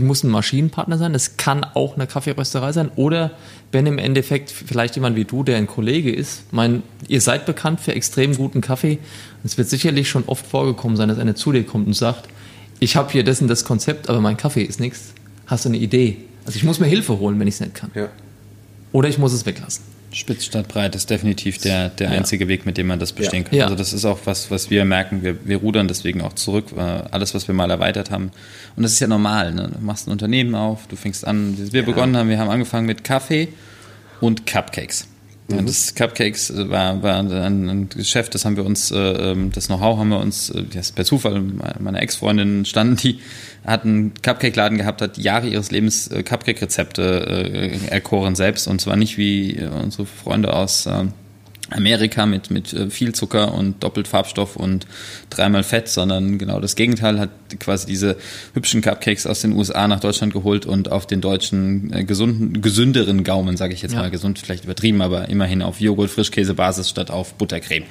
muss 0.00 0.22
ein 0.22 0.30
Maschinenpartner 0.30 0.98
sein, 0.98 1.12
das 1.12 1.36
kann 1.36 1.64
auch 1.64 1.94
eine 1.94 2.06
Kaffeerösterei 2.06 2.72
sein 2.72 2.90
oder 2.96 3.30
wenn 3.72 3.86
im 3.86 3.98
Endeffekt 3.98 4.50
vielleicht 4.50 4.96
jemand 4.96 5.16
wie 5.16 5.24
du, 5.24 5.42
der 5.44 5.56
ein 5.56 5.66
Kollege 5.66 6.12
ist. 6.12 6.52
Mein, 6.52 6.82
ihr 7.06 7.20
seid 7.20 7.46
bekannt 7.46 7.80
für 7.80 7.94
extrem 7.94 8.36
guten 8.36 8.60
Kaffee. 8.60 8.98
Es 9.44 9.56
wird 9.56 9.68
sicherlich 9.68 10.08
schon 10.08 10.24
oft 10.26 10.46
vorgekommen 10.46 10.96
sein, 10.96 11.08
dass 11.08 11.18
einer 11.18 11.34
zu 11.34 11.52
dir 11.52 11.64
kommt 11.64 11.86
und 11.86 11.94
sagt, 11.94 12.28
ich 12.80 12.96
habe 12.96 13.10
hier 13.10 13.24
das 13.24 13.40
und 13.40 13.48
das 13.48 13.64
Konzept, 13.64 14.08
aber 14.08 14.20
mein 14.20 14.36
Kaffee 14.36 14.62
ist 14.62 14.78
nichts. 14.78 15.14
Hast 15.46 15.64
du 15.64 15.70
eine 15.70 15.78
Idee? 15.78 16.18
Also 16.44 16.56
ich 16.56 16.64
muss 16.64 16.80
mir 16.80 16.86
Hilfe 16.86 17.18
holen, 17.18 17.38
wenn 17.40 17.48
ich 17.48 17.54
es 17.54 17.60
nicht 17.60 17.74
kann. 17.74 17.90
Ja. 17.94 18.08
Oder 18.92 19.08
ich 19.08 19.18
muss 19.18 19.32
es 19.32 19.44
weglassen. 19.46 19.84
Spitz 20.10 20.44
statt 20.44 20.68
breit 20.68 20.94
ist 20.94 21.10
definitiv 21.10 21.58
der, 21.58 21.90
der 21.90 22.10
ja. 22.10 22.18
einzige 22.18 22.48
Weg, 22.48 22.64
mit 22.64 22.78
dem 22.78 22.86
man 22.86 22.98
das 22.98 23.12
bestehen 23.12 23.44
ja. 23.44 23.50
kann. 23.50 23.60
Also 23.62 23.74
das 23.74 23.92
ist 23.92 24.04
auch 24.04 24.20
was, 24.24 24.50
was 24.50 24.70
wir 24.70 24.84
merken. 24.84 25.22
Wir, 25.22 25.36
wir 25.46 25.58
rudern 25.58 25.86
deswegen 25.86 26.22
auch 26.22 26.32
zurück. 26.32 26.66
Alles, 26.76 27.34
was 27.34 27.46
wir 27.46 27.54
mal 27.54 27.70
erweitert 27.70 28.10
haben. 28.10 28.30
Und 28.76 28.82
das 28.82 28.92
ist 28.92 29.00
ja 29.00 29.06
normal. 29.06 29.52
Ne? 29.52 29.70
Du 29.74 29.84
machst 29.84 30.08
ein 30.08 30.12
Unternehmen 30.12 30.54
auf, 30.54 30.86
du 30.86 30.96
fängst 30.96 31.26
an, 31.26 31.58
wie 31.58 31.72
wir 31.72 31.84
begonnen 31.84 32.16
haben, 32.16 32.28
wir 32.28 32.38
haben 32.38 32.50
angefangen 32.50 32.86
mit 32.86 33.04
Kaffee 33.04 33.48
und 34.20 34.46
Cupcakes. 34.46 35.06
Mhm. 35.48 35.64
Das 35.66 35.94
Cupcakes 35.94 36.52
war, 36.68 37.02
war 37.02 37.18
ein, 37.18 37.68
ein, 37.68 37.88
Geschäft, 37.88 38.34
das 38.34 38.44
haben 38.44 38.56
wir 38.56 38.66
uns, 38.66 38.90
äh, 38.90 38.96
ähm, 38.96 39.50
das 39.50 39.68
Know-how 39.68 39.98
haben 39.98 40.10
wir 40.10 40.20
uns, 40.20 40.50
äh, 40.50 40.62
das 40.62 40.92
per 40.92 41.06
Zufall 41.06 41.40
meiner 41.40 42.02
Ex-Freundin 42.02 42.66
standen, 42.66 42.96
die 42.96 43.20
hat 43.64 43.84
einen 43.84 44.12
Cupcake-Laden 44.22 44.76
gehabt, 44.76 45.00
hat 45.00 45.16
Jahre 45.16 45.48
ihres 45.48 45.70
Lebens 45.70 46.08
äh, 46.08 46.22
Cupcake-Rezepte 46.22 47.02
äh, 47.02 47.86
erkoren 47.88 48.36
selbst 48.36 48.68
und 48.68 48.80
zwar 48.80 48.96
nicht 48.96 49.16
wie 49.16 49.58
unsere 49.82 50.04
Freunde 50.04 50.52
aus, 50.52 50.84
äh, 50.84 51.06
Amerika 51.70 52.26
mit, 52.26 52.50
mit 52.50 52.72
äh, 52.72 52.90
viel 52.90 53.14
Zucker 53.14 53.54
und 53.54 53.82
doppelt 53.82 54.08
Farbstoff 54.08 54.56
und 54.56 54.86
dreimal 55.30 55.62
Fett, 55.62 55.88
sondern 55.88 56.38
genau 56.38 56.60
das 56.60 56.76
Gegenteil 56.76 57.18
hat 57.18 57.30
quasi 57.60 57.86
diese 57.86 58.16
hübschen 58.54 58.80
Cupcakes 58.80 59.26
aus 59.26 59.40
den 59.40 59.52
USA 59.52 59.88
nach 59.88 60.00
Deutschland 60.00 60.32
geholt 60.32 60.66
und 60.66 60.90
auf 60.90 61.06
den 61.06 61.20
deutschen 61.20 61.92
äh, 61.92 62.04
gesunden, 62.04 62.60
gesünderen 62.60 63.24
Gaumen, 63.24 63.56
sage 63.56 63.74
ich 63.74 63.82
jetzt 63.82 63.92
ja. 63.92 64.00
mal, 64.00 64.10
gesund 64.10 64.38
vielleicht 64.38 64.64
übertrieben, 64.64 65.02
aber 65.02 65.28
immerhin 65.28 65.62
auf 65.62 65.80
Joghurt, 65.80 66.10
Frischkäsebasis 66.10 66.88
statt 66.88 67.10
auf 67.10 67.34
Buttercreme. 67.34 67.84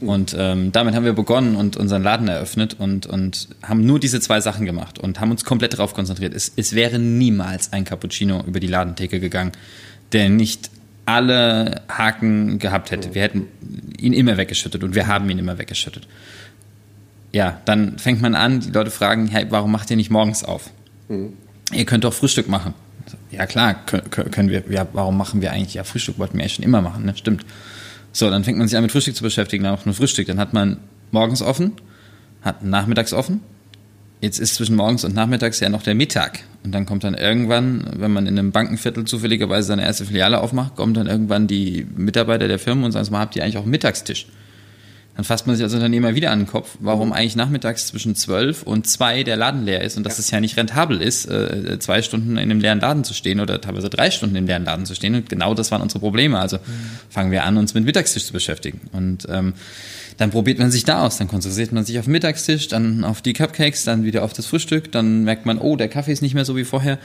Mhm. 0.00 0.08
Und 0.08 0.36
ähm, 0.38 0.72
damit 0.72 0.94
haben 0.94 1.04
wir 1.04 1.12
begonnen 1.12 1.56
und 1.56 1.76
unseren 1.76 2.02
Laden 2.02 2.28
eröffnet 2.28 2.76
und, 2.78 3.06
und 3.06 3.48
haben 3.62 3.84
nur 3.84 4.00
diese 4.00 4.20
zwei 4.20 4.40
Sachen 4.40 4.66
gemacht 4.66 4.98
und 4.98 5.20
haben 5.20 5.30
uns 5.30 5.44
komplett 5.44 5.74
darauf 5.74 5.94
konzentriert. 5.94 6.34
Es, 6.34 6.52
es 6.56 6.74
wäre 6.74 6.98
niemals 6.98 7.72
ein 7.72 7.84
Cappuccino 7.84 8.42
über 8.46 8.60
die 8.60 8.66
Ladentheke 8.66 9.20
gegangen, 9.20 9.52
der 10.12 10.28
nicht 10.28 10.70
alle 11.10 11.82
Haken 11.88 12.58
gehabt 12.58 12.90
hätte. 12.90 13.14
Wir 13.14 13.22
hätten 13.22 13.46
ihn 13.98 14.12
immer 14.12 14.36
weggeschüttet 14.36 14.82
und 14.84 14.94
wir 14.94 15.06
haben 15.06 15.28
ihn 15.30 15.38
immer 15.38 15.58
weggeschüttet. 15.58 16.06
Ja, 17.32 17.60
dann 17.64 17.98
fängt 17.98 18.20
man 18.20 18.34
an, 18.34 18.60
die 18.60 18.70
Leute 18.70 18.90
fragen, 18.90 19.28
hey, 19.28 19.46
warum 19.50 19.70
macht 19.70 19.90
ihr 19.90 19.96
nicht 19.96 20.10
morgens 20.10 20.42
auf? 20.42 20.70
Mhm. 21.08 21.34
Ihr 21.72 21.84
könnt 21.84 22.04
doch 22.04 22.12
Frühstück 22.14 22.48
machen. 22.48 22.74
Ja 23.30 23.46
klar, 23.46 23.74
können 23.74 24.50
wir. 24.50 24.64
Ja, 24.70 24.86
warum 24.92 25.16
machen 25.16 25.40
wir 25.40 25.52
eigentlich? 25.52 25.74
Ja, 25.74 25.84
Frühstück 25.84 26.18
wollten 26.18 26.36
wir 26.36 26.44
ja 26.44 26.48
schon 26.48 26.64
immer 26.64 26.82
machen, 26.82 27.04
ne? 27.04 27.16
Stimmt. 27.16 27.44
So, 28.12 28.28
dann 28.28 28.42
fängt 28.42 28.58
man 28.58 28.66
sich 28.66 28.76
an 28.76 28.82
mit 28.82 28.92
Frühstück 28.92 29.14
zu 29.14 29.22
beschäftigen, 29.22 29.64
dann 29.64 29.74
auch 29.74 29.84
nur 29.84 29.94
Frühstück. 29.94 30.26
Dann 30.26 30.40
hat 30.40 30.52
man 30.52 30.78
morgens 31.12 31.42
offen, 31.42 31.72
hat 32.42 32.64
nachmittags 32.64 33.12
offen. 33.12 33.40
Jetzt 34.20 34.38
ist 34.38 34.56
zwischen 34.56 34.76
morgens 34.76 35.04
und 35.04 35.14
nachmittags 35.14 35.60
ja 35.60 35.68
noch 35.68 35.82
der 35.82 35.94
Mittag. 35.94 36.40
Und 36.62 36.72
dann 36.72 36.84
kommt 36.84 37.04
dann 37.04 37.14
irgendwann, 37.14 37.84
wenn 37.96 38.12
man 38.12 38.26
in 38.26 38.38
einem 38.38 38.52
Bankenviertel 38.52 39.04
zufälligerweise 39.04 39.68
seine 39.68 39.82
erste 39.82 40.04
Filiale 40.04 40.40
aufmacht, 40.40 40.76
kommt 40.76 40.96
dann 40.96 41.06
irgendwann 41.06 41.46
die 41.46 41.86
Mitarbeiter 41.96 42.48
der 42.48 42.58
Firma 42.58 42.84
und 42.84 42.92
sagen, 42.92 43.10
mal, 43.10 43.20
habt 43.20 43.36
ihr 43.36 43.42
eigentlich 43.42 43.56
auch 43.56 43.62
einen 43.62 43.70
Mittagstisch? 43.70 44.26
Dann 45.20 45.26
fasst 45.26 45.46
man 45.46 45.54
sich 45.54 45.62
als 45.62 45.74
Unternehmer 45.74 46.14
wieder 46.14 46.30
an 46.30 46.38
den 46.38 46.46
Kopf, 46.46 46.78
warum 46.80 47.08
mhm. 47.08 47.12
eigentlich 47.12 47.36
nachmittags 47.36 47.88
zwischen 47.88 48.16
zwölf 48.16 48.62
und 48.62 48.86
zwei 48.86 49.22
der 49.22 49.36
Laden 49.36 49.66
leer 49.66 49.82
ist 49.82 49.98
und 49.98 50.06
dass 50.06 50.18
es 50.18 50.30
ja. 50.30 50.38
ja 50.38 50.40
nicht 50.40 50.56
rentabel 50.56 51.02
ist, 51.02 51.26
äh, 51.26 51.78
zwei 51.78 52.00
Stunden 52.00 52.30
in 52.30 52.38
einem 52.38 52.58
leeren 52.58 52.80
Laden 52.80 53.04
zu 53.04 53.12
stehen 53.12 53.38
oder 53.38 53.60
teilweise 53.60 53.90
drei 53.90 54.10
Stunden 54.10 54.34
im 54.34 54.46
leeren 54.46 54.64
Laden 54.64 54.86
zu 54.86 54.94
stehen. 54.94 55.14
Und 55.14 55.28
genau 55.28 55.52
das 55.52 55.70
waren 55.72 55.82
unsere 55.82 56.00
Probleme. 56.00 56.38
Also 56.38 56.56
mhm. 56.56 56.62
fangen 57.10 57.32
wir 57.32 57.44
an, 57.44 57.58
uns 57.58 57.74
mit 57.74 57.84
Mittagstisch 57.84 58.24
zu 58.24 58.32
beschäftigen. 58.32 58.80
Und 58.92 59.26
ähm, 59.28 59.52
dann 60.16 60.30
probiert 60.30 60.58
man 60.58 60.70
sich 60.70 60.84
da 60.84 61.04
aus, 61.04 61.18
dann 61.18 61.28
konzentriert 61.28 61.72
man 61.72 61.84
sich 61.84 61.98
auf 61.98 62.06
den 62.06 62.12
Mittagstisch, 62.12 62.68
dann 62.68 63.04
auf 63.04 63.20
die 63.20 63.34
Cupcakes, 63.34 63.84
dann 63.84 64.04
wieder 64.04 64.22
auf 64.22 64.32
das 64.32 64.46
Frühstück, 64.46 64.90
dann 64.90 65.24
merkt 65.24 65.44
man, 65.44 65.58
oh, 65.58 65.76
der 65.76 65.88
Kaffee 65.88 66.12
ist 66.12 66.22
nicht 66.22 66.34
mehr 66.34 66.46
so 66.46 66.56
wie 66.56 66.64
vorher. 66.64 66.98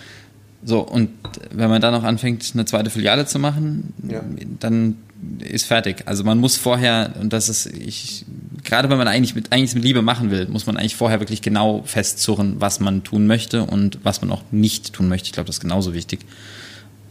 So, 0.67 0.80
und 0.80 1.12
wenn 1.51 1.69
man 1.69 1.80
dann 1.80 1.93
noch 1.93 2.04
anfängt, 2.04 2.51
eine 2.56 2.65
zweite 2.65 2.89
Filiale 2.89 3.28
zu 3.28 3.38
machen, 3.38 3.93
ja. 4.10 4.23
dann 4.60 4.95
ist 5.39 5.65
fertig. 5.65 6.04
Also 6.06 6.23
man 6.23 6.39
muss 6.39 6.58
vorher, 6.58 7.13
und 7.21 7.34
das 7.34 7.49
ist, 7.49 7.67
ich, 7.67 8.25
gerade 8.63 8.89
wenn 8.89 8.97
man 8.97 9.08
eigentlich 9.08 9.36
mit, 9.36 9.51
eigentlich 9.51 9.75
mit 9.75 9.84
Liebe 9.84 10.01
machen 10.01 10.32
will, 10.32 10.47
muss 10.47 10.65
man 10.65 10.75
eigentlich 10.75 10.95
vorher 10.95 11.19
wirklich 11.19 11.43
genau 11.43 11.84
festzurren, 11.86 12.56
was 12.60 12.80
man 12.80 13.04
tun 13.04 13.28
möchte 13.28 13.63
und 13.63 13.99
was 14.01 14.21
man 14.21 14.32
auch 14.32 14.41
nicht 14.49 14.91
tun 14.91 15.08
möchte. 15.08 15.28
Ich 15.28 15.34
glaube, 15.34 15.45
das 15.45 15.58
ist 15.58 15.62
genauso 15.62 15.93
wichtig. 15.93 16.21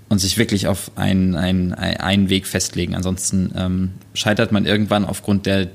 Und 0.08 0.18
sich 0.18 0.36
wirklich 0.36 0.66
auf 0.66 0.90
einen, 0.96 1.36
einen, 1.36 1.74
einen 1.74 2.28
Weg 2.30 2.48
festlegen. 2.48 2.96
Ansonsten 2.96 3.52
ähm, 3.56 3.90
scheitert 4.14 4.50
man 4.50 4.66
irgendwann 4.66 5.04
aufgrund 5.04 5.46
der 5.46 5.68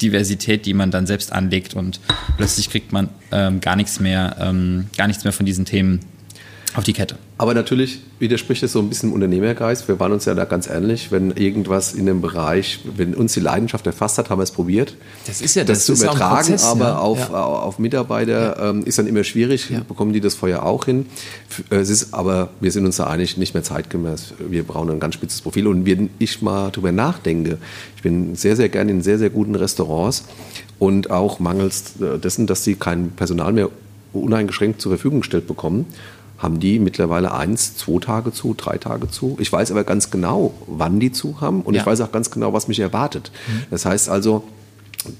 Diversität, 0.00 0.64
die 0.64 0.72
man 0.74 0.90
dann 0.90 1.06
selbst 1.06 1.32
anlegt 1.32 1.74
und 1.74 2.00
plötzlich 2.36 2.70
kriegt 2.70 2.92
man 2.92 3.08
ähm, 3.30 3.60
gar 3.60 3.76
nichts 3.76 4.00
mehr, 4.00 4.36
ähm, 4.40 4.86
gar 4.96 5.06
nichts 5.06 5.24
mehr 5.24 5.32
von 5.32 5.46
diesen 5.46 5.66
Themen 5.66 6.00
auf 6.76 6.84
die 6.84 6.92
Kette. 6.92 7.16
Aber 7.38 7.54
natürlich 7.54 8.00
widerspricht 8.18 8.62
es 8.62 8.72
so 8.72 8.80
ein 8.80 8.88
bisschen 8.88 9.12
Unternehmergeist. 9.12 9.88
Wir 9.88 9.98
waren 9.98 10.12
uns 10.12 10.24
ja 10.26 10.34
da 10.34 10.44
ganz 10.44 10.66
ähnlich, 10.66 11.10
wenn 11.10 11.30
irgendwas 11.30 11.94
in 11.94 12.06
dem 12.06 12.20
Bereich, 12.20 12.80
wenn 12.96 13.14
uns 13.14 13.32
die 13.32 13.40
Leidenschaft 13.40 13.86
erfasst 13.86 14.18
hat, 14.18 14.30
haben 14.30 14.38
wir 14.38 14.44
es 14.44 14.50
probiert. 14.50 14.94
Das 15.26 15.40
ist 15.40 15.54
ja 15.54 15.64
das, 15.64 15.86
das 15.86 15.98
zu 15.98 16.04
übertragen, 16.04 16.48
Prozess, 16.48 16.64
aber 16.64 16.84
ja. 16.84 16.98
Auf, 16.98 17.30
ja. 17.30 17.42
auf 17.42 17.78
Mitarbeiter 17.78 18.58
ja. 18.58 18.70
ähm, 18.70 18.84
ist 18.84 18.98
dann 18.98 19.06
immer 19.06 19.24
schwierig. 19.24 19.70
Bekommen 19.88 20.12
die 20.12 20.20
das 20.20 20.34
vorher 20.34 20.66
auch 20.66 20.84
hin? 20.84 21.06
Äh, 21.70 21.76
es 21.76 21.90
ist 21.90 22.12
aber, 22.12 22.50
wir 22.60 22.72
sind 22.72 22.84
uns 22.84 22.96
da 22.96 23.06
einig, 23.06 23.36
nicht 23.36 23.54
mehr 23.54 23.62
zeitgemäß. 23.62 24.34
Wir 24.48 24.62
brauchen 24.62 24.90
ein 24.90 25.00
ganz 25.00 25.14
spitzes 25.14 25.40
Profil. 25.40 25.66
Und 25.66 25.86
wenn 25.86 26.10
ich 26.18 26.42
mal 26.42 26.70
darüber 26.70 26.92
nachdenke, 26.92 27.58
ich 27.96 28.02
bin 28.02 28.34
sehr, 28.34 28.56
sehr 28.56 28.68
gerne 28.68 28.90
in 28.90 29.02
sehr, 29.02 29.18
sehr 29.18 29.30
guten 29.30 29.54
Restaurants 29.54 30.24
und 30.78 31.10
auch 31.10 31.38
mangels 31.38 31.94
dessen, 32.22 32.46
dass 32.46 32.64
sie 32.64 32.74
kein 32.74 33.10
Personal 33.10 33.52
mehr 33.52 33.70
uneingeschränkt 34.12 34.80
zur 34.80 34.92
Verfügung 34.92 35.20
gestellt 35.20 35.46
bekommen, 35.46 35.86
haben 36.38 36.60
die 36.60 36.78
mittlerweile 36.78 37.32
eins, 37.32 37.76
zwei 37.76 37.98
Tage 37.98 38.32
zu, 38.32 38.54
drei 38.54 38.78
Tage 38.78 39.08
zu. 39.08 39.36
Ich 39.40 39.52
weiß 39.52 39.70
aber 39.70 39.84
ganz 39.84 40.10
genau, 40.10 40.54
wann 40.66 41.00
die 41.00 41.12
zu 41.12 41.40
haben 41.40 41.62
und 41.62 41.74
ja. 41.74 41.80
ich 41.80 41.86
weiß 41.86 42.00
auch 42.02 42.12
ganz 42.12 42.30
genau, 42.30 42.52
was 42.52 42.68
mich 42.68 42.80
erwartet. 42.80 43.30
Mhm. 43.48 43.62
Das 43.70 43.86
heißt 43.86 44.08
also, 44.08 44.44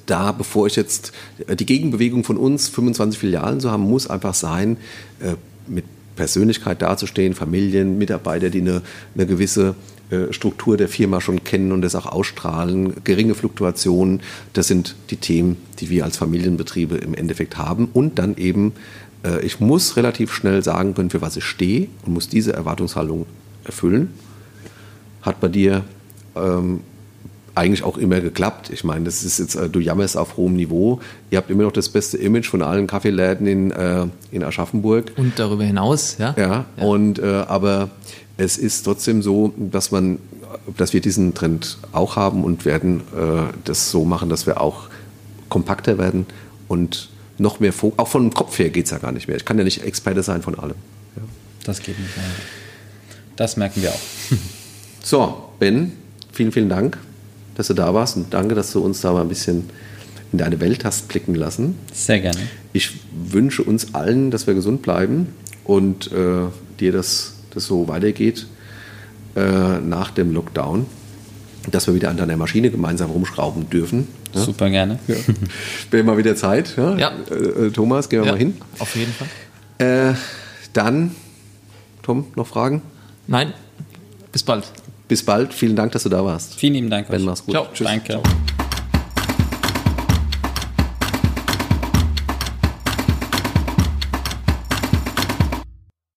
da, 0.06 0.32
bevor 0.32 0.66
ich 0.66 0.76
jetzt 0.76 1.12
äh, 1.46 1.56
die 1.56 1.66
Gegenbewegung 1.66 2.24
von 2.24 2.36
uns, 2.36 2.68
25 2.68 3.18
Filialen 3.18 3.60
zu 3.60 3.70
haben, 3.70 3.82
muss 3.82 4.08
einfach 4.08 4.34
sein, 4.34 4.76
äh, 5.20 5.34
mit 5.66 5.84
Persönlichkeit 6.16 6.82
dazustehen, 6.82 7.34
Familien, 7.34 7.98
Mitarbeiter, 7.98 8.50
die 8.50 8.60
eine, 8.60 8.82
eine 9.14 9.26
gewisse 9.26 9.74
äh, 10.10 10.32
Struktur 10.32 10.76
der 10.76 10.88
Firma 10.88 11.20
schon 11.20 11.44
kennen 11.44 11.72
und 11.72 11.82
das 11.82 11.94
auch 11.94 12.06
ausstrahlen, 12.06 13.04
geringe 13.04 13.34
Fluktuationen, 13.34 14.20
das 14.52 14.68
sind 14.68 14.96
die 15.10 15.16
Themen, 15.16 15.56
die 15.78 15.90
wir 15.90 16.04
als 16.04 16.16
Familienbetriebe 16.16 16.96
im 16.96 17.14
Endeffekt 17.14 17.58
haben 17.58 17.88
und 17.92 18.18
dann 18.18 18.36
eben 18.36 18.72
ich 19.42 19.60
muss 19.60 19.96
relativ 19.96 20.32
schnell 20.32 20.62
sagen 20.62 20.94
können, 20.94 21.10
für 21.10 21.20
was 21.20 21.36
ich 21.36 21.44
stehe 21.44 21.88
und 22.04 22.14
muss 22.14 22.28
diese 22.28 22.52
Erwartungshaltung 22.52 23.26
erfüllen. 23.64 24.14
Hat 25.22 25.40
bei 25.40 25.48
dir 25.48 25.84
ähm, 26.36 26.80
eigentlich 27.56 27.82
auch 27.82 27.96
immer 27.96 28.20
geklappt. 28.20 28.70
Ich 28.70 28.84
meine, 28.84 29.06
das 29.06 29.24
ist 29.24 29.38
jetzt, 29.38 29.54
äh, 29.54 29.68
du 29.68 29.80
jammerst 29.80 30.16
auf 30.16 30.36
hohem 30.36 30.54
Niveau. 30.54 31.00
Ihr 31.30 31.38
habt 31.38 31.50
immer 31.50 31.62
noch 31.62 31.72
das 31.72 31.88
beste 31.88 32.18
Image 32.18 32.48
von 32.48 32.62
allen 32.62 32.86
Kaffeeläden 32.86 33.46
in, 33.46 33.70
äh, 33.70 34.06
in 34.30 34.44
Aschaffenburg. 34.44 35.12
Und 35.16 35.38
darüber 35.38 35.64
hinaus, 35.64 36.18
ja. 36.18 36.34
Ja, 36.36 36.66
ja. 36.76 36.84
Und, 36.84 37.18
äh, 37.18 37.44
aber 37.48 37.90
es 38.36 38.58
ist 38.58 38.82
trotzdem 38.82 39.22
so, 39.22 39.54
dass 39.56 39.90
man, 39.90 40.18
dass 40.76 40.92
wir 40.92 41.00
diesen 41.00 41.32
Trend 41.32 41.78
auch 41.92 42.16
haben 42.16 42.44
und 42.44 42.66
werden 42.66 43.00
äh, 43.16 43.52
das 43.64 43.90
so 43.90 44.04
machen, 44.04 44.28
dass 44.28 44.46
wir 44.46 44.60
auch 44.60 44.88
kompakter 45.48 45.96
werden 45.96 46.26
und 46.68 47.08
noch 47.38 47.60
mehr 47.60 47.72
Fokus. 47.72 47.98
Auch 47.98 48.08
vom 48.08 48.32
Kopf 48.32 48.58
her 48.58 48.70
geht 48.70 48.86
es 48.86 48.90
ja 48.90 48.98
gar 48.98 49.12
nicht 49.12 49.28
mehr. 49.28 49.36
Ich 49.36 49.44
kann 49.44 49.58
ja 49.58 49.64
nicht 49.64 49.82
Experte 49.82 50.22
sein 50.22 50.42
von 50.42 50.58
allem. 50.58 50.76
Ja. 51.16 51.22
Das 51.64 51.78
geht 51.80 51.98
nicht 51.98 52.16
mehr. 52.16 52.26
Das 53.36 53.56
merken 53.56 53.82
wir 53.82 53.90
auch. 53.90 54.00
So, 55.02 55.50
Ben, 55.60 55.92
vielen, 56.32 56.50
vielen 56.50 56.68
Dank, 56.68 56.98
dass 57.54 57.68
du 57.68 57.74
da 57.74 57.94
warst 57.94 58.16
und 58.16 58.34
danke, 58.34 58.56
dass 58.56 58.72
du 58.72 58.80
uns 58.80 59.02
da 59.02 59.12
mal 59.12 59.20
ein 59.20 59.28
bisschen 59.28 59.70
in 60.32 60.38
deine 60.38 60.58
Welt 60.58 60.84
hast 60.84 61.06
blicken 61.06 61.36
lassen. 61.36 61.78
Sehr 61.94 62.18
gerne. 62.18 62.40
Ich 62.72 62.98
wünsche 63.12 63.62
uns 63.62 63.94
allen, 63.94 64.32
dass 64.32 64.48
wir 64.48 64.54
gesund 64.54 64.82
bleiben 64.82 65.28
und 65.62 66.10
äh, 66.10 66.48
dir, 66.80 66.90
dass 66.90 67.34
das 67.50 67.66
so 67.66 67.86
weitergeht 67.86 68.48
äh, 69.36 69.78
nach 69.78 70.10
dem 70.10 70.32
Lockdown 70.32 70.86
dass 71.70 71.86
wir 71.86 71.94
wieder 71.94 72.10
an 72.10 72.16
deiner 72.16 72.36
Maschine 72.36 72.70
gemeinsam 72.70 73.10
rumschrauben 73.10 73.68
dürfen. 73.70 74.08
Ja? 74.36 74.44
Super 74.44 74.70
gerne. 74.70 74.98
Ja. 75.08 75.16
Wäre 75.90 76.04
mal 76.04 76.16
wieder 76.18 76.36
Zeit. 76.36 76.74
Ja? 76.76 76.96
ja. 76.96 77.12
Äh, 77.30 77.70
Thomas, 77.70 78.08
gehen 78.08 78.22
wir 78.24 78.32
mal 78.32 78.38
hin. 78.38 78.56
Auf 78.78 78.94
jeden 78.94 79.12
Fall. 79.12 79.28
Äh, 80.10 80.14
dann, 80.72 81.14
Tom, 82.02 82.26
noch 82.36 82.46
Fragen? 82.46 82.82
Nein. 83.26 83.52
Bis 84.32 84.42
bald. 84.42 84.64
Bis 85.08 85.24
bald. 85.24 85.54
Vielen 85.54 85.76
Dank, 85.76 85.92
dass 85.92 86.02
du 86.02 86.08
da 86.08 86.24
warst. 86.24 86.54
Vielen 86.54 86.74
lieben 86.74 86.90
Dank. 86.90 87.08
Ben, 87.08 87.24
mach's 87.24 87.44
gut. 87.44 87.54
Ciao. 87.54 87.66
Tschüss. 87.72 87.86
Danke. 87.86 88.12
Ciao. 88.12 88.22